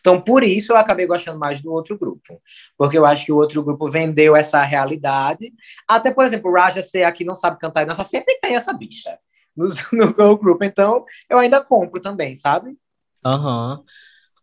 Então, 0.00 0.20
por 0.20 0.42
isso, 0.42 0.72
eu 0.72 0.76
acabei 0.76 1.06
gostando 1.06 1.38
mais 1.38 1.60
do 1.60 1.70
outro 1.72 1.98
grupo. 1.98 2.40
Porque 2.76 2.96
eu 2.96 3.04
acho 3.04 3.26
que 3.26 3.32
o 3.32 3.36
outro 3.36 3.62
grupo 3.62 3.90
vendeu 3.90 4.34
essa 4.34 4.62
realidade. 4.62 5.52
Até, 5.86 6.10
por 6.12 6.24
exemplo, 6.24 6.52
Raja 6.52 6.82
C 6.82 7.02
aqui 7.02 7.24
não 7.24 7.34
sabe 7.34 7.58
cantar 7.58 7.82
e 7.82 7.86
dançar, 7.86 8.06
sempre 8.06 8.38
tem 8.40 8.54
essa 8.54 8.72
bicha 8.72 9.18
no, 9.56 9.68
no 9.92 10.06
Girl 10.06 10.34
Group. 10.34 10.62
Então, 10.62 11.04
eu 11.28 11.38
ainda 11.38 11.62
compro 11.62 12.00
também, 12.00 12.34
sabe? 12.34 12.76
Aham. 13.24 13.78
Uhum. 13.78 13.84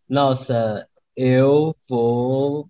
Nossa, 0.10 0.88
eu 1.16 1.76
vou, 1.88 2.70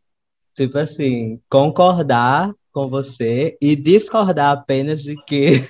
tipo 0.55 0.77
assim, 0.77 1.39
concordar 1.49 2.53
com 2.71 2.87
você 2.87 3.57
e 3.61 3.75
discordar 3.75 4.51
apenas 4.51 5.03
de 5.03 5.15
que 5.25 5.63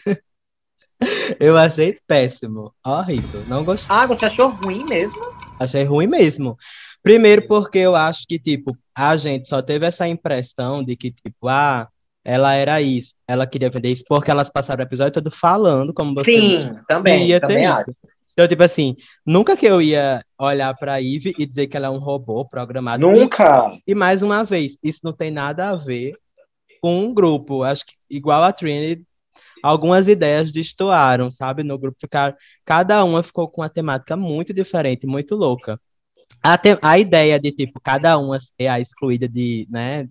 eu 1.39 1.57
achei 1.57 1.99
péssimo, 2.07 2.73
horrível, 2.85 3.43
não 3.47 3.63
gostei. 3.63 3.95
Ah, 3.95 4.05
você 4.05 4.25
achou 4.25 4.49
ruim 4.49 4.85
mesmo? 4.85 5.21
Achei 5.59 5.83
ruim 5.83 6.07
mesmo. 6.07 6.57
Primeiro 7.01 7.47
porque 7.47 7.79
eu 7.79 7.95
acho 7.95 8.25
que, 8.27 8.39
tipo, 8.39 8.77
a 8.95 9.17
gente 9.17 9.49
só 9.49 9.61
teve 9.61 9.85
essa 9.85 10.07
impressão 10.07 10.83
de 10.83 10.95
que, 10.95 11.11
tipo, 11.11 11.47
ah, 11.47 11.87
ela 12.23 12.53
era 12.53 12.81
isso, 12.81 13.13
ela 13.27 13.45
queria 13.45 13.69
vender 13.69 13.91
isso, 13.91 14.05
porque 14.07 14.31
elas 14.31 14.49
passaram 14.49 14.81
o 14.81 14.87
episódio 14.87 15.13
todo 15.13 15.29
falando 15.29 15.93
como 15.93 16.13
você 16.13 16.31
Sim, 16.31 16.75
também, 16.87 17.27
ia 17.27 17.39
também 17.39 17.57
ter 17.57 17.65
acho. 17.65 17.91
isso. 17.91 17.97
Então, 18.33 18.47
tipo 18.47 18.63
assim, 18.63 18.95
nunca 19.25 19.55
que 19.55 19.65
eu 19.65 19.81
ia 19.81 20.23
olhar 20.39 20.73
pra 20.75 20.99
Eve 21.01 21.33
e 21.37 21.45
dizer 21.45 21.67
que 21.67 21.77
ela 21.77 21.87
é 21.87 21.89
um 21.89 21.99
robô 21.99 22.43
programado. 22.45 23.05
Nunca! 23.07 23.79
E, 23.87 23.91
e 23.91 23.95
mais 23.95 24.21
uma 24.23 24.43
vez, 24.43 24.77
isso 24.83 25.01
não 25.03 25.13
tem 25.13 25.29
nada 25.31 25.69
a 25.69 25.75
ver 25.75 26.13
com 26.81 26.99
um 27.05 27.13
grupo. 27.13 27.63
Acho 27.63 27.85
que, 27.85 27.93
igual 28.09 28.43
a 28.43 28.51
Trinity, 28.51 29.05
algumas 29.61 30.07
ideias 30.07 30.51
destoaram, 30.51 31.29
sabe? 31.31 31.63
No 31.63 31.77
grupo 31.77 31.97
ficaram. 32.01 32.35
Cada 32.65 33.03
uma 33.03 33.21
ficou 33.23 33.47
com 33.47 33.61
uma 33.61 33.69
temática 33.69 34.15
muito 34.17 34.53
diferente, 34.53 35.05
muito 35.07 35.35
louca. 35.35 35.79
A, 36.41 36.57
te- 36.57 36.77
a 36.81 36.99
ideia 36.99 37.39
de, 37.39 37.51
tipo, 37.51 37.79
cada 37.81 38.17
uma 38.17 38.39
ser 38.39 38.67
a 38.67 38.79
excluída 38.79 39.27
de, 39.29 39.67
né? 39.69 40.07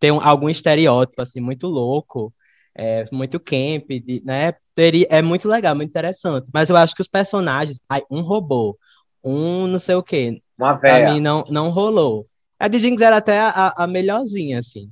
Ter 0.00 0.10
um- 0.12 0.20
algum 0.20 0.48
estereótipo, 0.48 1.22
assim, 1.22 1.40
muito 1.40 1.66
louco, 1.68 2.32
é, 2.76 3.04
muito 3.10 3.40
camp, 3.40 3.88
de, 3.88 4.22
né? 4.24 4.54
Teria, 4.74 5.06
é 5.08 5.22
muito 5.22 5.48
legal, 5.48 5.74
muito 5.74 5.88
interessante. 5.88 6.50
Mas 6.52 6.68
eu 6.68 6.76
acho 6.76 6.94
que 6.94 7.00
os 7.00 7.08
personagens, 7.08 7.80
ai, 7.88 8.02
um 8.10 8.20
robô, 8.20 8.78
um 9.24 9.66
não 9.66 9.78
sei 9.78 9.94
o 9.94 10.02
quê, 10.02 10.40
Uma 10.58 10.76
Pra 10.76 11.10
mim 11.10 11.20
não, 11.20 11.44
não 11.48 11.70
rolou. 11.70 12.26
A 12.58 12.68
de 12.68 12.78
Jinx 12.78 13.00
era 13.00 13.16
até 13.16 13.38
a, 13.38 13.72
a 13.76 13.86
melhorzinha, 13.86 14.58
assim. 14.58 14.90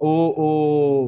O, 0.00 0.08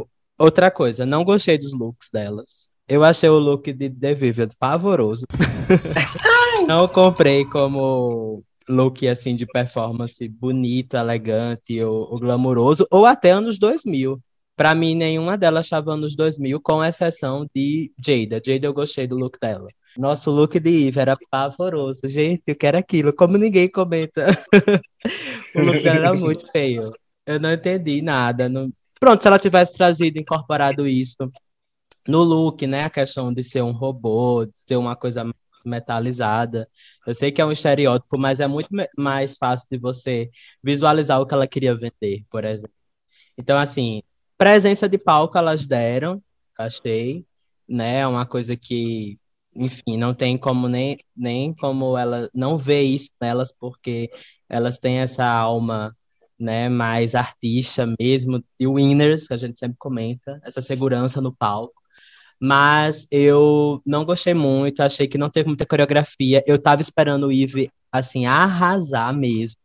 o... 0.01 0.07
Outra 0.39 0.71
coisa, 0.71 1.05
não 1.05 1.25
gostei 1.25 1.59
dos 1.59 1.73
looks 1.73 2.09
delas. 2.13 2.69
Eu 2.89 3.05
achei 3.05 3.29
o 3.29 3.39
look 3.39 3.73
de 3.73 3.91
The 3.91 4.15
Vivian 4.15 4.49
pavoroso. 4.59 5.25
não 6.67 6.87
comprei 6.89 7.45
como 7.45 8.43
look, 8.69 9.07
assim, 9.07 9.35
de 9.35 9.47
performance 9.47 10.27
bonito, 10.29 10.97
elegante 10.97 11.83
ou, 11.83 12.13
ou 12.13 12.19
glamouroso, 12.19 12.87
ou 12.91 13.07
até 13.07 13.31
anos 13.31 13.59
2000. 13.59 14.21
Pra 14.63 14.77
mim, 14.77 14.95
nenhuma 14.95 15.37
delas 15.37 15.67
estava 15.67 15.93
anos 15.93 16.15
2000, 16.15 16.61
com 16.61 16.85
exceção 16.85 17.45
de 17.53 17.93
Jada. 17.99 18.41
Jada, 18.47 18.65
eu 18.65 18.73
gostei 18.73 19.09
do 19.09 19.17
look 19.17 19.37
dela. 19.41 19.67
Nosso 19.99 20.31
look 20.31 20.61
de 20.61 20.87
Eve 20.87 21.01
era 21.01 21.17
pavoroso. 21.29 22.03
Gente, 22.05 22.45
eu 22.47 22.55
quero 22.55 22.79
aquilo. 22.79 23.13
Como 23.13 23.37
ninguém 23.37 23.69
comenta. 23.69 24.25
o 25.57 25.63
look 25.63 25.83
dela 25.83 25.97
era 25.99 26.15
muito 26.15 26.49
feio. 26.53 26.93
Eu 27.27 27.41
não 27.41 27.53
entendi 27.53 28.01
nada. 28.03 28.49
não- 28.49 28.73
Pronto, 29.01 29.21
se 29.21 29.27
ela 29.27 29.37
tivesse 29.37 29.77
trazido, 29.77 30.21
incorporado 30.21 30.87
isso 30.87 31.29
no 32.07 32.23
look, 32.23 32.65
né? 32.65 32.85
A 32.85 32.91
questão 32.91 33.35
de 33.35 33.43
ser 33.43 33.63
um 33.63 33.73
robô, 33.73 34.45
de 34.47 34.53
ser 34.65 34.77
uma 34.77 34.95
coisa 34.95 35.29
metalizada. 35.67 36.69
Eu 37.05 37.15
sei 37.15 37.33
que 37.33 37.41
é 37.41 37.45
um 37.45 37.51
estereótipo, 37.51 38.17
mas 38.17 38.39
é 38.39 38.47
muito 38.47 38.69
mais 38.97 39.37
fácil 39.37 39.67
de 39.73 39.77
você 39.77 40.31
visualizar 40.63 41.21
o 41.21 41.27
que 41.27 41.35
ela 41.35 41.49
queria 41.49 41.75
vender, 41.75 42.25
por 42.31 42.45
exemplo. 42.45 42.77
Então, 43.37 43.59
assim, 43.59 44.03
presença 44.43 44.89
de 44.89 44.99
palco 44.99 45.39
elas 45.39 45.65
deram, 45.65 46.21
achei, 46.59 47.25
né? 47.69 48.01
É 48.01 48.07
uma 48.09 48.27
coisa 48.27 48.57
que, 48.57 49.17
enfim, 49.55 49.97
não 49.97 50.13
tem 50.13 50.37
como 50.37 50.67
nem, 50.67 50.99
nem 51.17 51.55
como 51.55 51.97
ela 51.97 52.29
não 52.35 52.59
vê 52.59 52.83
isso 52.83 53.11
nelas, 53.21 53.53
porque 53.53 54.11
elas 54.49 54.79
têm 54.79 54.99
essa 54.99 55.25
alma, 55.25 55.97
né, 56.37 56.69
mais 56.69 57.15
artista 57.15 57.87
mesmo, 58.01 58.43
de 58.59 58.67
winners, 58.67 59.29
que 59.29 59.35
a 59.35 59.37
gente 59.37 59.57
sempre 59.61 59.77
comenta, 59.79 60.41
essa 60.45 60.61
segurança 60.61 61.21
no 61.21 61.33
palco. 61.33 61.81
Mas 62.41 63.07
eu 63.13 63.81
não 63.87 64.05
gostei 64.05 64.35
muito, 64.35 64.83
achei 64.83 65.07
que 65.07 65.17
não 65.17 65.31
teve 65.31 65.47
muita 65.47 65.65
coreografia. 65.65 66.43
Eu 66.45 66.61
tava 66.61 66.83
esperando 66.83 67.29
o 67.29 67.33
Eve, 67.33 67.71
assim, 67.93 68.27
arrasar 68.27 69.15
mesmo. 69.15 69.57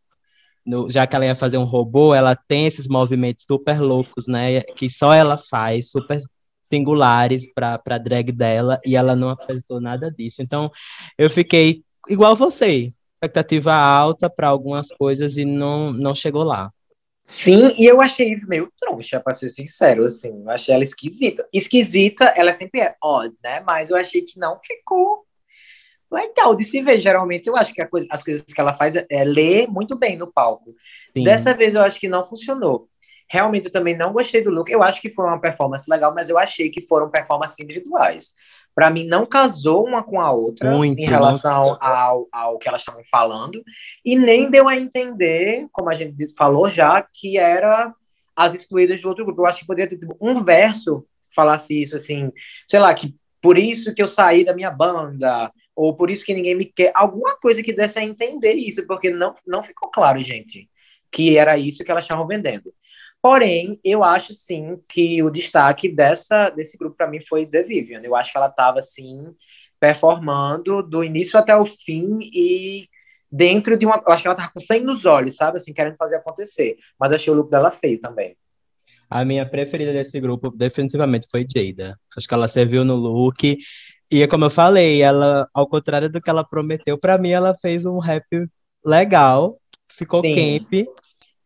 No- 0.67 0.89
já 0.89 1.07
que 1.07 1.15
ela 1.15 1.25
ia 1.25 1.35
fazer 1.35 1.57
um 1.57 1.63
robô, 1.63 2.13
ela 2.13 2.35
tem 2.35 2.67
esses 2.67 2.87
movimentos 2.87 3.45
super 3.49 3.79
loucos, 3.81 4.27
né? 4.27 4.61
Que 4.61 4.89
só 4.89 5.13
ela 5.13 5.37
faz, 5.37 5.89
super 5.91 6.19
singulares 6.71 7.51
para 7.53 7.77
para 7.79 7.97
drag 7.97 8.31
dela, 8.31 8.79
e 8.85 8.95
ela 8.95 9.15
não 9.15 9.29
apresentou 9.29 9.79
nada 9.79 10.11
disso. 10.11 10.41
Então, 10.41 10.69
eu 11.17 11.29
fiquei 11.29 11.83
igual 12.09 12.35
você, 12.35 12.89
expectativa 13.15 13.73
alta 13.73 14.29
para 14.29 14.47
algumas 14.49 14.89
coisas 14.89 15.37
e 15.37 15.45
não, 15.45 15.93
não 15.93 16.13
chegou 16.13 16.43
lá. 16.43 16.71
Sim, 17.23 17.73
e 17.77 17.85
eu 17.85 17.99
achei 17.99 18.31
Eve 18.31 18.47
meio 18.47 18.71
troncha, 18.79 19.19
pra 19.19 19.33
ser 19.33 19.49
sincero, 19.49 20.05
assim. 20.05 20.41
Eu 20.43 20.49
achei 20.49 20.73
ela 20.73 20.83
esquisita. 20.83 21.45
Esquisita, 21.51 22.25
ela 22.37 22.53
sempre 22.53 22.79
é 22.79 22.95
odd, 23.03 23.35
né? 23.43 23.59
Mas 23.61 23.89
eu 23.89 23.97
achei 23.97 24.21
que 24.21 24.39
não 24.39 24.57
ficou 24.63 25.25
legal 26.11 26.55
de 26.55 26.63
se 26.63 26.81
ver. 26.81 26.99
Geralmente, 26.99 27.47
eu 27.47 27.55
acho 27.55 27.73
que 27.73 27.85
coisa- 27.85 28.07
as 28.09 28.23
coisas 28.23 28.43
que 28.43 28.59
ela 28.59 28.73
faz 28.73 28.95
é, 28.95 29.05
é 29.09 29.23
ler 29.23 29.67
muito 29.67 29.97
bem 29.97 30.17
no 30.17 30.31
palco. 30.31 30.75
Sim. 31.15 31.23
Dessa 31.23 31.53
vez, 31.53 31.75
eu 31.75 31.81
acho 31.81 31.99
que 31.99 32.07
não 32.07 32.25
funcionou. 32.25 32.87
Realmente, 33.29 33.65
eu 33.65 33.71
também 33.71 33.95
não 33.95 34.13
gostei 34.13 34.41
do 34.41 34.49
look. 34.49 34.71
Eu 34.71 34.81
acho 34.81 35.01
que 35.01 35.09
foi 35.09 35.25
uma 35.25 35.39
performance 35.39 35.89
legal, 35.89 36.13
mas 36.13 36.29
eu 36.29 36.37
achei 36.37 36.69
que 36.69 36.81
foram 36.81 37.09
performances 37.09 37.59
individuais. 37.59 38.33
Pra 38.73 38.89
mim, 38.89 39.05
não 39.05 39.25
casou 39.25 39.85
uma 39.85 40.03
com 40.03 40.21
a 40.21 40.31
outra 40.31 40.69
Muito, 40.71 40.99
em 40.99 41.05
relação 41.05 41.77
ao, 41.81 42.27
ao 42.31 42.57
que 42.57 42.69
elas 42.69 42.81
estavam 42.81 43.01
falando. 43.09 43.61
E 44.05 44.15
nem 44.15 44.49
deu 44.49 44.67
a 44.69 44.77
entender, 44.77 45.67
como 45.71 45.89
a 45.89 45.93
gente 45.93 46.15
falou 46.37 46.67
já, 46.67 47.01
que 47.01 47.37
era 47.37 47.93
as 48.35 48.53
excluídas 48.53 49.01
do 49.01 49.09
outro 49.09 49.25
grupo. 49.25 49.41
Eu 49.41 49.47
acho 49.47 49.61
que 49.61 49.65
poderia 49.65 49.89
ter 49.89 49.99
um 50.21 50.43
verso 50.43 51.03
falasse 51.35 51.79
isso, 51.79 51.95
assim, 51.95 52.31
sei 52.65 52.79
lá, 52.79 52.93
que 52.93 53.15
por 53.41 53.57
isso 53.57 53.93
que 53.93 54.01
eu 54.01 54.07
saí 54.07 54.43
da 54.43 54.55
minha 54.55 54.71
banda, 54.71 55.51
ou 55.77 55.95
por 55.95 56.09
isso 56.09 56.25
que 56.25 56.33
ninguém 56.33 56.55
me 56.55 56.65
quer. 56.65 56.91
Alguma 56.95 57.37
coisa 57.37 57.61
que 57.61 57.71
desse 57.71 57.99
a 57.99 58.03
entender 58.03 58.53
isso, 58.53 58.85
porque 58.87 59.11
não, 59.11 59.35
não 59.45 59.61
ficou 59.61 59.91
claro, 59.91 60.19
gente, 60.23 60.67
que 61.11 61.37
era 61.37 61.55
isso 61.55 61.83
que 61.83 61.91
elas 61.91 62.03
estavam 62.03 62.25
vendendo. 62.25 62.73
Porém, 63.21 63.79
eu 63.83 64.03
acho 64.03 64.33
sim 64.33 64.79
que 64.89 65.21
o 65.21 65.29
destaque 65.29 65.87
dessa, 65.87 66.49
desse 66.49 66.77
grupo 66.77 66.97
para 66.97 67.07
mim 67.07 67.21
foi 67.21 67.45
The 67.45 67.61
Vivian. 67.61 68.01
Eu 68.03 68.15
acho 68.15 68.31
que 68.31 68.37
ela 68.37 68.47
estava 68.47 68.79
assim 68.79 69.35
performando 69.79 70.81
do 70.81 71.03
início 71.03 71.37
até 71.37 71.55
o 71.55 71.65
fim 71.65 72.19
e 72.33 72.87
dentro 73.31 73.77
de 73.77 73.85
uma, 73.85 74.01
eu 74.03 74.11
acho 74.11 74.23
que 74.23 74.27
ela 74.27 74.37
tava 74.37 74.51
com 74.51 74.59
sangue 74.59 74.83
nos 74.83 75.05
olhos, 75.05 75.35
sabe, 75.35 75.57
assim, 75.57 75.73
querendo 75.73 75.95
fazer 75.95 76.15
acontecer. 76.15 76.77
Mas 76.99 77.11
achei 77.11 77.31
o 77.31 77.35
look 77.35 77.51
dela 77.51 77.69
feio 77.69 77.99
também. 77.99 78.35
A 79.09 79.23
minha 79.23 79.47
preferida 79.47 79.93
desse 79.93 80.19
grupo 80.19 80.49
definitivamente 80.49 81.27
foi 81.29 81.45
Jada. 81.47 81.97
Acho 82.17 82.27
que 82.27 82.33
ela 82.33 82.47
serviu 82.47 82.83
no 82.83 82.95
look. 82.95 83.57
E 84.11 84.25
como 84.27 84.45
eu 84.45 84.49
falei, 84.49 85.01
ela, 85.01 85.47
ao 85.53 85.67
contrário 85.67 86.09
do 86.09 86.21
que 86.21 86.29
ela 86.29 86.43
prometeu, 86.43 86.97
pra 86.97 87.17
mim 87.17 87.29
ela 87.31 87.53
fez 87.53 87.85
um 87.85 87.99
rap 87.99 88.23
legal, 88.85 89.57
ficou 89.91 90.21
Sim. 90.23 90.33
camp. 90.33 90.87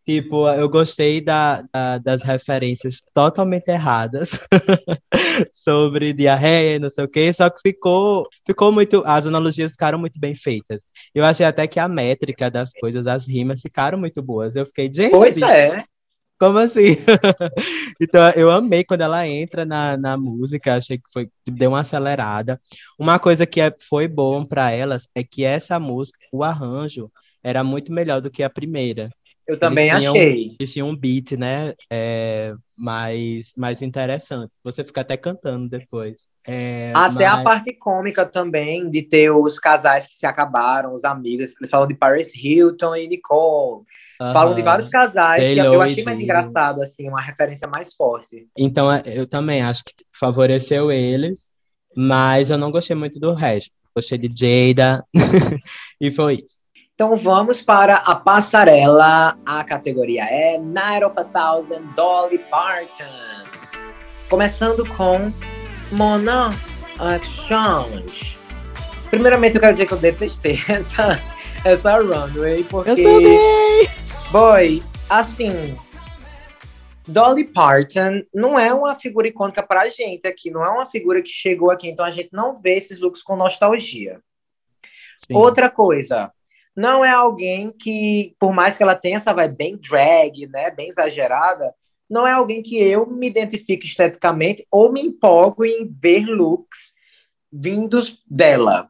Tipo, 0.03 0.49
eu 0.49 0.67
gostei 0.67 1.21
da, 1.21 1.61
da- 1.71 1.97
das 1.99 2.23
referências 2.23 3.01
totalmente 3.13 3.67
erradas 3.69 4.31
sobre 5.53 6.11
diarreia 6.11 6.75
e 6.75 6.79
não 6.79 6.89
sei 6.89 7.03
o 7.05 7.07
quê, 7.07 7.31
só 7.31 7.49
que 7.49 7.59
ficou, 7.61 8.27
ficou 8.45 8.71
muito. 8.71 9.03
As 9.05 9.27
analogias 9.27 9.71
ficaram 9.71 9.99
muito 9.99 10.19
bem 10.19 10.35
feitas. 10.35 10.85
Eu 11.13 11.23
achei 11.23 11.45
até 11.45 11.67
que 11.67 11.79
a 11.79 11.87
métrica 11.87 12.49
das 12.49 12.71
coisas, 12.73 13.05
as 13.07 13.27
rimas 13.27 13.61
ficaram 13.61 13.97
muito 13.97 14.21
boas. 14.23 14.55
Eu 14.55 14.65
fiquei, 14.65 14.91
gente, 14.93 15.11
Pois 15.11 15.35
bicho, 15.35 15.47
é. 15.47 15.85
Como 16.41 16.57
assim? 16.57 16.97
então, 18.01 18.31
eu 18.31 18.49
amei 18.51 18.83
quando 18.83 19.01
ela 19.01 19.27
entra 19.27 19.63
na, 19.63 19.95
na 19.95 20.17
música, 20.17 20.75
achei 20.75 20.97
que 20.97 21.03
foi, 21.13 21.29
deu 21.45 21.69
uma 21.69 21.81
acelerada. 21.81 22.59
Uma 22.97 23.19
coisa 23.19 23.45
que 23.45 23.61
é, 23.61 23.71
foi 23.87 24.07
bom 24.07 24.43
para 24.43 24.71
elas 24.71 25.07
é 25.13 25.23
que 25.23 25.43
essa 25.45 25.79
música, 25.79 26.17
o 26.31 26.43
arranjo, 26.43 27.11
era 27.43 27.63
muito 27.63 27.91
melhor 27.93 28.21
do 28.21 28.31
que 28.31 28.41
a 28.41 28.49
primeira. 28.49 29.11
Eu 29.47 29.57
também 29.59 29.89
Eles 29.89 29.99
tinham- 29.99 30.13
achei. 30.15 30.55
Eles 30.59 30.73
tinham 30.73 30.89
um 30.89 30.95
beat, 30.95 31.33
né? 31.33 31.73
É, 31.91 32.53
mais, 32.77 33.51
mais 33.55 33.81
interessante. 33.83 34.51
Você 34.63 34.83
fica 34.83 35.01
até 35.01 35.15
cantando 35.17 35.69
depois. 35.69 36.29
É, 36.47 36.91
Até 36.95 37.25
a 37.27 37.35
mas- 37.35 37.43
parte 37.43 37.73
cômica 37.73 38.25
também, 38.25 38.89
de 38.89 39.03
ter 39.03 39.29
os 39.29 39.59
casais 39.59 40.07
que 40.07 40.13
se 40.15 40.25
acabaram, 40.25 40.95
os 40.95 41.03
amigos. 41.03 41.53
Eles 41.59 41.69
falam 41.69 41.87
de 41.87 41.93
Paris 41.95 42.33
Hilton 42.35 42.95
e 42.95 43.07
Nicole. 43.07 43.83
Falam 44.33 44.53
de 44.53 44.61
vários 44.61 44.89
casais. 44.89 45.41
que 45.41 45.55
Taylor 45.55 45.73
eu 45.73 45.83
e 45.83 45.91
achei 45.91 46.03
mais 46.03 46.19
engraçado, 46.19 46.81
assim, 46.81 47.07
uma 47.09 47.21
referência 47.21 47.67
mais 47.67 47.93
forte. 47.93 48.47
Então, 48.57 48.91
é, 48.91 49.01
eu 49.05 49.25
também 49.25 49.61
acho 49.61 49.83
que 49.83 49.93
favoreceu 50.13 50.91
eles, 50.91 51.49
mas 51.95 52.49
eu 52.49 52.57
não 52.57 52.71
gostei 52.71 52.95
muito 52.95 53.19
do 53.19 53.33
resto. 53.33 53.71
Gostei 53.95 54.17
de 54.17 54.29
Jada, 54.29 55.05
e 55.99 56.11
foi 56.11 56.43
isso. 56.45 56.61
Então 56.93 57.17
vamos 57.17 57.61
para 57.61 57.95
a 57.95 58.15
passarela. 58.15 59.35
A 59.45 59.63
categoria 59.63 60.23
é 60.23 60.59
Night 60.59 61.03
of 61.03 61.19
a 61.19 61.23
Thousand 61.23 61.81
Dolly 61.95 62.37
Partons. 62.37 63.71
Começando 64.29 64.87
com 64.95 65.33
Mona 65.91 66.51
Exchange. 67.15 68.37
Primeiramente, 69.09 69.55
eu 69.55 69.61
quero 69.61 69.73
dizer 69.73 69.87
que 69.87 69.93
eu 69.93 69.97
detestei 69.97 70.59
essa, 70.69 71.19
essa 71.65 71.97
runway, 71.97 72.63
porque. 72.63 72.91
Eu 72.91 72.95
também! 72.95 73.60
Boy, 74.31 74.81
assim. 75.09 75.75
Dolly 77.05 77.43
Parton 77.43 78.23
não 78.33 78.57
é 78.57 78.73
uma 78.73 78.95
figura 78.95 79.27
icônica 79.27 79.61
pra 79.61 79.89
gente 79.89 80.25
aqui, 80.25 80.49
não 80.49 80.63
é 80.63 80.69
uma 80.69 80.85
figura 80.85 81.21
que 81.21 81.27
chegou 81.27 81.69
aqui, 81.69 81.89
então 81.89 82.05
a 82.05 82.09
gente 82.09 82.29
não 82.31 82.55
vê 82.61 82.77
esses 82.77 83.01
looks 83.01 83.21
com 83.21 83.35
nostalgia. 83.35 84.21
Sim. 85.19 85.35
Outra 85.35 85.69
coisa, 85.69 86.31
não 86.73 87.03
é 87.03 87.09
alguém 87.09 87.73
que, 87.73 88.33
por 88.39 88.53
mais 88.53 88.77
que 88.77 88.83
ela 88.83 88.95
tenha 88.95 89.17
essa 89.17 89.33
vai 89.33 89.49
bem 89.49 89.75
drag, 89.75 90.47
né, 90.47 90.71
bem 90.71 90.87
exagerada, 90.87 91.75
não 92.09 92.25
é 92.25 92.31
alguém 92.31 92.63
que 92.63 92.81
eu 92.81 93.05
me 93.05 93.27
identifique 93.27 93.85
esteticamente 93.85 94.65
ou 94.71 94.93
me 94.93 95.01
empolgo 95.01 95.65
em 95.65 95.85
ver 95.85 96.25
looks 96.25 96.93
vindos 97.51 98.23
dela. 98.25 98.89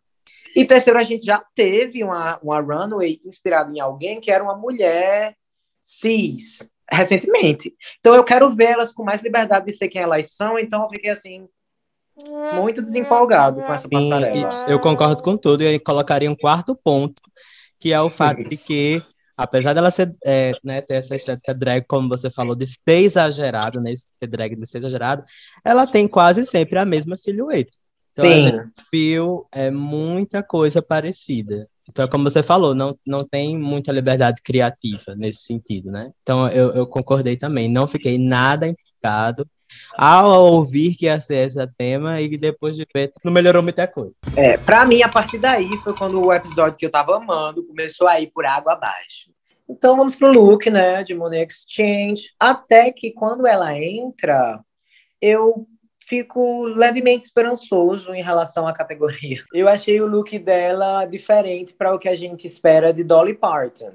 E 0.56 0.66
terceiro, 0.66 1.00
a 1.00 1.04
gente 1.04 1.26
já 1.26 1.44
teve 1.56 2.04
uma, 2.04 2.40
uma 2.42 2.60
runway 2.60 3.22
inspirada 3.26 3.72
em 3.72 3.80
alguém 3.80 4.20
que 4.20 4.32
era 4.32 4.44
uma 4.44 4.56
mulher 4.56 5.36
cis, 5.82 6.70
recentemente. 6.90 7.74
Então 8.00 8.16
eu 8.16 8.24
quero 8.24 8.50
vê-las 8.54 8.92
com 8.92 9.04
mais 9.04 9.22
liberdade 9.22 9.66
de 9.66 9.74
ser 9.74 9.88
quem 9.90 10.02
elas 10.02 10.32
são, 10.32 10.60
então 10.60 10.84
eu 10.84 10.90
fiquei 10.90 11.10
assim, 11.10 11.48
muito 12.56 12.82
desempolgado 12.82 13.62
com 13.62 13.74
essa 13.74 13.88
passarela. 13.90 14.52
Sim, 14.52 14.66
eu 14.68 14.80
concordo 14.80 15.24
com 15.24 15.38
tudo 15.38 15.64
e 15.64 15.80
colocaria 15.80 16.30
um 16.30 16.36
quarto 16.36 16.76
ponto, 16.76 17.22
que 17.80 17.94
é 17.94 18.02
o 18.02 18.10
fato 18.10 18.44
de 18.44 18.58
que, 18.58 19.02
apesar 19.36 19.74
dela 19.74 19.90
ser, 19.90 20.14
é, 20.26 20.52
né, 20.64 20.82
ter 20.82 20.96
essa 20.96 21.16
estética 21.16 21.54
drag, 21.54 21.86
como 21.88 22.10
você 22.10 22.30
falou, 22.30 22.56
de 22.56 22.68
ser 22.68 23.04
exagerado, 23.04 23.80
né, 23.82 23.94
drag 24.22 24.56
de 24.56 24.66
ser 24.68 24.80
exagerado, 24.80 25.24
ela 25.64 25.88
tem 25.88 26.08
quase 26.08 26.46
sempre 26.46 26.78
a 26.78 26.86
mesma 26.86 27.16
silhueta. 27.16 27.81
Então, 28.12 28.26
Sim. 28.26 28.32
a 28.32 28.52
gente 28.52 28.72
viu 28.92 29.48
é, 29.52 29.72
muita 29.72 30.44
coisa 30.44 30.82
parecida. 30.82 31.68
Então, 31.90 32.08
como 32.08 32.30
você 32.30 32.44
falou, 32.44 32.76
não, 32.76 32.98
não 33.06 33.28
tem 33.28 33.58
muita 33.58 33.92
liberdade 33.92 34.42
criativa 34.42 35.16
nesse 35.16 35.44
sentido, 35.44 35.92
né? 35.92 36.12
Então, 36.22 36.48
eu, 36.50 36.72
eu 36.74 36.88
concordei 36.88 37.38
também. 37.38 37.70
Não 37.70 37.88
fiquei 37.88 38.18
nada 38.18 38.68
implicado 38.68 39.48
ao 39.98 40.54
ouvir 40.54 40.96
que 40.96 41.06
ia 41.06 41.20
ser 41.20 41.48
esse 41.48 41.68
tema 41.78 42.22
e 42.22 42.38
depois 42.38 42.76
de 42.76 42.86
ver, 42.94 43.12
não 43.24 43.32
melhorou 43.32 43.64
muita 43.64 43.88
coisa. 43.88 44.14
É, 44.36 44.58
pra 44.58 44.86
mim, 44.86 45.02
a 45.02 45.10
partir 45.10 45.38
daí 45.38 45.70
foi 45.78 45.96
quando 45.96 46.22
o 46.22 46.34
episódio 46.34 46.78
que 46.78 46.86
eu 46.86 46.92
tava 46.92 47.16
amando 47.16 47.66
começou 47.66 48.08
a 48.08 48.20
ir 48.20 48.28
por 48.28 48.46
água 48.46 48.74
abaixo. 48.74 49.32
Então 49.70 49.96
vamos 49.96 50.16
pro 50.16 50.32
look, 50.32 50.70
né, 50.70 51.04
de 51.04 51.14
Monet 51.14 51.54
Exchange. 51.54 52.24
Até 52.40 52.92
que 52.92 53.12
quando 53.12 53.48
ela 53.48 53.78
entra, 53.78 54.60
eu 55.22 55.66
fico 56.12 56.66
levemente 56.66 57.24
esperançoso 57.24 58.14
em 58.14 58.22
relação 58.22 58.68
à 58.68 58.74
categoria. 58.74 59.42
Eu 59.56 59.70
achei 59.70 60.02
o 60.02 60.06
look 60.06 60.38
dela 60.38 61.06
diferente 61.06 61.74
para 61.74 61.96
o 61.96 61.98
que 61.98 62.10
a 62.10 62.16
gente 62.16 62.46
espera 62.46 62.94
de 62.94 63.02
Dolly 63.02 63.34
Parton. 63.34 63.94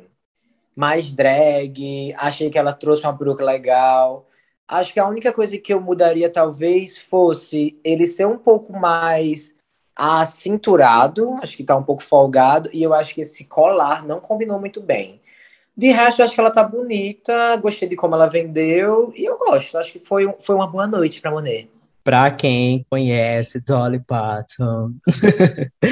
Mais 0.75 1.13
drag, 1.13 2.15
achei 2.17 2.49
que 2.49 2.57
ela 2.57 2.73
trouxe 2.73 3.03
uma 3.05 3.17
peruca 3.17 3.45
legal. 3.45 4.27
Acho 4.67 4.95
que 4.95 5.01
a 5.01 5.07
única 5.07 5.31
coisa 5.31 5.59
que 5.59 5.75
eu 5.75 5.79
mudaria 5.79 6.31
talvez 6.31 6.97
fosse 6.97 7.79
ele 7.85 8.07
ser 8.07 8.27
um 8.27 8.39
pouco 8.39 8.73
mais 8.73 9.55
acinturado, 9.95 11.35
acho 11.43 11.55
que 11.55 11.65
tá 11.65 11.77
um 11.77 11.83
pouco 11.83 12.03
folgado, 12.03 12.71
e 12.73 12.83
eu 12.83 12.95
acho 12.95 13.15
que 13.15 13.21
esse 13.21 13.45
colar 13.45 14.07
não 14.07 14.21
combinou 14.21 14.59
muito 14.59 14.81
bem. 14.81 15.21
De 15.77 15.89
resto, 15.91 16.23
acho 16.23 16.35
que 16.35 16.41
ela 16.41 16.51
tá 16.51 16.65
bonita, 16.65 17.57
gostei 17.57 17.89
de 17.89 17.97
como 17.97 18.15
ela 18.15 18.27
vendeu, 18.27 19.13
e 19.15 19.25
eu 19.27 19.37
gosto. 19.39 19.77
Acho 19.77 19.93
que 19.93 19.99
foi, 19.99 20.35
foi 20.41 20.55
uma 20.55 20.67
boa 20.67 20.87
noite 20.87 21.21
para 21.21 21.31
Monet. 21.31 21.76
Para 22.07 22.31
quem 22.31 22.87
conhece 22.89 23.61
Dolly 23.61 23.99
Parton, 23.99 24.93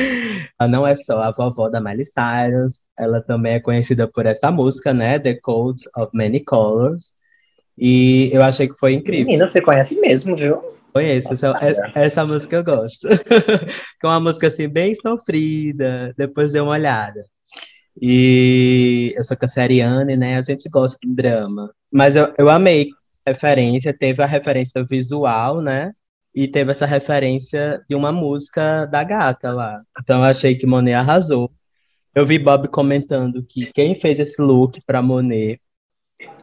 ela 0.61 0.68
não 0.68 0.87
é 0.87 0.94
só 0.94 1.20
a 1.20 1.33
vovó 1.33 1.68
da 1.68 1.81
Miley 1.81 2.07
Cyrus, 2.07 2.83
ela 2.96 3.20
também 3.20 3.55
é 3.55 3.61
conhecida 3.61 4.07
por 4.07 4.24
essa 4.24 4.48
música, 4.53 4.94
né? 4.94 5.18
The 5.18 5.35
Code 5.35 5.83
of 5.96 6.12
Many 6.14 6.38
Colors. 6.38 7.14
E 7.77 8.31
eu 8.33 8.44
achei 8.44 8.68
que 8.68 8.79
foi 8.79 8.92
incrível. 8.94 9.27
Menina, 9.27 9.48
você 9.48 9.61
conhece 9.61 9.98
mesmo, 9.98 10.37
viu? 10.37 10.62
Conheço, 10.92 11.33
essa, 11.33 11.59
essa, 11.96 12.24
música 12.24 12.55
eu 12.55 12.62
gosto. 12.62 13.09
que 13.98 14.07
é 14.07 14.07
uma 14.07 14.20
música 14.20 14.46
assim, 14.46 14.68
bem 14.68 14.94
sofrida, 14.94 16.14
depois 16.16 16.53
dei 16.53 16.61
uma 16.61 16.74
olhada. 16.74 17.24
E 18.00 19.12
eu 19.16 19.24
sou 19.24 19.37
canceriana, 19.37 20.14
né? 20.14 20.37
A 20.37 20.42
gente 20.42 20.68
gosta 20.68 20.96
de 21.05 21.12
drama. 21.12 21.74
Mas 21.92 22.14
eu, 22.14 22.33
eu 22.38 22.48
amei 22.48 22.90
a 23.27 23.31
referência, 23.31 23.92
teve 23.92 24.22
a 24.22 24.27
referência 24.27 24.87
visual, 24.88 25.61
né? 25.61 25.92
E 26.35 26.49
teve 26.49 26.73
essa 26.73 26.87
referência 26.87 27.85
de 27.88 27.94
uma 27.94 28.11
música 28.11 28.87
da 28.87 29.05
gata 29.05 29.53
lá. 29.53 29.81
Então 30.01 30.18
eu 30.18 30.25
achei 30.25 30.57
que 30.57 30.66
Monet 30.66 30.94
arrasou. 30.94 31.51
Eu 32.14 32.27
vi 32.27 32.38
Bob 32.38 32.68
comentando 32.68 33.44
que 33.44 33.66
quem 33.73 33.94
fez 33.94 34.18
esse 34.18 34.40
look 34.40 34.81
para 34.87 35.03
Monet 35.03 35.61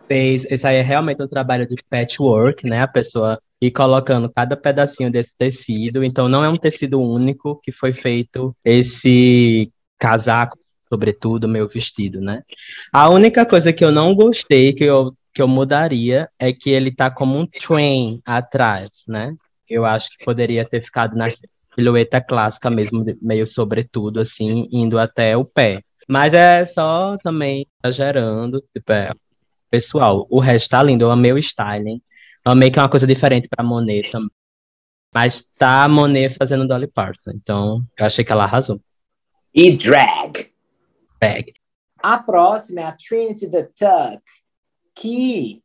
fez. 0.07 0.45
Esse 0.49 0.65
aí 0.67 0.77
é 0.77 0.81
realmente 0.81 1.21
um 1.21 1.27
trabalho 1.27 1.67
de 1.67 1.75
patchwork, 1.89 2.67
né? 2.67 2.81
A 2.81 2.87
pessoa 2.87 3.39
ir 3.61 3.71
colocando 3.71 4.29
cada 4.29 4.57
pedacinho 4.57 5.11
desse 5.11 5.35
tecido. 5.37 6.03
Então 6.03 6.27
não 6.27 6.43
é 6.43 6.49
um 6.49 6.57
tecido 6.57 7.01
único 7.01 7.59
que 7.61 7.71
foi 7.71 7.93
feito 7.93 8.55
esse 8.63 9.71
casaco, 9.99 10.57
sobretudo, 10.89 11.47
meu 11.47 11.67
vestido, 11.67 12.19
né? 12.19 12.43
A 12.91 13.09
única 13.09 13.45
coisa 13.45 13.71
que 13.71 13.83
eu 13.83 13.91
não 13.91 14.15
gostei, 14.15 14.73
que 14.73 14.83
eu, 14.83 15.13
que 15.33 15.41
eu 15.41 15.47
mudaria, 15.47 16.29
é 16.39 16.51
que 16.51 16.69
ele 16.69 16.91
tá 16.91 17.11
como 17.11 17.37
um 17.37 17.45
train 17.45 18.21
atrás, 18.25 19.03
né? 19.07 19.35
Eu 19.71 19.85
acho 19.85 20.17
que 20.17 20.25
poderia 20.25 20.65
ter 20.65 20.81
ficado 20.81 21.15
na 21.15 21.27
silhueta 21.75 22.21
clássica 22.21 22.69
mesmo, 22.69 23.03
meio 23.21 23.47
sobretudo, 23.47 24.19
assim, 24.19 24.67
indo 24.71 24.99
até 24.99 25.35
o 25.37 25.45
pé. 25.45 25.83
Mas 26.07 26.33
é 26.33 26.65
só 26.65 27.17
também 27.17 27.67
exagerando, 27.83 28.61
tipo, 28.73 28.91
é, 28.91 29.13
pessoal, 29.69 30.27
o 30.29 30.39
resto 30.39 30.69
tá 30.69 30.83
lindo, 30.83 31.05
eu 31.05 31.11
amei 31.11 31.31
o 31.31 31.37
styling, 31.37 32.01
eu 32.45 32.51
amei 32.51 32.69
que 32.69 32.79
é 32.79 32.81
uma 32.81 32.89
coisa 32.89 33.07
diferente 33.07 33.47
para 33.47 33.63
Monet 33.63 34.11
também. 34.11 34.29
Mas 35.13 35.53
tá 35.57 35.83
a 35.83 35.89
Monet 35.89 36.35
fazendo 36.37 36.67
Dolly 36.67 36.87
Parton, 36.87 37.31
então 37.31 37.83
eu 37.97 38.05
achei 38.05 38.23
que 38.23 38.31
ela 38.31 38.43
arrasou. 38.43 38.81
E 39.53 39.75
drag. 39.75 40.51
Drag. 41.19 41.53
A 42.01 42.17
próxima 42.17 42.81
é 42.81 42.83
a 42.85 42.91
Trinity 42.93 43.49
the 43.49 43.63
Tuck, 43.63 44.23
que 44.95 45.61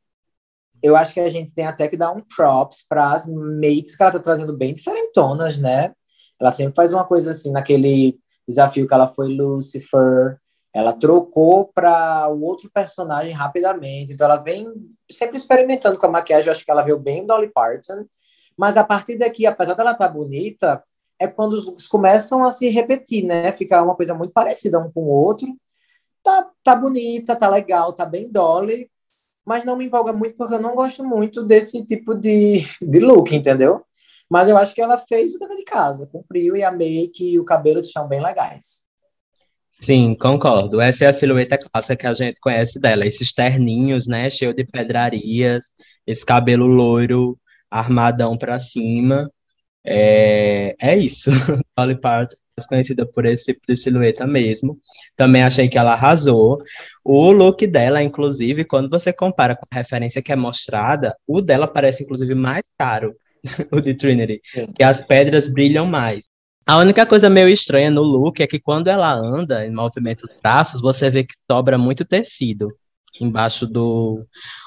eu 0.83 0.97
acho 0.97 1.15
que 1.15 1.21
a 1.21 1.31
gente 1.31 1.55
tem 1.55 1.67
até 1.67 1.89
que 1.89 1.97
dar 1.97 2.13
um 2.13 2.21
props 2.21 2.85
para 2.89 3.13
as 3.13 3.27
makes 3.27 3.97
que 3.97 4.03
ela 4.03 4.13
tá 4.13 4.19
trazendo 4.19 4.57
bem 4.57 4.75
diferentonas, 4.75 5.59
né? 5.59 5.93
Ela 6.41 6.53
sempre 6.53 6.75
faz 6.75 6.93
uma 6.93 7.05
coisa 7.05 7.31
assim, 7.31 7.51
naquele 7.51 8.19
desafio 8.47 8.87
que 8.87 8.95
ela 8.95 9.09
foi 9.09 9.29
Lucifer, 9.35 10.39
ela 10.75 10.93
trocou 10.93 11.71
para 11.75 12.29
o 12.29 12.43
outro 12.43 12.71
personagem 12.73 13.33
rapidamente, 13.33 14.13
então 14.13 14.27
ela 14.27 14.37
vem 14.37 14.69
sempre 15.11 15.37
experimentando 15.37 15.99
com 15.99 16.07
a 16.07 16.11
maquiagem, 16.11 16.47
eu 16.47 16.53
acho 16.53 16.65
que 16.65 16.71
ela 16.71 16.83
veio 16.83 16.99
bem 16.99 17.27
Dolly 17.27 17.51
Parton, 17.51 18.05
mas 18.57 18.77
a 18.77 18.85
partir 18.85 19.19
daqui, 19.19 19.47
apesar 19.47 19.75
dela 19.75 19.93
estar 19.93 20.09
tá 20.09 20.13
bonita, 20.13 20.83
é 21.19 21.27
quando 21.27 21.55
os 21.55 21.65
looks 21.65 21.87
começam 21.87 22.45
a 22.45 22.51
se 22.51 22.69
repetir, 22.69 23.25
né? 23.25 23.53
Ficar 23.53 23.83
uma 23.83 23.95
coisa 23.95 24.15
muito 24.15 24.33
parecida 24.33 24.79
um 24.79 24.91
com 24.91 25.05
o 25.05 25.09
outro. 25.09 25.49
Tá, 26.23 26.51
tá 26.63 26.75
bonita, 26.75 27.37
tá 27.37 27.49
legal, 27.49 27.93
tá 27.93 28.05
bem 28.05 28.31
Dolly, 28.31 28.91
mas 29.47 29.65
não 29.65 29.77
me 29.77 29.87
empolga 29.87 30.13
muito 30.13 30.37
porque 30.37 30.55
eu 30.55 30.61
não 30.61 30.75
gosto 30.75 31.05
muito 31.05 31.45
desse 31.45 31.87
tipo 31.87 32.15
de, 32.15 32.65
de 32.83 32.99
look, 32.99 33.35
entendeu? 33.35 33.85
Mas 34.29 34.49
eu 34.49 34.57
acho 34.57 34.75
que 34.75 34.83
ela 34.83 34.99
fez 34.99 35.35
o 35.35 35.39
dever 35.39 35.57
de 35.57 35.65
casa, 35.65 36.09
cumpriu 36.09 36.57
e 36.57 36.65
a 36.65 36.73
make 36.73 37.25
e 37.25 37.39
o 37.39 37.45
cabelo 37.45 37.81
estão 37.81 38.09
bem 38.09 38.21
legais. 38.21 38.85
Sim, 39.81 40.17
concordo. 40.17 40.81
Essa 40.81 41.05
é 41.05 41.09
a 41.09 41.13
silhueta 41.13 41.57
clássica 41.57 41.97
que 41.97 42.07
a 42.07 42.13
gente 42.13 42.41
conhece 42.41 42.81
dela. 42.81 43.07
Esses 43.07 43.33
terninhos, 43.33 44.09
né, 44.09 44.29
cheio 44.29 44.53
de 44.53 44.65
pedrarias, 44.65 45.67
esse 46.07 46.25
cabelo 46.27 46.67
loiro, 46.67 47.39
armadão 47.71 48.37
para 48.37 48.59
cima. 48.59 49.31
É, 49.85 50.75
é 50.81 50.97
isso. 50.97 51.31
Dolly 51.77 52.01
Parton 52.01 52.37
mais 52.59 52.67
conhecida 52.67 53.05
por 53.05 53.27
esse 53.27 53.45
tipo 53.47 53.61
de 53.69 53.77
silhueta 53.77 54.27
mesmo. 54.27 54.79
Também 55.15 55.43
achei 55.43 55.69
que 55.69 55.77
ela 55.77 55.93
arrasou. 55.93 56.63
O 57.05 57.31
look 57.31 57.67
dela, 57.67 58.03
inclusive, 58.03 58.65
quando 58.65 58.89
você 58.89 59.13
compara 59.13 59.55
com 59.55 59.65
a 59.71 59.75
referência 59.77 60.23
que 60.23 60.33
é 60.33 60.37
mostrada, 60.37 61.15
o 61.27 61.43
dela 61.43 61.69
parece, 61.69 62.03
inclusive, 62.03 62.35
mais 62.35 62.63
caro, 62.79 63.15
o 63.71 63.81
de 63.81 63.95
Trinity, 63.95 64.41
Sim. 64.53 64.73
que 64.75 64.83
as 64.83 65.03
pedras 65.03 65.49
brilham 65.49 65.87
mais. 65.87 66.27
A 66.67 66.79
única 66.79 67.07
coisa 67.07 67.31
meio 67.31 67.49
estranha 67.49 67.91
no 67.91 68.03
look 68.03 68.41
é 68.41 68.47
que 68.47 68.59
quando 68.59 68.89
ela 68.89 69.13
anda 69.13 69.65
em 69.65 69.71
movimento 69.71 70.25
os 70.25 70.35
braços, 70.43 70.81
você 70.81 71.11
vê 71.11 71.23
que 71.23 71.35
sobra 71.49 71.79
muito 71.79 72.05
tecido 72.05 72.73
embaixo 73.21 73.67
do 73.67 74.27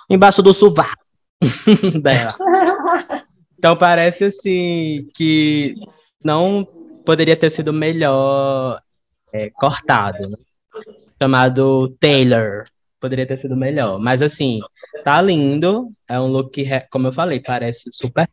embaixo 0.09 0.41
do 0.41 0.53
sovaco 0.53 1.03
dela. 2.01 2.35
Então 3.59 3.75
parece 3.75 4.23
assim 4.23 5.05
que 5.13 5.75
não 6.23 6.65
poderia 7.09 7.35
ter 7.35 7.49
sido 7.49 7.73
melhor 7.73 8.79
é, 9.33 9.49
cortado, 9.49 10.29
né? 10.29 10.37
chamado 11.19 11.89
Taylor. 11.99 12.65
Poderia 12.99 13.25
ter 13.25 13.35
sido 13.35 13.55
melhor. 13.55 13.97
Mas 13.97 14.21
assim, 14.21 14.59
tá 15.03 15.19
lindo. 15.19 15.91
É 16.07 16.19
um 16.19 16.27
look 16.27 16.51
que, 16.51 16.79
como 16.91 17.07
eu 17.07 17.11
falei, 17.11 17.39
parece 17.39 17.89
super, 17.91 18.29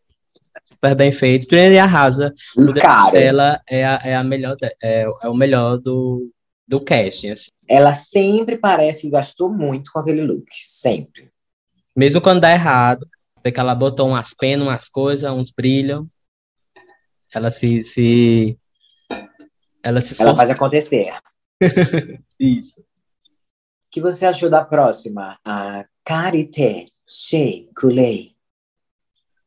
super 0.70 0.94
bem 0.94 1.10
feito. 1.10 1.46
Trinity 1.46 1.78
arrasa. 1.78 2.34
O 2.54 2.74
Cara. 2.74 3.12
dela 3.12 3.62
é 3.66 3.82
a, 3.82 4.00
é 4.04 4.14
a 4.14 4.22
melhor, 4.22 4.58
é, 4.82 5.06
é 5.22 5.28
o 5.30 5.34
melhor 5.34 5.78
do, 5.78 6.30
do 6.68 6.78
casting. 6.78 7.30
Assim. 7.30 7.48
Ela 7.66 7.94
sempre 7.94 8.58
parece 8.58 9.02
que 9.02 9.10
gastou 9.10 9.50
muito 9.50 9.90
com 9.90 10.00
aquele 10.00 10.20
look. 10.20 10.44
Sempre. 10.52 11.30
Mesmo 11.96 12.20
quando 12.20 12.42
dá 12.42 12.52
errado, 12.52 13.08
vê 13.42 13.50
que 13.50 13.58
ela 13.58 13.74
botou 13.74 14.06
umas 14.06 14.34
penas, 14.34 14.66
umas 14.66 14.86
coisas, 14.86 15.32
uns 15.32 15.50
brilhos. 15.50 16.04
Ela 17.32 17.50
se. 17.50 17.82
se 17.82 18.58
ela 19.86 20.00
se 20.00 20.20
Ela 20.20 20.34
faz 20.34 20.50
acontecer. 20.50 21.12
Isso. 22.40 22.80
O 22.80 22.84
que 23.88 24.00
você 24.00 24.26
achou 24.26 24.50
da 24.50 24.64
próxima? 24.64 25.38
A 25.44 25.84
Karité 26.04 26.88
Shea 27.06 27.66
Kulei. 27.78 28.32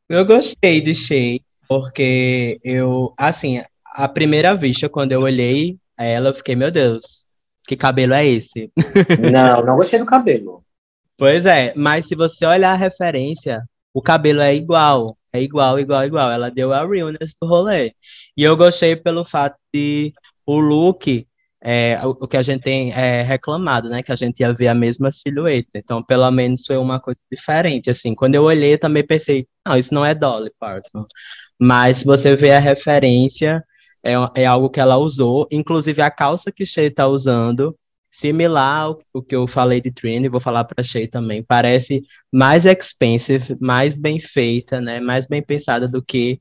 Eu 0.08 0.24
gostei 0.24 0.80
de 0.80 0.94
Shea, 0.94 1.40
porque 1.68 2.58
eu, 2.64 3.12
assim, 3.18 3.62
a 3.84 4.08
primeira 4.08 4.54
vista, 4.54 4.88
quando 4.88 5.12
eu 5.12 5.20
olhei 5.20 5.78
ela, 5.96 6.30
eu 6.30 6.34
fiquei, 6.34 6.56
meu 6.56 6.70
Deus, 6.70 7.26
que 7.68 7.76
cabelo 7.76 8.14
é 8.14 8.26
esse? 8.26 8.72
Não, 9.30 9.62
não 9.62 9.76
gostei 9.76 9.98
do 9.98 10.06
cabelo. 10.06 10.64
Pois 11.18 11.44
é, 11.44 11.74
mas 11.76 12.06
se 12.06 12.14
você 12.14 12.46
olhar 12.46 12.72
a 12.72 12.76
referência, 12.76 13.62
o 13.92 14.00
cabelo 14.00 14.40
é 14.40 14.54
igual, 14.54 15.18
é 15.30 15.42
igual, 15.42 15.78
igual, 15.78 16.04
igual. 16.04 16.30
Ela 16.30 16.50
deu 16.50 16.72
a 16.72 16.86
realness 16.86 17.36
do 17.40 17.46
rolê. 17.46 17.92
E 18.34 18.42
eu 18.42 18.56
gostei 18.56 18.96
pelo 18.96 19.24
fato 19.24 19.56
de 19.72 20.14
o 20.56 20.60
look, 20.60 21.26
é, 21.62 22.00
o, 22.04 22.26
que 22.26 22.36
a 22.36 22.42
gente 22.42 22.62
tem 22.62 22.92
é, 22.92 23.22
reclamado, 23.22 23.88
né? 23.88 24.02
Que 24.02 24.12
a 24.12 24.16
gente 24.16 24.40
ia 24.40 24.52
ver 24.52 24.68
a 24.68 24.74
mesma 24.74 25.10
silhueta. 25.10 25.78
Então, 25.78 26.02
pelo 26.02 26.30
menos 26.30 26.66
foi 26.66 26.76
uma 26.76 27.00
coisa 27.00 27.18
diferente. 27.30 27.90
Assim, 27.90 28.14
quando 28.14 28.34
eu 28.34 28.44
olhei, 28.44 28.78
também 28.78 29.06
pensei, 29.06 29.46
não, 29.66 29.76
isso 29.76 29.92
não 29.94 30.04
é 30.04 30.14
Dolly 30.14 30.50
Parton. 30.58 31.06
Mas 31.60 31.98
se 31.98 32.06
você 32.06 32.34
vê 32.36 32.52
a 32.52 32.58
referência, 32.58 33.62
é, 34.02 34.12
é 34.34 34.46
algo 34.46 34.70
que 34.70 34.80
ela 34.80 34.96
usou. 34.96 35.46
Inclusive, 35.50 36.02
a 36.02 36.10
calça 36.10 36.50
que 36.52 36.64
Shea 36.66 36.86
está 36.86 37.06
usando 37.06 37.76
similar 38.10 38.82
ao, 38.82 38.98
que 39.22 39.36
eu 39.36 39.46
falei 39.46 39.80
de 39.80 39.90
Trini, 39.92 40.28
vou 40.28 40.40
falar 40.40 40.64
para 40.64 40.82
Shay 40.82 41.06
também, 41.06 41.42
parece 41.42 42.02
mais 42.32 42.66
expensive, 42.66 43.56
mais 43.60 43.94
bem 43.94 44.18
feita, 44.18 44.80
né, 44.80 45.00
mais 45.00 45.26
bem 45.26 45.42
pensada 45.42 45.86
do 45.86 46.02
que 46.02 46.40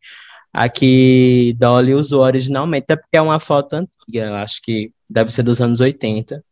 a 0.54 0.68
que 0.70 1.56
Dolly 1.58 1.94
usou 1.94 2.22
originalmente, 2.24 2.86
até 2.86 2.96
porque 2.96 3.18
é 3.18 3.22
uma 3.22 3.40
foto 3.40 3.74
antiga, 3.74 4.36
acho 4.42 4.62
que 4.62 4.92
deve 5.10 5.32
ser 5.32 5.44
dos 5.44 5.62
anos 5.62 5.80
80. 5.80 6.44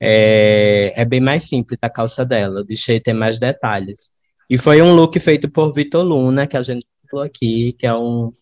É, 0.00 0.92
é 0.94 1.04
bem 1.04 1.20
mais 1.20 1.44
simples 1.48 1.78
a 1.82 1.90
calça 1.90 2.24
dela, 2.24 2.64
deixei 2.64 3.00
ter 3.00 3.12
mais 3.12 3.38
detalhes. 3.38 4.10
E 4.48 4.58
foi 4.58 4.80
um 4.82 4.94
look 4.94 5.18
feito 5.20 5.50
por 5.50 5.72
Vitor 5.72 6.04
Luna, 6.04 6.46
que 6.46 6.56
a 6.56 6.62
gente 6.62 6.86
falou 7.10 7.24
aqui, 7.24 7.72
que 7.74 7.86
é 7.86 7.94
um, 7.94 8.32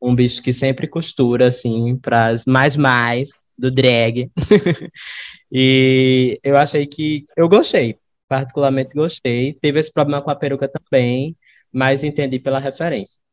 um 0.00 0.14
bicho 0.14 0.42
que 0.42 0.52
sempre 0.52 0.88
costura, 0.88 1.48
assim, 1.48 1.96
para 1.98 2.26
as 2.26 2.44
mais 2.46 2.76
mais 2.76 3.30
do 3.56 3.70
drag. 3.70 4.30
e 5.52 6.38
eu 6.42 6.56
achei 6.56 6.86
que. 6.86 7.24
Eu 7.36 7.48
gostei, 7.48 7.98
particularmente 8.28 8.90
gostei. 8.94 9.54
Teve 9.54 9.80
esse 9.80 9.92
problema 9.92 10.22
com 10.22 10.30
a 10.30 10.36
peruca 10.36 10.68
também, 10.68 11.36
mas 11.72 12.04
entendi 12.04 12.38
pela 12.38 12.58
referência. 12.58 13.23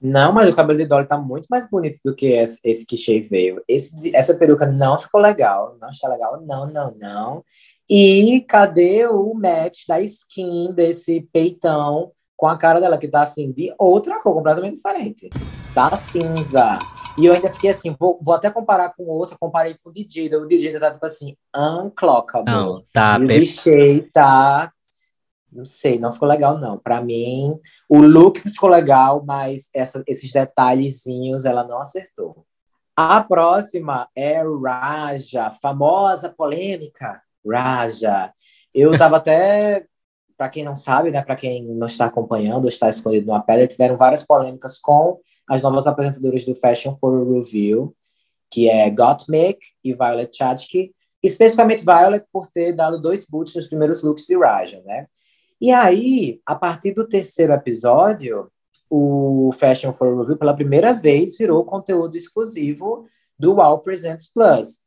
Não, 0.00 0.32
mas 0.32 0.48
o 0.48 0.54
cabelo 0.54 0.78
de 0.78 0.84
Dolly 0.84 1.06
tá 1.06 1.16
muito 1.16 1.46
mais 1.50 1.68
bonito 1.68 1.98
do 2.04 2.14
que 2.14 2.26
esse, 2.26 2.58
esse 2.62 2.84
que 2.86 2.96
Shea 2.96 3.22
veio. 3.28 3.62
Esse, 3.66 4.14
essa 4.14 4.34
peruca 4.34 4.66
não 4.66 4.98
ficou 4.98 5.20
legal. 5.20 5.76
Não 5.80 5.90
está 5.90 6.08
legal, 6.08 6.40
não, 6.44 6.66
não, 6.66 6.94
não. 6.98 7.44
E 7.88 8.44
cadê 8.48 9.06
o 9.06 9.34
match 9.34 9.86
da 9.86 10.00
skin 10.00 10.72
desse 10.72 11.20
peitão 11.32 12.12
com 12.36 12.46
a 12.46 12.56
cara 12.56 12.80
dela, 12.80 12.98
que 12.98 13.08
tá 13.08 13.22
assim, 13.22 13.52
de 13.52 13.74
outra 13.78 14.20
cor, 14.20 14.34
completamente 14.34 14.76
diferente. 14.76 15.30
Tá 15.74 15.96
cinza. 15.96 16.78
E 17.16 17.26
eu 17.26 17.32
ainda 17.32 17.52
fiquei 17.52 17.70
assim, 17.70 17.94
vou, 17.98 18.18
vou 18.22 18.34
até 18.34 18.50
comparar 18.50 18.92
com 18.94 19.04
outra, 19.04 19.36
comparei 19.38 19.74
com 19.82 19.90
o 19.90 19.92
DJ. 19.92 20.34
O 20.34 20.46
DJ 20.46 20.78
tá 20.78 20.90
tipo 20.90 21.06
assim, 21.06 21.36
unclockable. 21.54 22.52
Não, 22.52 22.82
tá. 22.92 23.18
E 23.18 23.24
o 23.24 23.26
Richey 23.28 24.02
tá. 24.12 24.72
Não 25.54 25.64
sei, 25.64 25.98
não 25.98 26.12
ficou 26.12 26.28
legal, 26.28 26.58
não. 26.58 26.78
Pra 26.78 27.00
mim, 27.00 27.58
o 27.88 28.00
look 28.00 28.40
ficou 28.40 28.68
legal, 28.68 29.22
mas 29.24 29.70
essa, 29.72 30.02
esses 30.06 30.32
detalhezinhos 30.32 31.44
ela 31.44 31.62
não 31.62 31.80
acertou. 31.80 32.44
A 32.96 33.22
próxima 33.22 34.08
é 34.16 34.42
Raja, 34.42 35.50
famosa 35.62 36.28
polêmica. 36.28 37.22
Raja. 37.46 38.32
Eu 38.74 38.96
tava 38.98 39.18
até 39.18 39.86
para 40.36 40.48
quem 40.48 40.64
não 40.64 40.74
sabe, 40.74 41.10
né, 41.10 41.22
para 41.22 41.36
quem 41.36 41.64
não 41.64 41.86
está 41.86 42.06
acompanhando, 42.06 42.68
está 42.68 42.88
escondido 42.88 43.26
numa 43.26 43.42
pedra, 43.42 43.66
tiveram 43.66 43.96
várias 43.96 44.26
polêmicas 44.26 44.80
com 44.80 45.20
as 45.48 45.62
novas 45.62 45.86
apresentadoras 45.86 46.44
do 46.44 46.56
Fashion 46.56 46.94
for 46.96 47.24
Review, 47.32 47.94
que 48.50 48.68
é 48.68 48.90
Gottmik 48.90 49.58
e 49.82 49.92
Violet 49.92 50.36
Chachki, 50.36 50.92
especificamente 51.22 51.84
Violet 51.84 52.24
por 52.32 52.48
ter 52.48 52.72
dado 52.72 53.00
dois 53.00 53.24
boots 53.24 53.54
nos 53.54 53.68
primeiros 53.68 54.02
looks 54.02 54.26
de 54.26 54.36
Raja, 54.36 54.82
né? 54.84 55.06
E 55.64 55.70
aí, 55.70 56.42
a 56.44 56.54
partir 56.54 56.92
do 56.92 57.08
terceiro 57.08 57.54
episódio, 57.54 58.52
o 58.90 59.50
Fashion 59.58 59.94
for 59.94 60.14
Review, 60.14 60.36
pela 60.36 60.52
primeira 60.52 60.92
vez, 60.92 61.38
virou 61.38 61.64
conteúdo 61.64 62.18
exclusivo 62.18 63.06
do 63.38 63.54
Wow 63.54 63.78
Presents 63.78 64.30
Plus. 64.30 64.80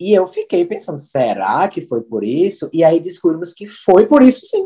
E 0.00 0.10
eu 0.14 0.26
fiquei 0.26 0.64
pensando, 0.64 0.98
será 0.98 1.68
que 1.68 1.82
foi 1.82 2.02
por 2.02 2.24
isso? 2.24 2.70
E 2.72 2.82
aí 2.82 2.98
descobrimos 2.98 3.52
que 3.52 3.66
foi 3.66 4.06
por 4.06 4.22
isso 4.22 4.40
sim. 4.46 4.64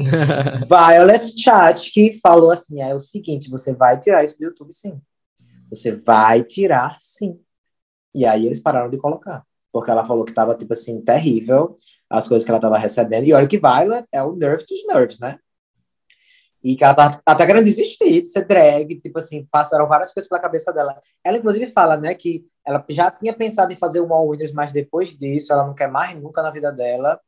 Violet 0.66 1.30
Chat 1.38 1.92
que 1.92 2.14
falou 2.14 2.50
assim: 2.50 2.80
é 2.80 2.94
o 2.94 2.98
seguinte, 2.98 3.50
você 3.50 3.74
vai 3.74 4.00
tirar 4.00 4.24
isso 4.24 4.38
do 4.38 4.44
YouTube 4.44 4.72
sim. 4.72 4.98
Você 5.68 5.92
vai 5.92 6.42
tirar 6.42 6.96
sim. 7.00 7.38
E 8.14 8.24
aí 8.24 8.46
eles 8.46 8.60
pararam 8.60 8.88
de 8.88 8.96
colocar. 8.96 9.44
Porque 9.70 9.90
ela 9.90 10.06
falou 10.06 10.24
que 10.24 10.32
tava, 10.32 10.54
tipo 10.54 10.72
assim, 10.72 11.02
terrível 11.02 11.76
as 12.08 12.28
coisas 12.28 12.44
que 12.44 12.50
ela 12.50 12.60
tava 12.60 12.78
recebendo. 12.78 13.24
E 13.24 13.32
olha 13.32 13.46
que 13.46 13.58
Violet 13.58 14.06
é 14.12 14.22
o 14.22 14.36
nerve 14.36 14.64
dos 14.68 14.86
nerves, 14.86 15.18
né? 15.18 15.38
E 16.62 16.74
que 16.74 16.82
ela 16.82 16.94
tá, 16.94 17.20
até 17.24 17.46
querendo 17.46 17.64
desistir 17.64 18.22
de 18.22 18.26
ser 18.26 18.44
drag, 18.44 18.98
tipo 19.00 19.18
assim, 19.18 19.46
passaram 19.50 19.86
várias 19.86 20.12
coisas 20.12 20.28
pela 20.28 20.40
cabeça 20.40 20.72
dela. 20.72 21.00
Ela, 21.22 21.38
inclusive, 21.38 21.66
fala, 21.68 21.96
né, 21.96 22.14
que 22.14 22.44
ela 22.64 22.84
já 22.88 23.10
tinha 23.10 23.32
pensado 23.32 23.72
em 23.72 23.78
fazer 23.78 24.00
o 24.00 24.12
All 24.12 24.28
Winners, 24.28 24.52
mas 24.52 24.72
depois 24.72 25.16
disso, 25.16 25.52
ela 25.52 25.64
não 25.64 25.74
quer 25.74 25.88
mais 25.88 26.20
nunca 26.20 26.42
na 26.42 26.50
vida 26.50 26.72
dela. 26.72 27.20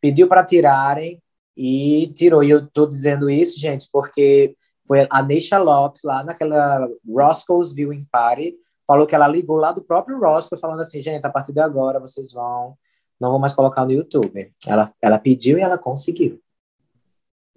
Pediu 0.00 0.26
para 0.28 0.44
tirarem 0.44 1.22
e 1.56 2.10
tirou. 2.14 2.42
E 2.42 2.50
eu 2.50 2.66
tô 2.66 2.86
dizendo 2.86 3.28
isso, 3.28 3.58
gente, 3.58 3.86
porque 3.92 4.56
foi 4.86 5.06
a 5.10 5.22
Neisha 5.22 5.58
Lopes, 5.58 6.02
lá 6.02 6.24
naquela 6.24 6.88
Roscoe's 7.06 7.72
Viewing 7.72 8.06
Party, 8.10 8.56
falou 8.86 9.06
que 9.06 9.14
ela 9.14 9.28
ligou 9.28 9.56
lá 9.56 9.72
do 9.72 9.84
próprio 9.84 10.18
Roscoe, 10.18 10.58
falando 10.58 10.80
assim, 10.80 11.02
gente, 11.02 11.24
a 11.24 11.30
partir 11.30 11.52
de 11.52 11.60
agora 11.60 12.00
vocês 12.00 12.32
vão, 12.32 12.76
não 13.20 13.30
vão 13.30 13.38
mais 13.38 13.52
colocar 13.52 13.84
no 13.84 13.92
YouTube. 13.92 14.50
Ela, 14.66 14.92
ela 15.02 15.18
pediu 15.18 15.58
e 15.58 15.60
ela 15.60 15.76
conseguiu. 15.76 16.40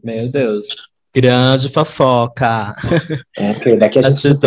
Meu 0.03 0.29
Deus. 0.29 0.93
Grande 1.15 1.69
fofoca. 1.69 2.75
É, 3.37 3.53
porque 3.53 3.75
daqui 3.75 3.99
a 3.99 4.01
gente 4.01 4.37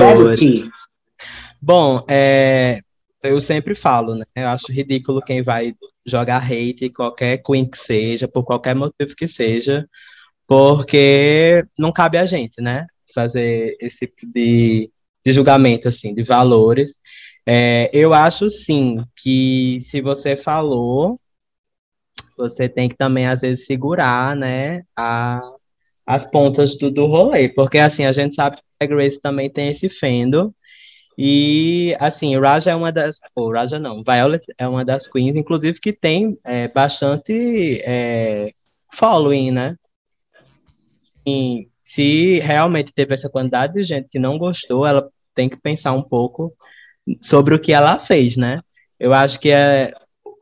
Bom, 1.62 2.04
é, 2.08 2.80
eu 3.22 3.40
sempre 3.40 3.74
falo, 3.74 4.14
né? 4.14 4.24
Eu 4.34 4.48
acho 4.48 4.70
ridículo 4.70 5.22
quem 5.22 5.42
vai 5.42 5.74
jogar 6.04 6.42
hate 6.44 6.90
qualquer 6.90 7.38
queen 7.38 7.68
que 7.68 7.78
seja, 7.78 8.28
por 8.28 8.44
qualquer 8.44 8.74
motivo 8.74 9.14
que 9.16 9.26
seja, 9.26 9.88
porque 10.46 11.64
não 11.78 11.92
cabe 11.92 12.18
a 12.18 12.26
gente, 12.26 12.60
né? 12.60 12.86
Fazer 13.14 13.76
esse 13.80 14.06
tipo 14.06 14.26
de, 14.32 14.90
de 15.24 15.32
julgamento, 15.32 15.88
assim, 15.88 16.14
de 16.14 16.22
valores. 16.22 16.98
É, 17.46 17.88
eu 17.92 18.12
acho, 18.12 18.50
sim, 18.50 19.04
que 19.16 19.78
se 19.80 20.00
você 20.00 20.36
falou, 20.36 21.18
você 22.36 22.68
tem 22.68 22.88
que 22.88 22.96
também, 22.96 23.26
às 23.26 23.42
vezes, 23.42 23.66
segurar, 23.66 24.34
né, 24.34 24.82
a, 24.96 25.40
as 26.04 26.28
pontas 26.28 26.76
do, 26.76 26.90
do 26.90 27.06
rolê, 27.06 27.48
porque 27.48 27.78
assim, 27.78 28.04
a 28.04 28.12
gente 28.12 28.34
sabe 28.34 28.56
que 28.56 28.62
a 28.80 28.86
Grace 28.86 29.20
também 29.20 29.48
tem 29.48 29.68
esse 29.68 29.88
fendo, 29.88 30.54
e 31.18 31.96
assim, 31.98 32.38
Raja 32.38 32.72
é 32.72 32.74
uma 32.74 32.92
das, 32.92 33.20
ou 33.34 33.50
Raja 33.52 33.78
não, 33.78 34.02
Violet 34.04 34.44
é 34.58 34.68
uma 34.68 34.84
das 34.84 35.08
queens, 35.08 35.34
inclusive 35.34 35.80
que 35.80 35.92
tem 35.92 36.38
é, 36.44 36.68
bastante 36.68 37.80
é, 37.84 38.50
following, 38.92 39.50
né? 39.50 39.76
E 41.26 41.68
se 41.80 42.38
realmente 42.40 42.92
teve 42.92 43.14
essa 43.14 43.30
quantidade 43.30 43.74
de 43.74 43.82
gente 43.82 44.08
que 44.08 44.18
não 44.18 44.36
gostou, 44.36 44.86
ela 44.86 45.08
tem 45.34 45.48
que 45.48 45.56
pensar 45.56 45.92
um 45.92 46.02
pouco 46.02 46.52
sobre 47.20 47.54
o 47.54 47.60
que 47.60 47.72
ela 47.72 47.98
fez, 47.98 48.36
né? 48.36 48.60
Eu 48.98 49.12
acho 49.12 49.38
que 49.38 49.50
é 49.50 49.92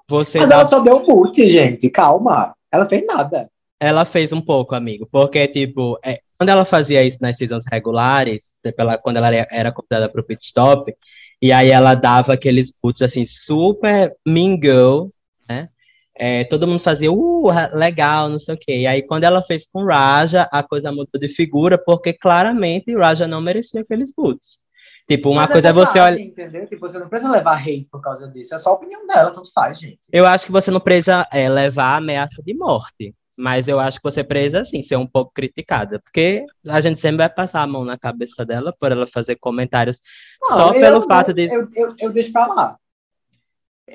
você. 0.09 0.39
Mas 0.39 0.49
dá... 0.49 0.57
ela 0.57 0.67
só 0.67 0.81
deu 0.81 0.97
um 0.97 1.07
boot, 1.07 1.49
gente. 1.49 1.91
Calma. 1.91 2.55
Ela 2.73 2.87
fez 2.89 3.05
nada. 3.07 3.49
Ela 3.79 4.05
fez 4.05 4.33
um 4.33 4.41
pouco, 4.41 4.75
amigo, 4.75 5.07
porque, 5.11 5.47
tipo, 5.49 5.99
é, 6.05 6.21
quando 6.39 6.49
ela 6.49 6.65
fazia 6.65 7.05
isso 7.05 7.19
nas 7.21 7.37
seasons 7.37 7.65
regulares, 7.71 8.55
tipo, 8.65 8.81
ela, 8.81 8.97
quando 8.97 9.19
ela 9.19 9.29
era 9.51 9.73
convidada 9.73 10.09
para 10.09 10.21
o 10.21 10.25
pit 10.25 10.45
stop, 10.45 10.95
e 11.43 11.53
aí 11.53 11.71
ela 11.71 11.95
dava 11.95 12.33
aqueles 12.33 12.73
boots, 12.83 13.03
assim, 13.03 13.25
super 13.27 14.15
mean 14.27 14.59
girl, 14.62 15.09
né? 15.49 15.69
É, 16.17 16.45
todo 16.45 16.67
mundo 16.67 16.79
fazia, 16.79 17.12
uh, 17.12 17.51
legal, 17.75 18.29
não 18.29 18.39
sei 18.39 18.55
o 18.55 18.59
quê. 18.59 18.79
E 18.79 18.87
aí, 18.87 19.03
quando 19.03 19.25
ela 19.25 19.43
fez 19.43 19.67
com 19.67 19.85
Raja, 19.85 20.49
a 20.51 20.62
coisa 20.62 20.91
mudou 20.93 21.21
de 21.21 21.29
figura, 21.29 21.77
porque 21.77 22.12
claramente 22.12 22.97
Raja 22.97 23.27
não 23.27 23.41
merecia 23.41 23.81
aqueles 23.81 24.12
boots. 24.17 24.61
Tipo, 25.07 25.31
uma 25.31 25.43
Mas 25.43 25.51
coisa 25.51 25.69
é, 25.69 25.71
é 25.71 25.73
você 25.73 26.01
olhar. 26.01 26.19
Entendeu? 26.19 26.67
Tipo, 26.67 26.89
você 26.89 26.99
não 26.99 27.09
precisa 27.09 27.31
levar 27.31 27.59
hate 27.59 27.87
por 27.91 28.01
causa 28.01 28.27
disso. 28.29 28.55
É 28.55 28.59
só 28.59 28.71
a 28.71 28.75
opinião 28.75 29.07
dela, 29.07 29.31
tanto 29.31 29.53
faz, 29.53 29.79
gente. 29.79 29.99
Eu 30.11 30.27
acho 30.27 30.47
que 30.47 30.53
você 30.53 30.71
não 30.71 30.81
precisa 30.81 31.27
é, 31.31 31.49
levar 31.49 31.97
ameaça 31.97 32.43
de 32.43 32.55
morte. 32.55 33.15
Mas 33.37 33.67
eu 33.67 33.81
acho 33.81 33.99
que 33.99 34.05
você 34.05 34.23
precisa, 34.23 34.61
assim, 34.61 34.83
ser 34.83 34.97
um 34.97 35.07
pouco 35.07 35.33
criticada, 35.35 35.99
porque 35.99 36.45
a 36.69 36.81
gente 36.81 37.01
sempre 37.01 37.19
vai 37.19 37.29
passar 37.29 37.63
a 37.63 37.67
mão 37.67 37.85
na 37.85 37.99
cabeça 37.99 38.45
dela 38.45 38.73
por 38.79 38.93
ela 38.93 39.07
fazer 39.09 39.35
comentários 39.37 40.01
não, 40.41 40.57
só 40.57 40.73
pelo 40.73 41.03
fato 41.03 41.33
de. 41.33 41.47
Eu, 41.53 41.69
eu, 41.75 41.95
eu 41.99 42.13
deixo 42.13 42.31
pra 42.31 42.47
lá. 42.47 42.79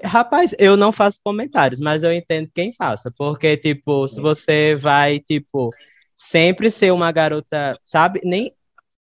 Rapaz, 0.04 0.54
eu 0.60 0.76
não 0.78 0.92
faço 0.92 1.20
comentários, 1.24 1.80
mas 1.80 2.04
eu 2.04 2.14
entendo 2.14 2.50
quem 2.54 2.72
faça, 2.74 3.12
porque, 3.18 3.58
tipo, 3.58 4.08
se 4.08 4.20
você 4.22 4.76
vai, 4.76 5.20
tipo, 5.20 5.72
sempre 6.16 6.70
ser 6.70 6.92
uma 6.92 7.12
garota, 7.12 7.80
sabe? 7.84 8.20
Nem, 8.24 8.54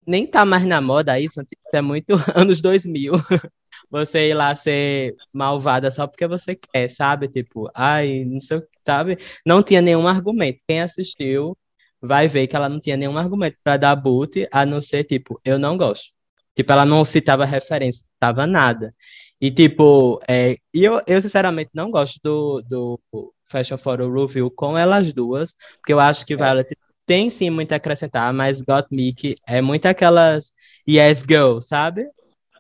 nem 0.07 0.25
tá 0.25 0.45
mais 0.45 0.65
na 0.65 0.81
moda 0.81 1.19
isso, 1.19 1.41
é 1.73 1.81
muito 1.81 2.13
anos 2.35 2.61
2000. 2.61 3.13
você 3.89 4.29
ir 4.29 4.33
lá 4.33 4.53
ser 4.55 5.15
malvada 5.33 5.91
só 5.91 6.07
porque 6.07 6.27
você 6.27 6.55
quer, 6.55 6.89
sabe? 6.89 7.27
Tipo, 7.27 7.69
ai, 7.73 8.25
não 8.25 8.41
sei 8.41 8.57
o 8.57 8.61
que, 8.61 8.67
sabe? 8.85 9.17
Não 9.45 9.63
tinha 9.63 9.81
nenhum 9.81 10.07
argumento. 10.07 10.59
Quem 10.67 10.81
assistiu 10.81 11.57
vai 12.01 12.27
ver 12.27 12.47
que 12.47 12.55
ela 12.55 12.69
não 12.69 12.79
tinha 12.79 12.97
nenhum 12.97 13.17
argumento 13.17 13.57
para 13.63 13.77
dar 13.77 13.95
boot, 13.95 14.47
a 14.51 14.65
não 14.65 14.81
ser, 14.81 15.03
tipo, 15.03 15.39
eu 15.43 15.57
não 15.59 15.77
gosto. 15.77 16.11
Tipo, 16.55 16.71
ela 16.71 16.85
não 16.85 17.05
citava 17.05 17.45
referência, 17.45 18.05
citava 18.13 18.47
nada. 18.47 18.93
E, 19.39 19.51
tipo, 19.51 20.19
é, 20.27 20.57
e 20.73 20.83
eu, 20.83 21.01
eu 21.07 21.21
sinceramente 21.21 21.71
não 21.73 21.91
gosto 21.91 22.19
do, 22.23 22.61
do 22.67 22.99
Fashion 23.45 23.77
Photo 23.77 24.11
Review 24.11 24.49
com 24.51 24.77
elas 24.77 25.13
duas, 25.13 25.55
porque 25.77 25.93
eu 25.93 25.99
acho 25.99 26.25
que 26.25 26.33
é. 26.33 26.37
Violet 26.37 26.75
tem 27.07 27.29
sim 27.29 27.49
muito 27.49 27.71
a 27.71 27.77
acrescentar, 27.77 28.31
mas 28.33 28.61
Got 28.61 28.87
Mickey 28.91 29.35
é 29.47 29.61
muito 29.61 29.85
aquelas 29.85 30.51
yes 30.87 31.23
girl, 31.27 31.61
sabe? 31.61 32.07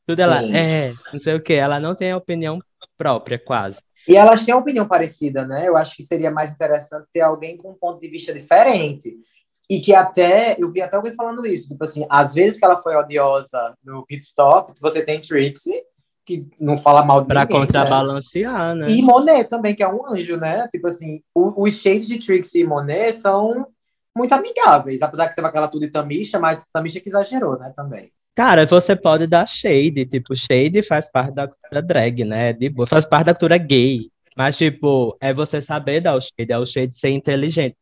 Tudo 0.07 0.21
ela 0.21 0.39
Sim. 0.39 0.55
é, 0.55 0.93
não 1.11 1.19
sei 1.19 1.35
o 1.35 1.41
que, 1.41 1.53
ela 1.53 1.81
não 1.81 1.93
tem 1.93 2.13
opinião 2.13 2.59
própria, 2.97 3.37
quase. 3.37 3.79
E 4.07 4.15
elas 4.15 4.45
têm 4.45 4.55
uma 4.55 4.61
opinião 4.61 4.87
parecida, 4.87 5.45
né? 5.45 5.67
Eu 5.67 5.75
acho 5.75 5.97
que 5.97 6.01
seria 6.01 6.31
mais 6.31 6.53
interessante 6.53 7.05
ter 7.13 7.19
alguém 7.19 7.57
com 7.57 7.71
um 7.71 7.75
ponto 7.75 7.99
de 7.99 8.07
vista 8.07 8.33
diferente. 8.33 9.17
E 9.69 9.81
que 9.81 9.93
até, 9.93 10.55
eu 10.57 10.71
vi 10.71 10.81
até 10.81 10.95
alguém 10.95 11.13
falando 11.13 11.45
isso, 11.45 11.67
tipo 11.67 11.83
assim, 11.83 12.07
às 12.09 12.33
vezes 12.33 12.57
que 12.57 12.63
ela 12.63 12.81
foi 12.81 12.95
odiosa 12.95 13.75
no 13.83 14.05
pit 14.05 14.23
stop, 14.23 14.71
você 14.79 15.03
tem 15.03 15.19
Trixie, 15.19 15.83
que 16.25 16.47
não 16.57 16.77
fala 16.77 17.03
mal 17.03 17.19
de 17.19 17.27
pra 17.27 17.41
ninguém, 17.41 17.59
contrabalancear, 17.59 18.75
né? 18.75 18.85
né? 18.85 18.91
E 18.93 19.01
Monet 19.01 19.49
também, 19.49 19.75
que 19.75 19.83
é 19.83 19.89
um 19.89 20.07
anjo, 20.07 20.37
né? 20.37 20.69
Tipo 20.69 20.87
assim, 20.87 21.21
os 21.35 21.73
shades 21.73 22.07
de 22.07 22.17
Trixie 22.17 22.61
e 22.61 22.65
Monet 22.65 23.11
são 23.11 23.67
muito 24.17 24.33
amigáveis, 24.33 25.01
apesar 25.01 25.29
que 25.29 25.35
teve 25.35 25.47
aquela 25.47 25.67
tudo 25.67 25.85
de 25.85 25.91
Tamisha, 25.91 26.39
mas 26.39 26.67
Tamisha 26.73 26.99
que 26.99 27.09
exagerou, 27.09 27.57
né, 27.57 27.71
também. 27.75 28.11
Cara, 28.37 28.67
você 28.67 28.95
pode 28.95 29.25
dar 29.25 29.47
shade, 29.47 30.05
tipo, 30.05 30.35
shade 30.35 30.83
faz 30.83 31.09
parte 31.11 31.33
da 31.33 31.47
cultura 31.47 31.81
drag, 31.81 32.23
né? 32.23 32.53
De 32.53 32.69
boa, 32.69 32.85
faz 32.85 33.03
parte 33.03 33.25
da 33.25 33.33
cultura 33.33 33.57
gay. 33.57 34.11
Mas, 34.35 34.55
tipo, 34.55 35.17
é 35.19 35.33
você 35.33 35.59
saber 35.59 36.01
dar 36.01 36.15
o 36.15 36.21
shade, 36.21 36.51
é 36.51 36.57
o 36.59 36.65
shade 36.65 36.93
ser 36.93 37.09
inteligente. 37.09 37.75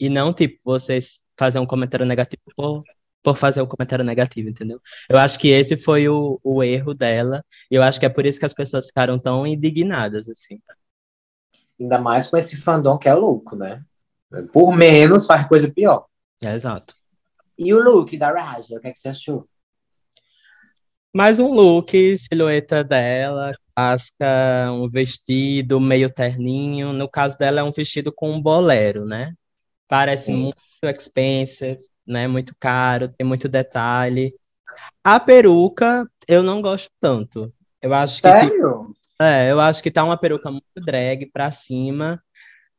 E 0.00 0.08
não, 0.08 0.32
tipo, 0.32 0.58
você 0.64 0.98
fazer 1.38 1.60
um 1.60 1.66
comentário 1.66 2.04
negativo 2.04 2.42
por, 2.56 2.82
por 3.22 3.36
fazer 3.36 3.62
um 3.62 3.66
comentário 3.66 4.04
negativo, 4.04 4.48
entendeu? 4.48 4.80
Eu 5.08 5.16
acho 5.16 5.38
que 5.38 5.48
esse 5.48 5.76
foi 5.76 6.08
o, 6.08 6.40
o 6.42 6.60
erro 6.60 6.92
dela. 6.92 7.44
E 7.70 7.76
eu 7.76 7.82
acho 7.84 8.00
que 8.00 8.06
é 8.06 8.08
por 8.08 8.26
isso 8.26 8.40
que 8.40 8.46
as 8.46 8.52
pessoas 8.52 8.86
ficaram 8.88 9.16
tão 9.16 9.46
indignadas, 9.46 10.28
assim. 10.28 10.60
Ainda 11.80 11.98
mais 11.98 12.26
com 12.26 12.36
esse 12.36 12.56
fandom 12.56 12.98
que 12.98 13.08
é 13.08 13.14
louco, 13.14 13.54
né? 13.54 13.84
Por 14.52 14.76
menos 14.76 15.26
faz 15.26 15.46
coisa 15.48 15.70
pior. 15.70 16.06
É, 16.42 16.54
exato. 16.54 16.94
E 17.58 17.74
o 17.74 17.82
look 17.82 18.16
da 18.16 18.32
Raja, 18.32 18.76
o 18.76 18.80
que, 18.80 18.88
é 18.88 18.92
que 18.92 18.98
você 18.98 19.08
achou? 19.08 19.46
Mais 21.12 21.40
um 21.40 21.52
look, 21.52 22.16
silhueta 22.16 22.84
dela, 22.84 23.52
casca, 23.74 24.70
um 24.72 24.88
vestido 24.88 25.80
meio 25.80 26.08
terninho. 26.08 26.92
No 26.92 27.08
caso 27.08 27.36
dela, 27.36 27.60
é 27.60 27.62
um 27.64 27.72
vestido 27.72 28.12
com 28.12 28.30
um 28.30 28.40
bolero, 28.40 29.04
né? 29.04 29.34
Parece 29.88 30.26
Sim. 30.26 30.36
muito 30.36 30.56
expensive, 30.84 31.78
né? 32.06 32.28
Muito 32.28 32.54
caro, 32.60 33.08
tem 33.08 33.26
muito 33.26 33.48
detalhe. 33.48 34.32
A 35.02 35.18
peruca, 35.18 36.08
eu 36.28 36.44
não 36.44 36.62
gosto 36.62 36.88
tanto. 37.00 37.52
Eu 37.82 37.92
acho 37.92 38.22
que. 38.22 38.28
Sério? 38.28 38.94
É, 39.20 39.50
eu 39.50 39.60
acho 39.60 39.82
que 39.82 39.90
tá 39.90 40.04
uma 40.04 40.16
peruca 40.16 40.50
muito 40.50 40.64
drag 40.76 41.26
pra 41.26 41.50
cima. 41.50 42.22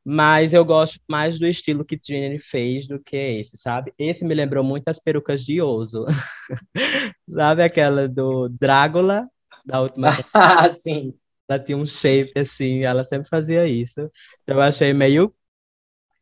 Mas 0.04 0.54
eu 0.54 0.66
gosto 0.66 0.99
mais 1.10 1.38
do 1.38 1.45
estilo 1.45 1.86
que 1.86 1.97
Trinity 1.97 2.43
fez 2.43 2.88
do 2.88 2.99
que 2.99 3.16
esse, 3.16 3.58
sabe? 3.58 3.93
Esse 3.97 4.26
me 4.26 4.34
lembrou 4.34 4.64
muito 4.64 4.88
as 4.88 4.99
perucas 4.99 5.45
de 5.45 5.62
Ozo. 5.62 6.06
sabe 7.30 7.64
aquela 7.64 8.08
do 8.08 8.49
Drácula, 8.49 9.28
da 9.66 9.82
última 9.82 10.10
Ah, 10.34 10.72
sim. 10.74 11.14
Ela 11.47 11.60
tinha 11.60 11.78
um 11.78 11.86
shape 11.86 12.39
assim, 12.39 12.84
ela 12.84 13.04
sempre 13.04 13.30
fazia 13.30 13.68
isso. 13.68 13.99
Então 14.43 14.56
eu 14.56 14.62
achei 14.62 14.93
meio 14.93 15.34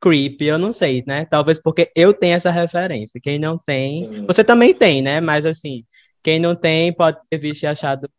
creepy, 0.01 0.45
eu 0.45 0.57
não 0.57 0.73
sei, 0.73 1.03
né? 1.05 1.25
Talvez 1.25 1.61
porque 1.61 1.91
eu 1.95 2.13
tenho 2.13 2.35
essa 2.35 2.51
referência. 2.51 3.19
Quem 3.21 3.39
não 3.39 3.57
tem, 3.57 4.25
você 4.25 4.43
também 4.43 4.73
tem, 4.73 5.01
né? 5.01 5.21
Mas 5.21 5.45
assim, 5.45 5.85
quem 6.23 6.39
não 6.39 6.55
tem 6.55 6.93
pode 6.93 7.19
ter 7.29 7.37
visto 7.37 7.63
e 7.63 7.67
achado 7.67 8.09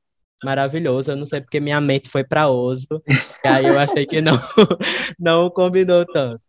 maravilhoso. 0.44 1.10
Eu 1.10 1.16
não 1.16 1.26
sei 1.26 1.40
porque 1.40 1.60
minha 1.60 1.80
mente 1.80 2.08
foi 2.08 2.24
para 2.24 2.48
Oso. 2.48 3.02
e 3.44 3.48
aí 3.48 3.66
eu 3.66 3.78
achei 3.78 4.06
que 4.06 4.20
não, 4.20 4.34
não 5.18 5.50
combinou 5.50 6.04
tanto. 6.06 6.42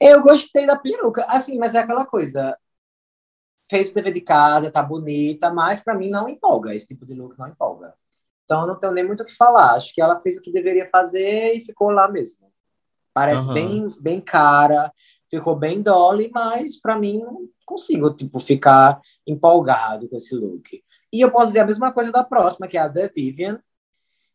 Eu 0.00 0.22
gostei 0.22 0.66
da 0.66 0.76
peruca, 0.76 1.24
assim, 1.28 1.56
mas 1.58 1.74
é 1.74 1.78
aquela 1.78 2.04
coisa. 2.04 2.58
Fez 3.70 3.90
o 3.90 3.94
dever 3.94 4.12
de 4.12 4.20
casa, 4.20 4.70
tá 4.70 4.82
bonita, 4.82 5.52
mas 5.52 5.80
para 5.80 5.94
mim 5.94 6.10
não 6.10 6.28
empolga. 6.28 6.74
Esse 6.74 6.88
tipo 6.88 7.06
de 7.06 7.14
look 7.14 7.38
não 7.38 7.48
empolga. 7.48 7.94
Então 8.44 8.66
não 8.66 8.78
tenho 8.78 8.92
nem 8.92 9.06
muito 9.06 9.22
o 9.22 9.26
que 9.26 9.34
falar. 9.34 9.74
Acho 9.74 9.94
que 9.94 10.02
ela 10.02 10.20
fez 10.20 10.36
o 10.36 10.42
que 10.42 10.52
deveria 10.52 10.88
fazer 10.90 11.54
e 11.54 11.64
ficou 11.64 11.90
lá 11.90 12.10
mesmo. 12.10 12.52
Parece 13.14 13.46
uhum. 13.46 13.54
bem, 13.54 13.94
bem 14.00 14.20
cara, 14.20 14.92
ficou 15.30 15.54
bem 15.54 15.80
dolly, 15.80 16.30
mas 16.32 16.80
para 16.80 16.98
mim 16.98 17.20
não 17.20 17.48
consigo 17.64 18.12
tipo 18.12 18.40
ficar 18.40 19.00
empolgado 19.26 20.08
com 20.08 20.16
esse 20.16 20.34
look. 20.34 20.82
E 21.12 21.20
eu 21.20 21.30
posso 21.30 21.48
dizer 21.48 21.60
a 21.60 21.66
mesma 21.66 21.92
coisa 21.92 22.10
da 22.10 22.24
próxima, 22.24 22.66
que 22.66 22.78
é 22.78 22.80
a 22.80 22.88
The 22.88 23.08
Vivian, 23.14 23.60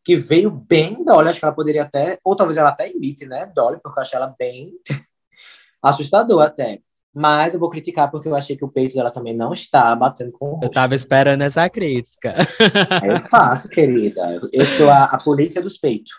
que 0.06 0.16
veio 0.16 0.52
bem 0.52 1.04
Dolly. 1.04 1.30
Acho 1.30 1.40
que 1.40 1.46
ela 1.46 1.56
poderia 1.56 1.84
até, 1.84 2.20
ou 2.24 2.36
talvez 2.36 2.56
ela 2.56 2.70
até 2.70 2.90
imite, 2.90 3.26
né? 3.26 3.46
Dolly, 3.48 3.80
porque 3.82 4.00
eu 4.00 4.04
achei 4.04 4.18
ela 4.18 4.36
bem 4.38 4.74
assustador 5.82 6.42
até. 6.42 6.80
Mas 7.14 7.56
eu 7.56 7.60
vou 7.60 7.70
criticar 7.70 8.12
porque 8.12 8.28
eu 8.28 8.36
achei 8.36 8.56
que 8.56 8.64
o 8.64 8.70
peito 8.70 8.96
dela 8.96 9.10
também 9.10 9.36
não 9.36 9.52
está 9.52 9.96
batendo 9.96 10.32
com 10.32 10.46
o 10.46 10.52
rosto. 10.52 10.66
Eu 10.66 10.72
tava 10.72 10.94
esperando 10.94 11.42
essa 11.42 11.68
crítica. 11.68 12.36
Eu 13.04 13.20
faço, 13.28 13.68
querida. 13.70 14.40
Eu 14.54 14.66
sou 14.68 14.88
a, 14.88 15.06
a 15.06 15.18
polícia 15.18 15.60
dos 15.60 15.80
peitos. 15.80 16.12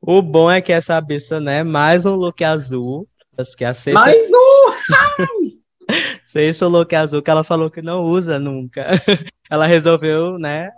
O 0.00 0.20
bom 0.20 0.50
é 0.50 0.60
que 0.60 0.72
essa 0.72 1.00
bicha, 1.00 1.38
né? 1.38 1.62
Mais 1.62 2.04
um 2.04 2.14
look 2.14 2.42
azul. 2.42 3.08
Acho 3.36 3.56
que 3.56 3.64
é 3.64 3.68
a 3.68 3.74
sexta... 3.74 4.00
Mais 4.00 4.26
um! 4.32 5.54
Sexto 6.24 6.68
look 6.68 6.94
azul 6.94 7.22
que 7.22 7.30
ela 7.30 7.44
falou 7.44 7.70
que 7.70 7.82
não 7.82 8.04
usa 8.04 8.38
nunca. 8.38 8.86
ela 9.50 9.66
resolveu, 9.66 10.38
né, 10.38 10.70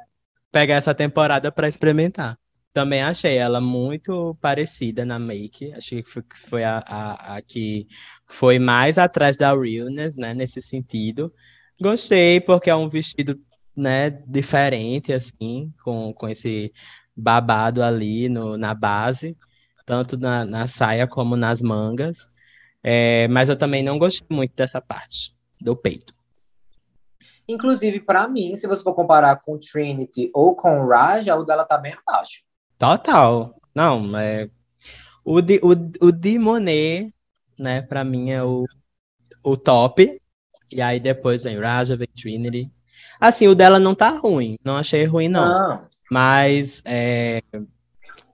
pegar 0.53 0.77
essa 0.77 0.95
temporada 0.95 1.51
para 1.51 1.69
experimentar. 1.69 2.39
Também 2.73 3.03
achei 3.03 3.37
ela 3.37 3.61
muito 3.61 4.37
parecida 4.41 5.05
na 5.05 5.19
make. 5.19 5.73
Achei 5.73 6.03
que 6.03 6.11
foi, 6.11 6.23
foi 6.49 6.65
a, 6.65 6.79
a, 6.87 7.37
a, 7.37 7.43
que 7.43 7.89
foi 8.27 8.59
mais 8.61 8.97
atrás 8.97 9.37
da 9.37 9.53
realness, 9.53 10.17
né? 10.17 10.35
Nesse 10.35 10.63
sentido. 10.63 11.33
Gostei, 11.81 12.41
porque 12.41 12.71
é 12.71 12.77
um 12.77 12.89
vestido, 12.89 13.41
né, 13.77 14.11
diferente, 14.11 15.13
assim, 15.13 15.73
com, 15.83 16.13
com 16.13 16.29
esse 16.29 16.73
babado 17.17 17.83
ali 17.83 18.29
no, 18.29 18.57
na 18.57 18.75
base, 18.75 19.37
tanto 19.87 20.17
na, 20.19 20.45
na 20.45 20.67
saia 20.67 21.07
como 21.07 21.37
nas 21.37 21.63
mangas. 21.63 22.31
É, 22.83 23.29
mas 23.29 23.49
eu 23.49 23.57
também 23.57 23.83
não 23.83 23.99
gostei 23.99 24.27
muito 24.31 24.55
dessa 24.55 24.81
parte 24.81 25.37
do 25.61 25.77
peito. 25.77 26.15
Inclusive, 27.47 28.01
para 28.01 28.29
mim, 28.29 28.55
se 28.55 28.67
você 28.67 28.83
for 28.83 28.95
comparar 28.95 29.37
com 29.41 29.59
Trinity 29.59 30.31
ou 30.33 30.55
com 30.55 30.87
Raja, 30.87 31.37
o 31.37 31.45
dela 31.45 31.65
tá 31.65 31.77
bem 31.77 31.95
abaixo. 32.07 32.43
Total. 32.79 33.55
Não, 33.75 34.17
é... 34.17 34.49
o, 35.25 35.41
de, 35.41 35.61
o, 35.63 35.71
o 36.07 36.13
de 36.13 36.39
Monet, 36.39 37.13
né, 37.59 37.83
para 37.83 38.05
mim 38.05 38.31
é 38.31 38.43
o, 38.43 38.65
o 39.43 39.57
top. 39.57 40.21
E 40.73 40.81
aí 40.81 41.01
depois 41.01 41.43
vem 41.43 41.59
Raja, 41.59 41.97
vem 41.97 42.09
Trinity. 42.09 42.71
Assim, 43.21 43.49
o 43.49 43.55
dela 43.55 43.79
não 43.79 43.95
tá 43.95 44.11
ruim. 44.11 44.57
Não 44.65 44.77
achei 44.77 45.05
ruim, 45.05 45.29
não. 45.29 45.47
não. 45.47 45.87
Mas 46.11 46.81
é... 46.85 47.43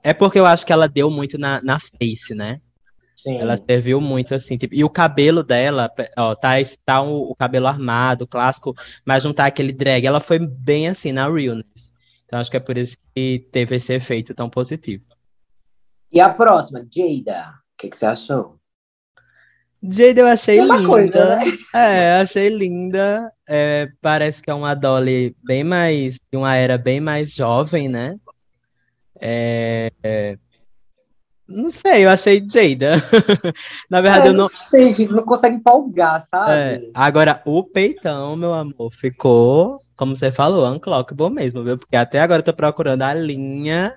é 0.02 0.12
porque 0.12 0.38
eu 0.38 0.46
acho 0.46 0.66
que 0.66 0.72
ela 0.72 0.88
deu 0.88 1.10
muito 1.10 1.38
na, 1.38 1.62
na 1.62 1.78
face, 1.80 2.34
né? 2.34 2.60
Sim. 3.16 3.38
Ela 3.38 3.56
serviu 3.56 3.98
muito, 3.98 4.34
assim, 4.34 4.58
tipo, 4.58 4.74
e 4.74 4.84
o 4.84 4.90
cabelo 4.90 5.42
dela, 5.42 5.90
ó, 6.18 6.34
tá, 6.34 6.50
tá 6.84 7.00
o, 7.00 7.30
o, 7.30 7.34
cabelo 7.34 7.66
armado, 7.66 8.26
clássico, 8.26 8.74
mas 9.06 9.24
não 9.24 9.32
tá 9.32 9.46
aquele 9.46 9.72
drag. 9.72 10.06
Ela 10.06 10.20
foi 10.20 10.38
bem 10.38 10.88
assim 10.88 11.12
na 11.12 11.26
realness. 11.26 11.94
Então 12.26 12.38
acho 12.38 12.50
que 12.50 12.58
é 12.58 12.60
por 12.60 12.76
isso 12.76 12.98
que 13.14 13.48
teve 13.50 13.76
esse 13.76 13.94
efeito 13.94 14.34
tão 14.34 14.50
positivo. 14.50 15.02
E 16.12 16.20
a 16.20 16.28
próxima, 16.28 16.86
Jada, 16.94 17.54
o 17.72 17.76
que, 17.78 17.88
que, 17.88 17.96
você 17.96 18.04
achou? 18.04 18.58
Jada 19.82 20.20
eu 20.20 20.26
achei 20.26 20.60
linda. 20.60 20.86
Coisa, 20.86 21.36
né? 21.36 21.44
É, 21.74 22.20
achei 22.20 22.50
linda. 22.50 23.32
É, 23.48 23.88
parece 24.02 24.42
que 24.42 24.50
é 24.50 24.54
uma 24.54 24.74
Dolly 24.74 25.34
bem 25.42 25.64
mais, 25.64 26.16
de 26.30 26.36
uma 26.36 26.54
era 26.54 26.76
bem 26.76 27.00
mais 27.00 27.32
jovem, 27.32 27.88
né? 27.88 28.18
É, 29.18 29.90
é 30.02 30.38
Não 31.48 31.70
sei, 31.70 32.04
eu 32.04 32.10
achei 32.10 32.38
Jada. 32.40 32.94
Na 33.88 34.00
verdade, 34.00 34.26
É, 34.26 34.30
eu 34.30 34.32
não. 34.34 34.42
não 34.44 34.48
sei, 34.48 34.90
gente, 34.90 35.12
não 35.12 35.24
consegue 35.24 35.56
empolgar, 35.56 36.16
É, 36.16 36.20
sabe? 36.20 36.90
agora, 36.94 37.42
o 37.46 37.62
peitão, 37.62 38.34
meu 38.36 38.52
amor, 38.52 38.90
ficou, 38.92 39.80
como 39.96 40.14
você 40.16 40.32
falou, 40.32 40.66
unclockable 40.68 41.30
mesmo, 41.30 41.62
viu? 41.62 41.78
Porque 41.78 41.96
até 41.96 42.20
agora 42.20 42.40
eu 42.40 42.44
tô 42.44 42.52
procurando 42.52 43.02
a 43.02 43.14
linha 43.14 43.94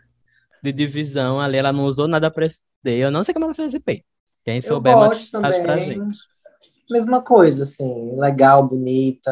de 0.61 0.71
divisão 0.71 1.39
ali, 1.39 1.57
ela 1.57 1.73
não 1.73 1.85
usou 1.85 2.07
nada 2.07 2.29
pra 2.29 2.45
esconder. 2.45 2.99
Eu 2.99 3.11
não 3.11 3.23
sei 3.23 3.33
como 3.33 3.45
ela 3.45 3.55
fez 3.55 3.69
esse 3.69 3.79
peito. 3.79 4.05
Quem 4.45 4.61
souber, 4.61 4.95
gosto 4.95 5.41
mensagem 5.41 5.61
pra 5.61 5.77
também. 5.77 5.93
gente. 5.93 6.17
Mesma 6.89 7.21
coisa, 7.23 7.63
assim, 7.63 8.15
legal, 8.19 8.67
bonita. 8.67 9.31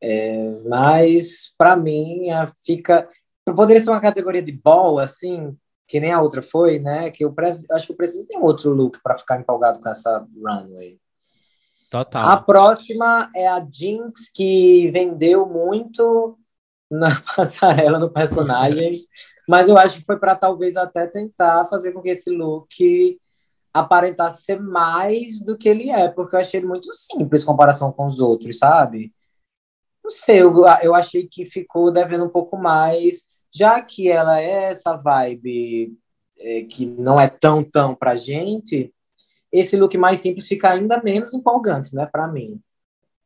É, 0.00 0.60
mas, 0.68 1.54
pra 1.56 1.76
mim, 1.76 2.26
fica. 2.64 3.08
Poderia 3.44 3.82
ser 3.82 3.90
uma 3.90 4.00
categoria 4.00 4.42
de 4.42 4.52
ball, 4.52 4.98
assim, 4.98 5.56
que 5.92 6.00
nem 6.00 6.10
a 6.10 6.22
outra 6.22 6.40
foi, 6.40 6.78
né? 6.78 7.10
Que 7.10 7.22
eu 7.22 7.34
preciso, 7.34 7.66
acho 7.70 7.84
que 7.84 7.92
eu 7.92 7.96
preciso 7.98 8.26
de 8.26 8.34
um 8.34 8.40
outro 8.40 8.72
look 8.72 8.98
para 9.02 9.18
ficar 9.18 9.38
empolgado 9.38 9.78
com 9.78 9.90
essa 9.90 10.26
runway. 10.42 10.98
A 11.92 12.04
Total. 12.04 12.44
próxima 12.44 13.30
é 13.36 13.46
a 13.46 13.62
Jinx, 13.62 14.30
que 14.34 14.90
vendeu 14.90 15.44
muito 15.44 16.38
na 16.90 17.10
passarela, 17.36 17.98
no 17.98 18.08
personagem, 18.08 19.06
mas 19.46 19.68
eu 19.68 19.76
acho 19.76 20.00
que 20.00 20.06
foi 20.06 20.18
para 20.18 20.34
talvez 20.34 20.78
até 20.78 21.06
tentar 21.06 21.66
fazer 21.66 21.92
com 21.92 22.00
que 22.00 22.08
esse 22.08 22.30
look 22.30 23.18
aparentasse 23.74 24.44
ser 24.44 24.62
mais 24.62 25.44
do 25.44 25.58
que 25.58 25.68
ele 25.68 25.90
é, 25.90 26.08
porque 26.08 26.36
eu 26.36 26.40
achei 26.40 26.60
ele 26.60 26.66
muito 26.66 26.90
simples 26.94 27.42
em 27.42 27.46
comparação 27.46 27.92
com 27.92 28.06
os 28.06 28.18
outros, 28.18 28.56
sabe? 28.56 29.12
Não 30.02 30.10
sei, 30.10 30.40
eu, 30.40 30.54
eu 30.82 30.94
achei 30.94 31.28
que 31.28 31.44
ficou 31.44 31.92
devendo 31.92 32.24
um 32.24 32.30
pouco 32.30 32.56
mais, 32.56 33.26
já 33.54 33.80
que 33.82 34.08
ela 34.08 34.40
é 34.40 34.70
essa 34.70 34.96
vibe 34.96 35.94
é, 36.38 36.62
que 36.62 36.86
não 36.86 37.20
é 37.20 37.28
tão, 37.28 37.62
tão 37.62 37.94
pra 37.94 38.16
gente, 38.16 38.92
esse 39.52 39.76
look 39.76 39.96
mais 39.98 40.20
simples 40.20 40.48
fica 40.48 40.70
ainda 40.70 41.02
menos 41.02 41.34
empolgante, 41.34 41.94
né, 41.94 42.06
pra 42.06 42.26
mim. 42.26 42.58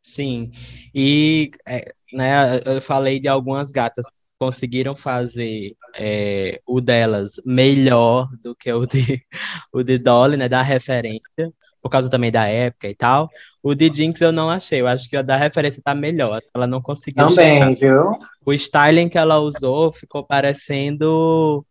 Sim. 0.03 0.53
E, 0.95 1.51
é, 1.67 1.93
né, 2.13 2.61
eu 2.65 2.81
falei 2.81 3.19
de 3.21 3.29
algumas 3.29 3.71
gatas 3.71 4.07
que 4.07 4.17
conseguiram 4.39 4.97
fazer 4.97 5.77
é, 5.95 6.61
o 6.67 6.81
delas 6.81 7.41
melhor 7.45 8.29
do 8.43 8.55
que 8.55 8.73
o 8.73 8.87
de, 8.87 9.25
o 9.73 9.83
de 9.83 9.99
Dolly, 9.99 10.37
né, 10.37 10.49
da 10.49 10.63
referência, 10.63 11.53
por 11.87 11.91
causa 11.91 12.11
também 12.11 12.33
da 12.33 12.47
época 12.47 12.89
e 12.89 12.95
tal. 12.97 13.31
O 13.63 13.73
de 13.73 13.89
Jinx 13.95 14.21
eu 14.21 14.33
não 14.33 14.51
achei, 14.51 14.81
eu 14.81 14.89
acho 14.89 15.09
que 15.09 15.17
a 15.17 15.23
da 15.23 15.37
referência 15.37 15.81
tá 15.83 15.95
melhor, 15.95 16.43
ela 16.53 16.67
não 16.67 16.83
conseguiu 16.83 17.31
chegar. 17.31 17.61
Também, 17.61 17.75
viu? 17.77 18.19
O 18.45 18.53
styling 18.53 19.09
que 19.09 19.17
ela 19.17 19.39
usou 19.39 19.93
ficou 19.93 20.25
parecendo 20.25 21.65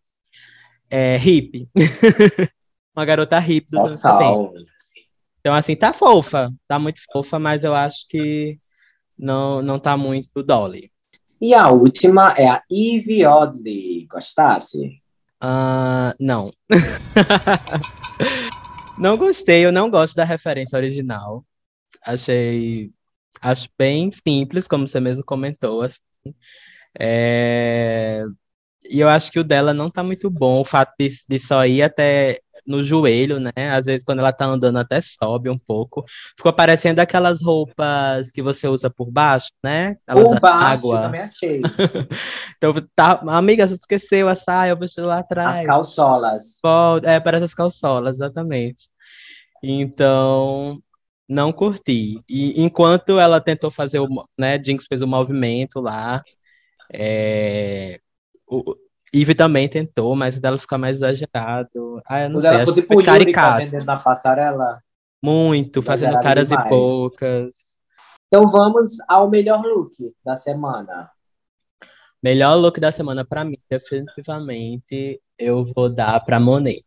é, 0.90 1.18
hippie. 1.18 1.68
Uma 2.96 3.04
garota 3.04 3.38
hippie 3.40 3.70
dos 3.70 3.84
anos 3.84 4.00
60. 4.00 4.18
Total. 4.18 4.54
Então, 5.42 5.54
assim, 5.54 5.76
tá 5.76 5.92
fofa, 5.92 6.50
tá 6.66 6.80
muito 6.80 7.02
fofa, 7.12 7.38
mas 7.38 7.66
eu 7.66 7.76
acho 7.76 8.08
que 8.08 8.58
não, 9.20 9.62
não 9.62 9.78
tá 9.78 9.98
muito 9.98 10.42
Dolly. 10.42 10.90
E 11.42 11.54
a 11.54 11.68
última 11.70 12.34
é 12.38 12.48
a 12.48 12.64
Eve 12.72 13.26
Oddly. 13.26 14.08
Gostasse? 14.10 15.02
Ah, 15.42 16.16
não. 16.18 16.52
Não 18.98 19.18
gostei, 19.18 19.66
eu 19.66 19.72
não 19.72 19.90
gosto 19.90 20.16
da 20.16 20.24
referência 20.24 20.78
original. 20.78 21.46
Achei, 22.06 22.92
acho 23.42 23.70
bem 23.78 24.12
simples, 24.12 24.68
como 24.68 24.88
você 24.88 25.00
mesmo 25.00 25.26
comentou, 25.26 25.82
assim. 25.84 26.00
É, 27.00 28.24
E 28.90 29.00
eu 29.02 29.10
acho 29.10 29.32
que 29.32 29.40
o 29.40 29.44
dela 29.44 29.74
não 29.74 29.92
tá 29.92 30.04
muito 30.04 30.30
bom, 30.30 30.62
o 30.62 30.66
fato 30.66 30.94
de, 31.00 31.10
de 31.30 31.40
só 31.40 31.66
ir 31.66 31.84
até 31.84 32.42
no 32.68 32.82
joelho, 32.84 33.40
né? 33.40 33.52
Às 33.72 33.86
vezes 33.86 34.04
quando 34.04 34.20
ela 34.20 34.32
tá 34.34 34.46
andando 34.46 34.78
até 34.78 35.00
sobe 35.02 35.50
um 35.50 35.58
pouco. 35.58 36.04
Ficou 36.38 36.52
parecendo 36.54 37.00
aquelas 37.02 37.42
roupas 37.42 38.32
que 38.32 38.42
você 38.42 38.68
usa 38.68 38.90
por 38.90 39.12
baixo, 39.12 39.52
né? 39.64 39.96
Elas 40.08 40.30
Por 40.30 40.40
baixo, 40.40 40.86
eu 40.88 40.92
água. 40.92 41.02
também 41.04 41.22
achei. 41.22 41.62
Então, 42.58 42.74
tá, 42.96 43.22
amiga, 43.28 43.68
você 43.68 43.76
esqueceu 43.76 44.28
a 44.30 44.36
saia, 44.36 44.72
eu 44.72 44.78
vesti 44.78 45.02
lá 45.02 45.16
As 45.16 45.22
atrás. 45.22 45.68
calçolas. 45.68 46.60
Pode- 46.62 47.06
É, 47.06 47.20
parece 47.20 47.46
as 47.46 47.54
calçolas, 47.54 48.16
exatamente. 48.16 48.90
Então, 49.64 50.82
não 51.28 51.52
curti. 51.52 52.22
E 52.30 52.62
enquanto 52.62 53.20
ela 53.20 53.42
tentou 53.42 53.72
fazer 53.72 54.00
o, 54.00 54.08
né, 54.38 54.62
Jinx 54.64 54.86
fez 54.88 55.02
o 55.02 55.08
movimento 55.08 55.80
lá, 55.80 56.22
é, 56.94 58.00
o 58.48 58.76
Eve 59.14 59.34
também 59.36 59.68
tentou, 59.70 60.16
mas 60.16 60.36
o 60.36 60.42
dela 60.42 60.58
fica 60.58 60.78
mais 60.78 60.98
exagerado. 60.98 62.02
Ah, 62.08 62.22
eu 62.24 62.30
não 62.30 62.40
O 62.40 62.42
sei, 62.42 62.50
dela 62.52 62.66
foi 62.66 62.74
tipo 62.74 62.94
foi 62.94 63.04
caricato. 63.04 63.64
vendendo 63.64 63.86
na 63.86 63.98
passarela. 63.98 64.82
Muito, 65.24 65.82
fazendo 65.82 66.20
caras 66.20 66.50
e 66.50 66.56
demais. 66.56 66.70
poucas. 66.70 67.76
Então 68.28 68.48
vamos 68.48 68.98
ao 69.08 69.30
melhor 69.30 69.62
look 69.64 69.92
da 70.24 70.36
semana. 70.36 71.10
Melhor 72.22 72.56
look 72.56 72.80
da 72.80 72.92
semana 72.92 73.24
pra 73.24 73.44
mim, 73.46 73.58
definitivamente, 73.70 75.22
eu 75.38 75.64
vou 75.64 75.90
dar 75.90 76.20
pra 76.26 76.40
Monet. 76.40 76.84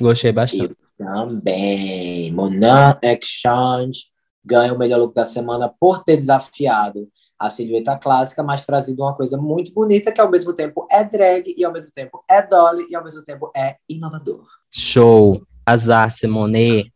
Gostei 0.00 0.32
bastante. 0.32 0.70
Eu 0.98 1.06
também. 1.06 2.32
Monan 2.32 2.98
Exchange 3.02 4.06
ganha 4.44 4.72
o 4.72 4.78
melhor 4.78 4.98
look 4.98 5.14
da 5.14 5.24
semana 5.24 5.68
por 5.68 6.02
ter 6.02 6.16
desafiado 6.16 7.08
a 7.40 7.48
silhueta 7.48 7.96
clássica, 7.96 8.42
mas 8.42 8.66
trazido 8.66 9.02
uma 9.02 9.16
coisa 9.16 9.38
muito 9.38 9.72
bonita 9.72 10.12
que 10.12 10.20
ao 10.20 10.30
mesmo 10.30 10.52
tempo 10.52 10.86
é 10.90 11.02
drag 11.02 11.54
e 11.56 11.64
ao 11.64 11.72
mesmo 11.72 11.90
tempo 11.90 12.22
é 12.28 12.42
dolly 12.42 12.86
e 12.90 12.94
ao 12.94 13.02
mesmo 13.02 13.22
tempo 13.22 13.50
é 13.56 13.76
inovador. 13.88 14.46
Show. 14.70 15.42
Azar, 15.64 16.10
Monet. 16.28 16.92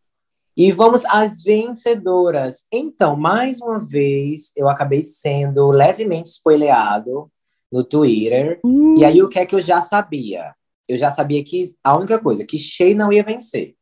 E 0.57 0.71
vamos 0.71 1.05
às 1.07 1.43
vencedoras. 1.43 2.65
Então, 2.71 3.17
mais 3.17 3.61
uma 3.61 3.79
vez, 3.79 4.53
eu 4.57 4.69
acabei 4.69 5.03
sendo 5.03 5.71
levemente 5.71 6.29
spoileado 6.29 7.31
no 7.73 7.83
Twitter. 7.83 8.61
E 8.97 9.05
aí, 9.05 9.23
o 9.23 9.29
que 9.29 9.39
é 9.39 9.47
que 9.47 9.55
eu 9.55 9.61
já 9.61 9.81
sabia? 9.81 10.55
Eu 10.87 10.99
já 10.99 11.11
sabia 11.11 11.43
que 11.43 11.75
a 11.83 11.97
única 11.97 12.19
coisa, 12.19 12.45
que 12.45 12.59
Shea 12.59 12.95
não 12.95 13.13
ia 13.13 13.25
vencer. 13.25 13.75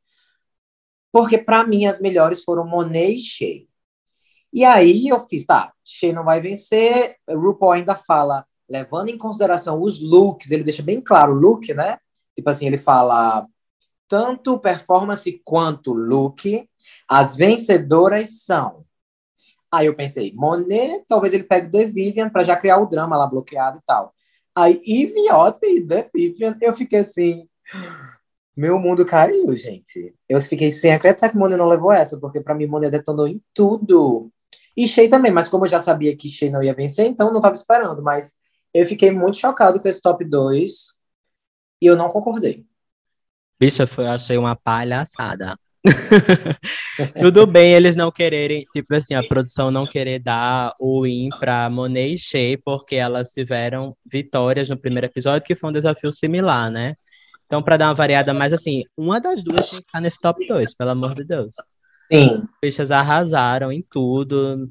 Porque, 1.10 1.36
para 1.36 1.66
mim, 1.66 1.86
as 1.86 2.00
melhores 2.00 2.42
foram 2.42 2.66
Monet 2.66 3.16
e 3.16 3.20
Shea. 3.20 3.66
E 4.52 4.64
aí, 4.64 5.08
eu 5.08 5.20
fiz, 5.28 5.46
tá, 5.46 5.72
Shea 5.84 6.12
não 6.12 6.24
vai 6.24 6.40
vencer. 6.40 7.16
O 7.28 7.38
RuPaul 7.38 7.72
ainda 7.72 7.94
fala, 7.94 8.44
levando 8.68 9.08
em 9.08 9.18
consideração 9.18 9.80
os 9.80 10.00
looks, 10.00 10.50
ele 10.50 10.64
deixa 10.64 10.82
bem 10.82 11.00
claro 11.00 11.32
o 11.32 11.38
look, 11.38 11.72
né? 11.72 11.98
Tipo 12.34 12.50
assim, 12.50 12.66
ele 12.66 12.78
fala 12.78 13.46
tanto 14.08 14.58
performance 14.58 15.40
quanto 15.42 15.94
look, 15.94 16.68
as 17.08 17.34
vencedoras 17.34 18.42
são. 18.42 18.84
Aí 19.72 19.86
eu 19.86 19.96
pensei, 19.96 20.34
Monet, 20.34 21.02
talvez 21.08 21.32
ele 21.32 21.44
pegue 21.44 21.70
The 21.70 21.86
Vivian 21.86 22.28
para 22.28 22.44
já 22.44 22.54
criar 22.54 22.76
o 22.76 22.86
drama 22.86 23.16
lá 23.16 23.26
bloqueado 23.26 23.78
e 23.78 23.82
tal. 23.86 24.14
Aí 24.54 24.82
Iviota 24.84 25.66
e 25.66 25.80
The 25.86 26.10
Vivian, 26.14 26.58
eu 26.60 26.74
fiquei 26.74 26.98
assim, 26.98 27.48
meu 28.54 28.78
mundo 28.78 29.06
caiu, 29.06 29.56
gente. 29.56 30.14
Eu 30.28 30.38
fiquei 30.42 30.70
sem 30.70 30.92
acreditar 30.92 31.30
que 31.30 31.36
Monet 31.38 31.56
não 31.56 31.66
levou 31.66 31.90
essa, 31.90 32.20
porque 32.20 32.38
para 32.38 32.54
mim 32.54 32.66
Monet 32.66 32.90
detonou 32.90 33.26
em 33.26 33.42
tudo. 33.54 34.30
E 34.76 34.88
Shea 34.88 35.08
também, 35.08 35.30
mas 35.30 35.48
como 35.48 35.66
eu 35.66 35.70
já 35.70 35.80
sabia 35.80 36.16
que 36.16 36.28
Shea 36.28 36.50
não 36.50 36.62
ia 36.62 36.74
vencer, 36.74 37.06
então 37.06 37.32
não 37.32 37.40
tava 37.40 37.54
esperando, 37.54 38.02
mas 38.02 38.34
eu 38.72 38.86
fiquei 38.86 39.10
muito 39.10 39.36
chocado 39.36 39.80
com 39.80 39.88
esse 39.88 40.00
top 40.00 40.24
2 40.24 40.92
e 41.80 41.86
eu 41.86 41.96
não 41.96 42.08
concordei. 42.08 42.64
Bicho, 43.60 43.82
eu 43.82 44.08
achei 44.08 44.36
uma 44.38 44.56
palhaçada. 44.56 45.56
Tudo 47.20 47.46
bem 47.46 47.74
eles 47.74 47.96
não 47.96 48.10
quererem, 48.10 48.64
tipo 48.72 48.94
assim, 48.94 49.14
a 49.14 49.22
produção 49.22 49.70
não 49.70 49.86
querer 49.86 50.20
dar 50.20 50.74
o 50.78 51.02
win 51.02 51.28
pra 51.40 51.68
Monet 51.68 52.14
e 52.14 52.18
Shea, 52.18 52.58
porque 52.64 52.96
elas 52.96 53.30
tiveram 53.30 53.96
vitórias 54.04 54.68
no 54.68 54.76
primeiro 54.76 55.06
episódio, 55.06 55.46
que 55.46 55.56
foi 55.56 55.70
um 55.70 55.72
desafio 55.72 56.10
similar, 56.12 56.70
né? 56.70 56.94
Então, 57.46 57.62
pra 57.62 57.76
dar 57.76 57.88
uma 57.88 57.94
variada 57.94 58.32
mais 58.32 58.52
assim, 58.52 58.84
uma 58.96 59.20
das 59.20 59.42
duas 59.42 59.68
tinha 59.68 59.80
que 59.80 59.86
estar 59.86 60.00
nesse 60.00 60.18
top 60.20 60.46
2, 60.46 60.74
pelo 60.74 60.90
amor 60.90 61.14
de 61.14 61.24
Deus. 61.24 61.54
Sim, 62.10 62.46
bichas 62.60 62.90
arrasaram 62.90 63.72
em 63.72 63.82
tudo, 63.90 64.68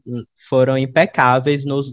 foram 0.48 0.78
impecáveis 0.78 1.66
nos. 1.66 1.92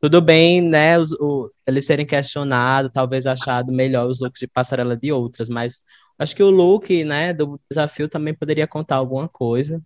Tudo 0.00 0.22
bem, 0.22 0.60
né? 0.62 0.98
Os, 0.98 1.12
o- 1.12 1.50
eles 1.66 1.84
serem 1.86 2.06
questionados, 2.06 2.90
talvez 2.92 3.26
achado 3.26 3.70
melhor 3.72 4.08
os 4.08 4.20
looks 4.20 4.40
de 4.40 4.46
passarela 4.46 4.96
de 4.96 5.12
outras, 5.12 5.48
mas 5.48 5.82
acho 6.18 6.34
que 6.34 6.42
o 6.42 6.50
look, 6.50 7.04
né, 7.04 7.32
do 7.32 7.60
desafio 7.70 8.08
também 8.08 8.34
poderia 8.34 8.66
contar 8.66 8.96
alguma 8.96 9.28
coisa. 9.28 9.82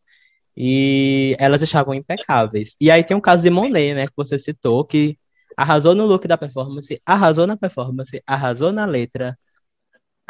E 0.57 1.37
elas 1.39 1.63
estavam 1.63 1.95
impecáveis. 1.95 2.77
E 2.81 2.91
aí 2.91 3.05
tem 3.05 3.17
o 3.17 3.21
caso 3.21 3.43
de 3.43 3.51
Monet, 3.51 3.95
né, 3.95 4.07
que 4.07 4.13
você 4.17 4.39
citou, 4.39 4.85
que 4.85 5.19
arrasou 5.57 5.95
no 5.95 6.07
look 6.07 6.27
da 6.29 6.37
performance, 6.39 7.01
arrasou 7.07 7.47
na 7.47 7.57
performance, 7.57 8.23
arrasou 8.27 8.73
na 8.73 8.85
letra, 8.87 9.39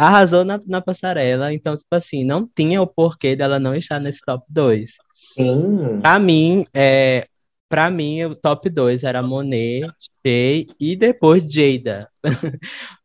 arrasou 0.01 0.45
na, 0.45 0.59
na 0.67 0.81
passarela. 0.81 1.53
Então, 1.53 1.77
tipo 1.77 1.95
assim, 1.95 2.25
não 2.25 2.49
tinha 2.49 2.81
o 2.81 2.87
porquê 2.87 3.37
dela 3.37 3.59
não 3.59 3.75
estar 3.75 4.01
nesse 4.01 4.21
top 4.25 4.45
2. 4.49 4.93
sim. 5.13 6.01
Pra 6.01 6.19
mim, 6.19 6.65
é, 6.73 7.29
pra 7.69 7.91
mim, 7.91 8.25
o 8.25 8.35
top 8.35 8.71
2 8.71 9.05
era 9.05 9.23
Monet, 9.23 9.87
Shea 10.27 10.67
e 10.81 10.97
depois 10.97 11.45
Jada. 11.53 12.09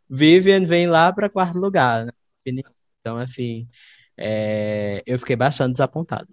Vivian 0.10 0.66
vem 0.66 0.88
lá 0.88 1.12
para 1.12 1.30
quarto 1.30 1.60
lugar, 1.60 2.06
né? 2.06 2.12
Então, 3.02 3.18
assim, 3.18 3.68
é, 4.18 5.04
eu 5.06 5.20
fiquei 5.20 5.36
bastante 5.36 5.74
desapontado. 5.74 6.28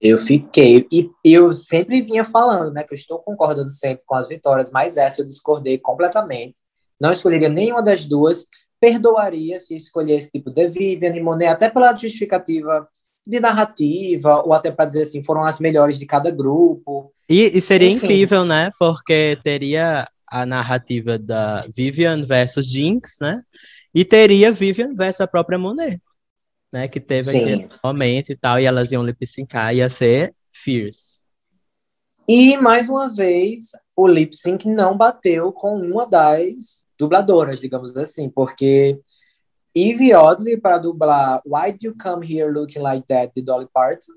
Eu 0.00 0.18
fiquei, 0.18 0.86
e 0.90 1.10
eu 1.24 1.50
sempre 1.52 2.02
vinha 2.02 2.24
falando, 2.24 2.72
né, 2.72 2.82
que 2.82 2.92
eu 2.92 2.96
estou 2.96 3.20
concordando 3.20 3.70
sempre 3.70 4.02
com 4.04 4.14
as 4.14 4.28
vitórias, 4.28 4.70
mas 4.70 4.96
essa 4.96 5.22
eu 5.22 5.24
discordei 5.24 5.78
completamente. 5.78 6.56
Não 7.00 7.12
escolheria 7.12 7.48
nenhuma 7.48 7.82
das 7.82 8.04
duas, 8.04 8.46
perdoaria 8.84 9.58
se 9.58 9.74
escolhesse 9.74 10.30
tipo 10.30 10.50
The 10.50 10.68
Vivian 10.68 11.16
e 11.16 11.20
Monet, 11.20 11.48
até 11.48 11.70
pela 11.70 11.96
justificativa 11.96 12.86
de 13.26 13.40
narrativa, 13.40 14.42
ou 14.42 14.52
até 14.52 14.70
para 14.70 14.84
dizer 14.84 15.02
assim, 15.02 15.24
foram 15.24 15.42
as 15.42 15.58
melhores 15.58 15.98
de 15.98 16.04
cada 16.04 16.30
grupo. 16.30 17.10
E, 17.26 17.56
e 17.56 17.60
seria 17.62 17.88
Enfim. 17.88 18.04
incrível, 18.04 18.44
né? 18.44 18.70
Porque 18.78 19.38
teria 19.42 20.06
a 20.30 20.44
narrativa 20.44 21.18
da 21.18 21.66
Vivian 21.74 22.26
versus 22.26 22.66
Jinx, 22.66 23.16
né? 23.22 23.40
E 23.94 24.04
teria 24.04 24.52
Vivian 24.52 24.94
versus 24.94 25.22
a 25.22 25.26
própria 25.26 25.58
Monet, 25.58 25.98
né? 26.70 26.86
Que 26.86 27.00
teve 27.00 27.30
Sim. 27.30 27.38
aquele 27.38 27.68
momento 27.82 28.32
e 28.32 28.36
tal, 28.36 28.60
e 28.60 28.66
elas 28.66 28.92
iam 28.92 29.02
lip 29.02 29.26
syncar, 29.26 29.74
ia 29.74 29.88
ser 29.88 30.34
Fierce. 30.52 31.22
E, 32.28 32.54
mais 32.58 32.90
uma 32.90 33.08
vez, 33.08 33.70
o 33.96 34.06
lip 34.06 34.36
sync 34.36 34.68
não 34.68 34.94
bateu 34.94 35.50
com 35.52 35.74
uma 35.78 36.06
das 36.06 36.83
dubladoras, 36.98 37.60
digamos 37.60 37.96
assim, 37.96 38.30
porque 38.30 39.00
Eve 39.74 40.14
Oddly 40.14 40.60
para 40.60 40.78
dublar 40.78 41.42
Why 41.44 41.72
Do 41.72 41.86
You 41.86 41.96
Come 42.00 42.26
Here 42.26 42.50
Looking 42.50 42.80
Like 42.80 43.06
That 43.08 43.32
de 43.34 43.42
Dolly 43.42 43.68
Parton 43.72 44.12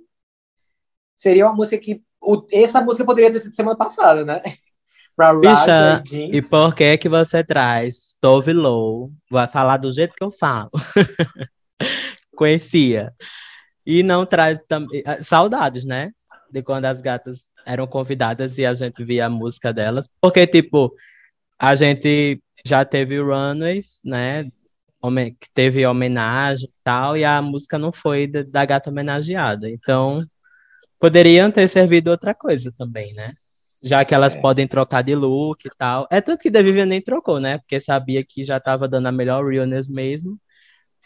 seria 1.15 1.47
uma 1.47 1.55
música 1.55 1.77
que 1.77 2.03
o, 2.21 2.45
essa 2.51 2.81
música 2.81 3.03
poderia 3.05 3.31
ter 3.31 3.39
sido 3.39 3.55
semana 3.55 3.77
passada, 3.77 4.23
né? 4.23 4.41
Pra 5.15 5.33
Bicha, 5.33 6.03
e 6.11 6.39
por 6.43 6.75
que 6.75 6.95
que 6.95 7.09
você 7.09 7.43
traz 7.43 8.15
Tove 8.21 8.53
Low? 8.53 9.11
Vai 9.31 9.47
falar 9.47 9.77
do 9.77 9.91
jeito 9.91 10.13
que 10.13 10.23
eu 10.23 10.31
falo. 10.31 10.69
Conhecia. 12.35 13.11
E 13.83 14.03
não 14.03 14.27
traz 14.27 14.59
também 14.67 15.01
eh, 15.03 15.23
saudades, 15.23 15.85
né? 15.85 16.11
De 16.51 16.61
quando 16.61 16.85
as 16.85 17.01
gatas 17.01 17.43
eram 17.65 17.87
convidadas 17.87 18.59
e 18.59 18.65
a 18.65 18.75
gente 18.75 19.03
via 19.03 19.25
a 19.25 19.29
música 19.29 19.73
delas. 19.73 20.07
Porque, 20.21 20.45
tipo, 20.45 20.93
a 21.57 21.73
gente 21.73 22.39
já 22.67 22.85
teve 22.85 23.19
Runways, 23.19 24.01
né? 24.03 24.45
Que 25.39 25.49
teve 25.53 25.85
homenagem 25.85 26.67
e 26.67 26.73
tal, 26.83 27.15
e 27.15 27.23
a 27.23 27.41
música 27.41 27.77
não 27.77 27.93
foi 27.93 28.27
da 28.27 28.65
gata 28.65 28.89
homenageada. 28.89 29.69
Então, 29.69 30.25
poderiam 30.99 31.51
ter 31.51 31.67
servido 31.67 32.11
outra 32.11 32.33
coisa 32.35 32.71
também, 32.75 33.13
né? 33.13 33.31
Já 33.83 34.03
que 34.03 34.13
elas 34.13 34.35
é. 34.35 34.41
podem 34.41 34.67
trocar 34.67 35.03
de 35.03 35.15
look 35.15 35.65
e 35.65 35.69
tal. 35.77 36.07
É 36.11 36.19
tanto 36.21 36.41
que 36.41 36.49
da 36.49 36.61
Vivian 36.61 36.85
nem 36.85 37.01
trocou, 37.01 37.39
né? 37.39 37.57
Porque 37.59 37.79
sabia 37.79 38.23
que 38.23 38.43
já 38.43 38.57
estava 38.57 38.87
dando 38.87 39.07
a 39.07 39.11
melhor 39.11 39.45
realness 39.45 39.87
mesmo. 39.87 40.39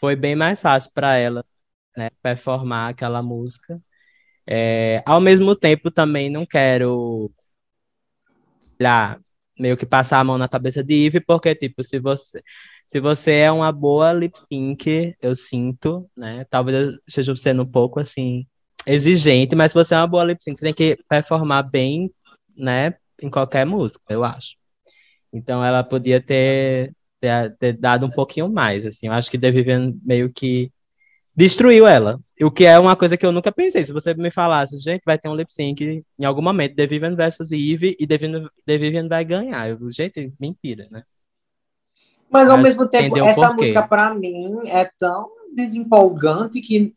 Foi 0.00 0.16
bem 0.16 0.34
mais 0.34 0.60
fácil 0.60 0.90
para 0.94 1.16
ela, 1.16 1.44
né? 1.96 2.10
Performar 2.22 2.90
aquela 2.90 3.22
música. 3.22 3.80
É, 4.46 5.02
ao 5.06 5.20
mesmo 5.20 5.54
tempo, 5.54 5.90
também 5.90 6.30
não 6.30 6.46
quero 6.46 7.30
lá, 8.80 9.18
meio 9.58 9.76
que 9.76 9.86
passar 9.86 10.20
a 10.20 10.24
mão 10.24 10.38
na 10.38 10.48
cabeça 10.48 10.82
de 10.82 11.06
Eve, 11.06 11.20
porque, 11.20 11.54
tipo, 11.54 11.82
se 11.82 11.98
você, 11.98 12.42
se 12.86 13.00
você 13.00 13.32
é 13.32 13.52
uma 13.52 13.70
boa 13.72 14.12
lip 14.12 14.38
sync, 14.52 15.14
eu 15.20 15.34
sinto, 15.34 16.08
né? 16.16 16.44
Talvez 16.50 16.92
eu 16.92 16.98
esteja 17.06 17.36
sendo 17.36 17.62
um 17.62 17.66
pouco 17.66 18.00
assim 18.00 18.46
exigente, 18.86 19.54
mas 19.54 19.72
se 19.72 19.78
você 19.78 19.94
é 19.94 19.98
uma 19.98 20.06
boa 20.06 20.24
lip 20.24 20.42
sync, 20.42 20.58
você 20.58 20.64
tem 20.64 20.74
que 20.74 20.98
performar 21.08 21.68
bem, 21.70 22.10
né, 22.56 22.94
em 23.22 23.30
qualquer 23.30 23.64
música, 23.64 24.02
eu 24.08 24.24
acho. 24.24 24.56
Então 25.32 25.64
ela 25.64 25.82
podia 25.84 26.20
ter, 26.20 26.92
ter, 27.20 27.56
ter 27.58 27.72
dado 27.78 28.06
um 28.06 28.10
pouquinho 28.10 28.48
mais, 28.48 28.84
assim. 28.84 29.06
Eu 29.06 29.12
acho 29.12 29.30
que 29.30 29.38
The 29.38 29.50
Vivian 29.50 29.94
meio 30.04 30.32
que 30.32 30.70
destruiu 31.34 31.86
ela. 31.86 32.20
O 32.40 32.50
que 32.50 32.64
é 32.64 32.78
uma 32.78 32.96
coisa 32.96 33.16
que 33.16 33.24
eu 33.24 33.32
nunca 33.32 33.52
pensei. 33.52 33.84
Se 33.84 33.92
você 33.92 34.14
me 34.14 34.30
falasse, 34.30 34.78
gente, 34.78 35.02
vai 35.04 35.18
ter 35.18 35.28
um 35.28 35.34
lip 35.34 35.52
sync 35.52 36.04
em 36.18 36.24
algum 36.24 36.42
momento, 36.42 36.74
The 36.74 36.86
Vivian 36.86 37.14
versus 37.14 37.52
Eve, 37.52 37.96
e 37.98 38.06
The 38.06 38.18
Vivian, 38.18 38.48
The 38.66 38.78
Vivian 38.78 39.08
vai 39.08 39.24
ganhar. 39.24 39.68
Eu, 39.68 39.78
gente, 39.90 40.32
mentira, 40.38 40.86
né? 40.90 41.02
Mas 42.30 42.48
ao 42.48 42.56
Mas 42.56 42.68
mesmo 42.68 42.88
tempo, 42.88 43.18
essa 43.18 43.52
música 43.52 43.86
para 43.86 44.14
mim 44.14 44.60
é 44.66 44.90
tão 44.98 45.30
desempolgante 45.54 46.60
que 46.60 46.94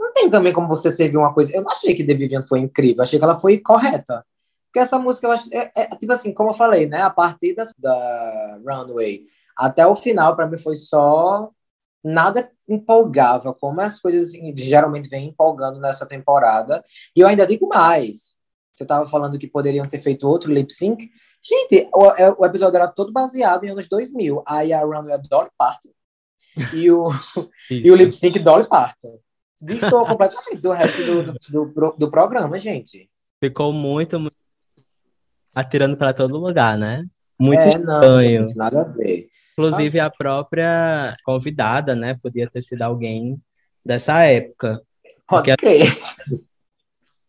não 0.00 0.12
tem 0.12 0.30
também 0.30 0.52
como 0.52 0.66
você 0.66 0.90
servir 0.90 1.18
uma 1.18 1.34
coisa. 1.34 1.54
Eu 1.54 1.62
não 1.62 1.70
achei 1.70 1.94
que 1.94 2.04
The 2.04 2.14
Vivian 2.14 2.42
foi 2.42 2.60
incrível, 2.60 3.02
achei 3.02 3.18
que 3.18 3.24
ela 3.24 3.38
foi 3.38 3.58
correta. 3.58 4.24
Porque 4.66 4.78
essa 4.78 4.98
música, 4.98 5.26
eu 5.26 5.32
acho, 5.32 5.48
é, 5.52 5.70
é, 5.74 5.86
tipo 5.96 6.12
assim, 6.12 6.32
como 6.32 6.50
eu 6.50 6.54
falei, 6.54 6.86
né? 6.86 7.02
A 7.02 7.10
partir 7.10 7.54
da, 7.54 7.64
da 7.78 8.58
Runway 8.66 9.24
até 9.56 9.86
o 9.86 9.96
final, 9.96 10.36
para 10.36 10.46
mim, 10.46 10.58
foi 10.58 10.74
só. 10.74 11.50
Nada 12.02 12.50
empolgava, 12.68 13.52
como 13.52 13.80
as 13.80 13.98
coisas 14.00 14.32
geralmente 14.56 15.08
vêm 15.08 15.28
empolgando 15.28 15.80
nessa 15.80 16.06
temporada. 16.06 16.84
E 17.14 17.20
eu 17.20 17.28
ainda 17.28 17.46
digo 17.46 17.68
mais. 17.68 18.36
Você 18.74 18.84
estava 18.84 19.06
falando 19.08 19.38
que 19.38 19.48
poderiam 19.48 19.84
ter 19.84 20.00
feito 20.00 20.28
outro 20.28 20.52
lip 20.52 20.72
sync. 20.72 21.10
Gente, 21.42 21.88
o, 21.94 22.06
é, 22.12 22.30
o 22.30 22.44
episódio 22.44 22.76
era 22.76 22.88
todo 22.88 23.12
baseado 23.12 23.64
em 23.64 23.70
anos 23.70 23.88
2000. 23.88 24.42
Aí 24.46 24.72
a 24.72 24.80
Runway 24.80 25.12
é 25.12 25.18
Dolly 25.18 25.50
Parton. 25.56 25.90
E 26.74 26.90
o, 26.90 27.10
e 27.70 27.90
o 27.90 27.96
lip 27.96 28.12
sync 28.12 28.38
Dolly 28.38 28.68
Parton 28.68 29.18
distou 29.60 30.06
completamente 30.06 30.60
do 30.60 30.70
resto 30.70 31.04
do, 31.04 31.32
do, 31.32 31.66
do, 31.72 31.96
do, 31.98 32.10
programa, 32.10 32.58
gente. 32.58 33.10
Ficou 33.42 33.72
muito, 33.72 34.18
muito 34.20 34.36
atirando 35.54 35.96
para 35.96 36.12
todo 36.12 36.38
lugar, 36.38 36.78
né? 36.78 37.04
Muito 37.38 37.60
é, 37.60 37.68
estranho. 37.68 38.46
Não, 38.46 38.54
nada 38.56 38.80
a 38.82 38.84
ver. 38.84 39.28
Inclusive, 39.58 39.98
a 39.98 40.08
própria 40.08 41.16
convidada, 41.24 41.96
né? 41.96 42.16
Podia 42.22 42.48
ter 42.48 42.62
sido 42.62 42.82
alguém 42.82 43.42
dessa 43.84 44.22
época. 44.22 44.80
Pode 45.26 45.56
crer. 45.56 45.88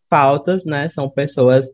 Pautas, 0.08 0.64
né? 0.64 0.88
São 0.88 1.10
pessoas 1.10 1.66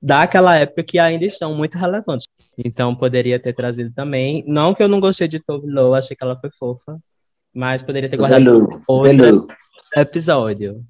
daquela 0.00 0.56
época 0.56 0.84
que 0.84 1.00
ainda 1.00 1.24
estão 1.24 1.52
muito 1.52 1.76
relevantes. 1.76 2.28
Então, 2.56 2.94
poderia 2.94 3.40
ter 3.40 3.52
trazido 3.52 3.92
também. 3.92 4.44
Não 4.46 4.72
que 4.72 4.82
eu 4.82 4.88
não 4.88 5.00
gostei 5.00 5.26
de 5.26 5.40
Tove 5.40 5.66
Lo, 5.68 5.94
achei 5.94 6.16
que 6.16 6.22
ela 6.22 6.38
foi 6.38 6.50
fofa. 6.56 7.00
Mas 7.52 7.82
poderia 7.82 8.08
ter 8.08 8.16
guardado 8.16 8.84
outro 8.86 9.48
episódio. 9.96 10.84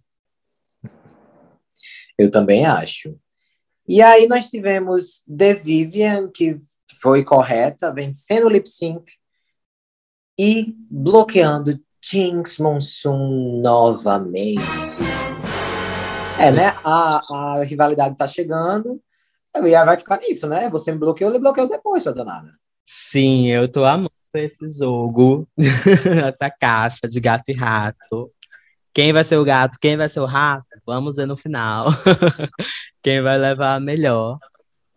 Eu 2.19 2.31
também 2.31 2.67
acho. 2.67 3.19
E 3.89 4.03
aí 4.03 4.27
nós 4.27 4.49
tivemos 4.51 5.25
The 5.27 5.55
Vivian, 5.55 6.31
que 6.31 6.61
foi 6.97 7.25
correta, 7.25 7.93
vencendo 7.93 8.47
o 8.47 8.51
lip 8.51 8.69
sync 8.69 9.13
e 10.39 10.75
bloqueando 10.91 11.79
Jinx 12.03 12.59
Monsoon 12.59 13.61
novamente. 13.61 14.97
É, 16.39 16.53
né? 16.53 16.77
A, 16.85 17.59
a 17.59 17.65
rivalidade 17.65 18.17
tá 18.17 18.27
chegando 18.27 19.01
e 19.57 19.85
vai 19.85 19.97
ficar 19.97 20.19
nisso, 20.19 20.47
né? 20.47 20.71
Você 20.71 20.93
me 20.93 20.99
bloqueou, 20.99 21.31
ele 21.31 21.41
bloqueou 21.41 21.69
depois, 21.69 22.03
sua 22.03 22.13
danada. 22.13 22.53
Sim, 22.85 23.49
eu 23.49 23.71
tô 23.71 23.85
amando 23.85 24.11
esse 24.35 24.67
jogo, 24.79 25.49
essa 25.59 26.51
caixa 26.51 27.09
de 27.09 27.21
gato 27.21 27.45
e 27.49 27.55
rato. 27.55 28.33
Quem 28.95 29.13
vai 29.13 29.25
ser 29.25 29.37
o 29.37 29.45
gato, 29.45 29.79
quem 29.81 29.97
vai 29.97 30.09
ser 30.09 30.21
o 30.21 30.25
rato? 30.25 30.67
Vamos 30.87 31.17
ver 31.17 31.27
no 31.27 31.37
final. 31.37 31.87
quem 33.03 33.21
vai 33.21 33.37
levar 33.37 33.75
a 33.75 33.81
melhor. 33.81 34.39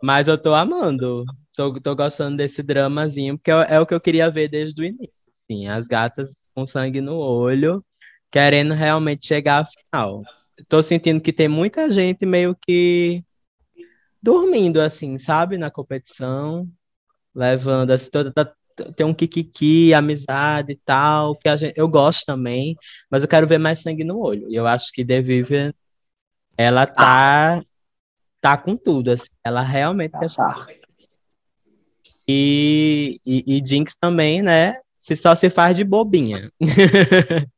Mas 0.02 0.28
eu 0.28 0.38
tô 0.38 0.54
amando. 0.54 1.26
Tô, 1.62 1.80
tô 1.80 1.95
gostando 1.95 2.38
desse 2.38 2.64
dramazinho, 2.64 3.38
porque 3.38 3.51
é, 3.51 3.76
é 3.76 3.80
o 3.80 3.86
que 3.86 3.93
eu 3.93 4.01
queria 4.01 4.32
ver 4.32 4.47
desde 4.47 4.82
o 4.82 4.84
início. 4.84 5.14
Sim, 5.49 5.68
as 5.68 5.86
gatas 5.88 6.36
com 6.55 6.66
sangue 6.66 6.99
no 7.01 7.16
olho, 7.16 7.86
querendo 8.32 8.74
realmente 8.74 9.28
chegar 9.28 9.62
à 9.62 9.66
final. 9.66 10.24
Tô 10.68 10.82
sentindo 10.82 11.22
que 11.22 11.32
tem 11.32 11.47
muita 11.47 11.91
gente 11.91 12.26
meio 12.26 12.55
que 12.55 13.24
dormindo, 14.20 14.82
assim, 14.82 15.20
sabe, 15.20 15.55
na 15.55 15.70
competição, 15.70 16.68
levando 17.36 17.91
assim, 17.91 18.09
toda, 18.09 18.34
tá, 18.34 18.51
tem 18.95 19.05
um 19.05 19.14
kikiki, 19.14 19.93
amizade 19.93 20.72
e 20.72 20.78
tal, 20.78 21.36
que 21.36 21.47
a 21.47 21.55
gente, 21.55 21.78
eu 21.78 21.88
gosto 21.88 22.26
também, 22.26 22.76
mas 23.07 23.22
eu 23.22 23.30
quero 23.30 23.45
ver 23.45 23.59
mais 23.59 23.84
sangue 23.84 24.03
no 24.03 24.18
olho. 24.20 24.49
E 24.49 24.55
eu 24.55 24.66
acho 24.66 24.91
que 24.91 25.05
The 25.05 25.22
Vivian, 25.22 25.72
ela 26.57 26.88
tá, 26.88 27.62
tá 28.41 28.57
com 28.57 28.76
tudo, 28.76 29.12
assim, 29.12 29.30
ela 29.43 29.62
realmente 29.62 30.16
ah, 30.16 30.28
tá. 30.28 30.80
E, 32.28 33.19
e, 33.26 33.57
e 33.57 33.65
Jinx 33.65 33.95
também, 33.95 34.41
né? 34.41 34.76
Se 34.97 35.15
só 35.15 35.34
se 35.34 35.49
faz 35.49 35.76
de 35.76 35.84
bobinha. 35.84 36.51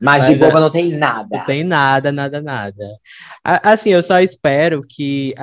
Mas, 0.00 0.26
de 0.26 0.36
boba 0.36 0.60
não 0.60 0.70
tem 0.70 0.96
nada. 0.96 1.38
Não 1.38 1.44
tem 1.44 1.64
nada, 1.64 2.12
nada, 2.12 2.40
nada. 2.40 2.98
Assim, 3.42 3.90
eu 3.90 4.02
só 4.02 4.20
espero 4.20 4.82
que. 4.88 5.34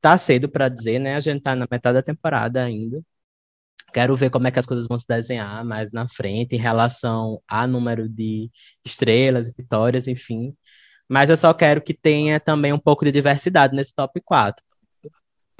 Tá 0.00 0.16
cedo 0.16 0.48
para 0.48 0.68
dizer, 0.68 0.98
né? 0.98 1.16
A 1.16 1.20
gente 1.20 1.42
tá 1.42 1.54
na 1.54 1.66
metade 1.70 1.94
da 1.94 2.02
temporada 2.02 2.64
ainda. 2.64 3.02
Quero 3.92 4.16
ver 4.16 4.30
como 4.30 4.46
é 4.46 4.50
que 4.50 4.58
as 4.58 4.66
coisas 4.66 4.86
vão 4.86 4.98
se 4.98 5.06
desenhar 5.06 5.64
mais 5.64 5.92
na 5.92 6.06
frente 6.08 6.54
em 6.54 6.58
relação 6.58 7.42
a 7.46 7.66
número 7.66 8.08
de 8.08 8.50
estrelas, 8.84 9.52
vitórias, 9.52 10.06
enfim. 10.06 10.54
Mas 11.08 11.28
eu 11.28 11.36
só 11.36 11.52
quero 11.52 11.82
que 11.82 11.92
tenha 11.92 12.38
também 12.38 12.72
um 12.72 12.78
pouco 12.78 13.04
de 13.04 13.10
diversidade 13.12 13.74
nesse 13.74 13.94
top 13.94 14.20
4. 14.20 14.64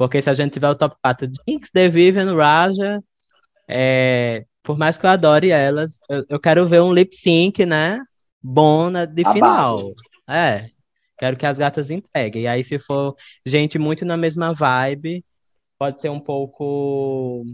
Porque 0.00 0.22
se 0.22 0.30
a 0.30 0.32
gente 0.32 0.54
tiver 0.54 0.70
o 0.70 0.74
top 0.74 0.96
4 1.02 1.26
de 1.26 1.38
Jinx, 1.46 1.70
The 1.70 1.90
Vivian, 1.90 2.34
Raja, 2.34 3.04
é, 3.68 4.46
por 4.62 4.78
mais 4.78 4.96
que 4.96 5.04
eu 5.04 5.10
adore 5.10 5.50
elas, 5.50 5.98
eu, 6.08 6.24
eu 6.26 6.40
quero 6.40 6.66
ver 6.66 6.80
um 6.80 6.90
lip 6.90 7.14
sync, 7.14 7.66
né? 7.66 8.00
bom 8.42 8.90
de 9.12 9.30
final. 9.30 9.92
É. 10.26 10.70
Quero 11.18 11.36
que 11.36 11.44
as 11.44 11.58
gatas 11.58 11.90
entreguem. 11.90 12.44
E 12.44 12.46
aí, 12.46 12.64
se 12.64 12.78
for 12.78 13.14
gente 13.44 13.78
muito 13.78 14.06
na 14.06 14.16
mesma 14.16 14.54
vibe, 14.54 15.22
pode 15.78 16.00
ser 16.00 16.08
um 16.08 16.18
pouco 16.18 17.44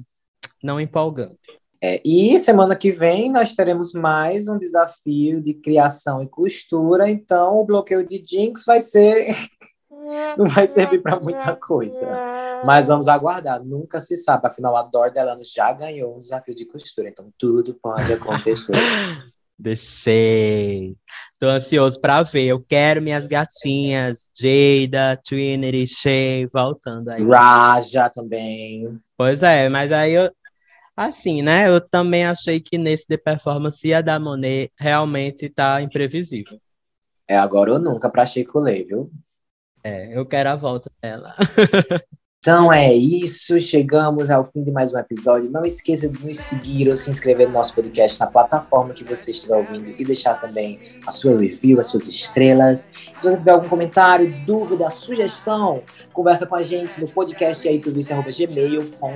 não 0.62 0.80
empolgante. 0.80 1.59
É, 1.82 2.01
e 2.05 2.38
semana 2.38 2.76
que 2.76 2.92
vem 2.92 3.30
nós 3.30 3.57
teremos 3.57 3.92
mais 3.92 4.47
um 4.47 4.57
desafio 4.57 5.42
de 5.42 5.53
criação 5.53 6.22
e 6.22 6.28
costura, 6.28 7.11
então 7.11 7.59
o 7.59 7.66
bloqueio 7.66 8.07
de 8.07 8.24
Jinx 8.24 8.64
vai 8.64 8.80
ser. 8.80 9.34
Não 10.36 10.46
vai 10.48 10.68
servir 10.68 11.02
para 11.02 11.18
muita 11.18 11.54
coisa. 11.57 12.07
Mas 12.64 12.88
vamos 12.88 13.09
aguardar, 13.09 13.62
nunca 13.62 14.00
se 14.00 14.16
sabe. 14.16 14.46
Afinal, 14.46 14.76
a 14.76 14.82
Dor 14.82 15.11
Delano 15.11 15.42
já 15.44 15.72
ganhou 15.72 16.16
um 16.16 16.18
desafio 16.18 16.54
de 16.54 16.64
costura, 16.66 17.09
então 17.09 17.32
tudo 17.38 17.74
pode 17.74 18.12
acontecer. 18.12 18.72
Deixei. 19.59 20.94
Tô 21.40 21.48
ansioso 21.48 21.98
para 21.98 22.22
ver. 22.22 22.44
Eu 22.44 22.62
quero 22.62 23.00
minhas 23.00 23.26
gatinhas, 23.26 24.28
Jada, 24.34 25.18
Trinity, 25.24 25.86
Shay, 25.86 26.46
voltando 26.52 27.09
aí. 27.09 27.26
Raja 27.26 28.11
também. 28.11 29.00
Pois 29.16 29.42
é, 29.42 29.68
mas 29.70 29.92
aí 29.92 30.12
eu, 30.12 30.30
Assim, 30.96 31.42
né? 31.42 31.68
Eu 31.68 31.78
também 31.78 32.24
achei 32.24 32.59
que 32.59 32.78
nesse 32.78 33.04
de 33.07 33.18
performance 33.18 33.92
a 33.92 34.00
da 34.00 34.18
Monet 34.18 34.72
realmente 34.78 35.50
tá 35.50 35.82
imprevisível. 35.82 36.59
É 37.28 37.36
agora 37.36 37.74
ou 37.74 37.78
nunca 37.78 38.09
pra 38.09 38.24
Chico 38.24 38.59
Lê, 38.59 38.82
viu? 38.82 39.11
É, 39.87 40.18
eu 40.18 40.26
quero 40.26 40.51
a 40.51 40.57
volta 40.57 40.91
dela. 41.01 41.32
Então 42.39 42.72
é 42.72 42.95
isso, 42.95 43.61
chegamos 43.61 44.30
ao 44.30 44.45
fim 44.45 44.62
de 44.62 44.70
mais 44.70 44.95
um 44.95 44.99
episódio. 44.99 45.51
Não 45.51 45.64
esqueça 45.64 46.09
de 46.09 46.24
nos 46.24 46.37
seguir 46.37 46.89
ou 46.89 46.97
se 46.97 47.11
inscrever 47.11 47.49
no 47.49 47.55
nosso 47.55 47.74
podcast 47.74 48.20
na 48.20 48.28
plataforma 48.28 48.95
que 48.95 49.03
você 49.03 49.32
estiver 49.32 49.57
ouvindo 49.57 49.93
e 49.99 50.05
deixar 50.05 50.41
também 50.41 50.78
a 51.05 51.11
sua 51.11 51.37
review, 51.37 51.80
as 51.80 51.89
suas 51.89 52.07
estrelas. 52.07 52.89
Se 53.18 53.28
você 53.28 53.37
tiver 53.37 53.51
algum 53.51 53.68
comentário, 53.68 54.32
dúvida, 54.47 54.89
sugestão, 54.91 55.82
conversa 56.12 56.47
com 56.47 56.55
a 56.55 56.62
gente 56.62 57.01
no 57.01 57.09
podcast 57.09 57.66
aí 57.66 57.78
gmail.com. 57.80 59.12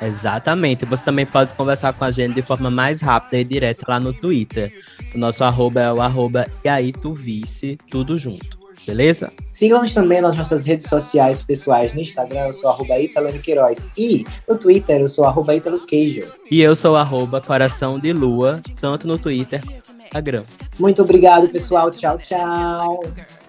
Exatamente. 0.00 0.86
Você 0.86 1.04
também 1.04 1.26
pode 1.26 1.52
conversar 1.52 1.92
com 1.92 2.04
a 2.04 2.10
gente 2.10 2.34
de 2.34 2.40
forma 2.40 2.70
mais 2.70 3.02
rápida 3.02 3.36
e 3.36 3.44
direta 3.44 3.84
lá 3.86 4.00
no 4.00 4.14
Twitter. 4.14 4.72
O 5.14 5.18
nosso 5.18 5.44
arroba 5.44 5.82
é 5.82 5.92
o 5.92 6.00
arroba 6.00 6.46
e 6.64 6.68
aí 6.70 6.92
tu 6.92 7.12
vice, 7.12 7.76
tudo 7.90 8.16
junto. 8.16 8.61
Beleza? 8.86 9.32
Sigam-nos 9.48 9.94
também 9.94 10.20
nas 10.20 10.36
nossas 10.36 10.66
redes 10.66 10.88
sociais 10.88 11.42
pessoais. 11.42 11.92
No 11.92 12.00
Instagram, 12.00 12.46
eu 12.46 12.52
sou 12.52 12.70
arroba 12.70 12.98
Italo 12.98 13.32
Queiroz. 13.38 13.86
E 13.96 14.24
no 14.48 14.56
Twitter, 14.56 15.00
eu 15.00 15.08
sou 15.08 15.24
arroba 15.24 15.54
Italo 15.54 15.80
Queijo. 15.86 16.26
E 16.50 16.60
eu 16.60 16.74
sou 16.74 16.96
arroba 16.96 17.40
Coração 17.40 17.98
de 17.98 18.12
Lua, 18.12 18.60
tanto 18.80 19.06
no 19.06 19.18
Twitter 19.18 19.60
quanto 19.64 19.92
no 19.92 20.02
Instagram. 20.02 20.42
Muito 20.78 21.02
obrigado, 21.02 21.48
pessoal. 21.48 21.90
Tchau, 21.90 22.18
tchau. 22.18 23.02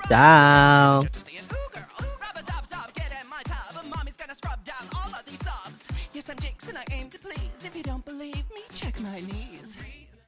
Tchau. 0.08 1.04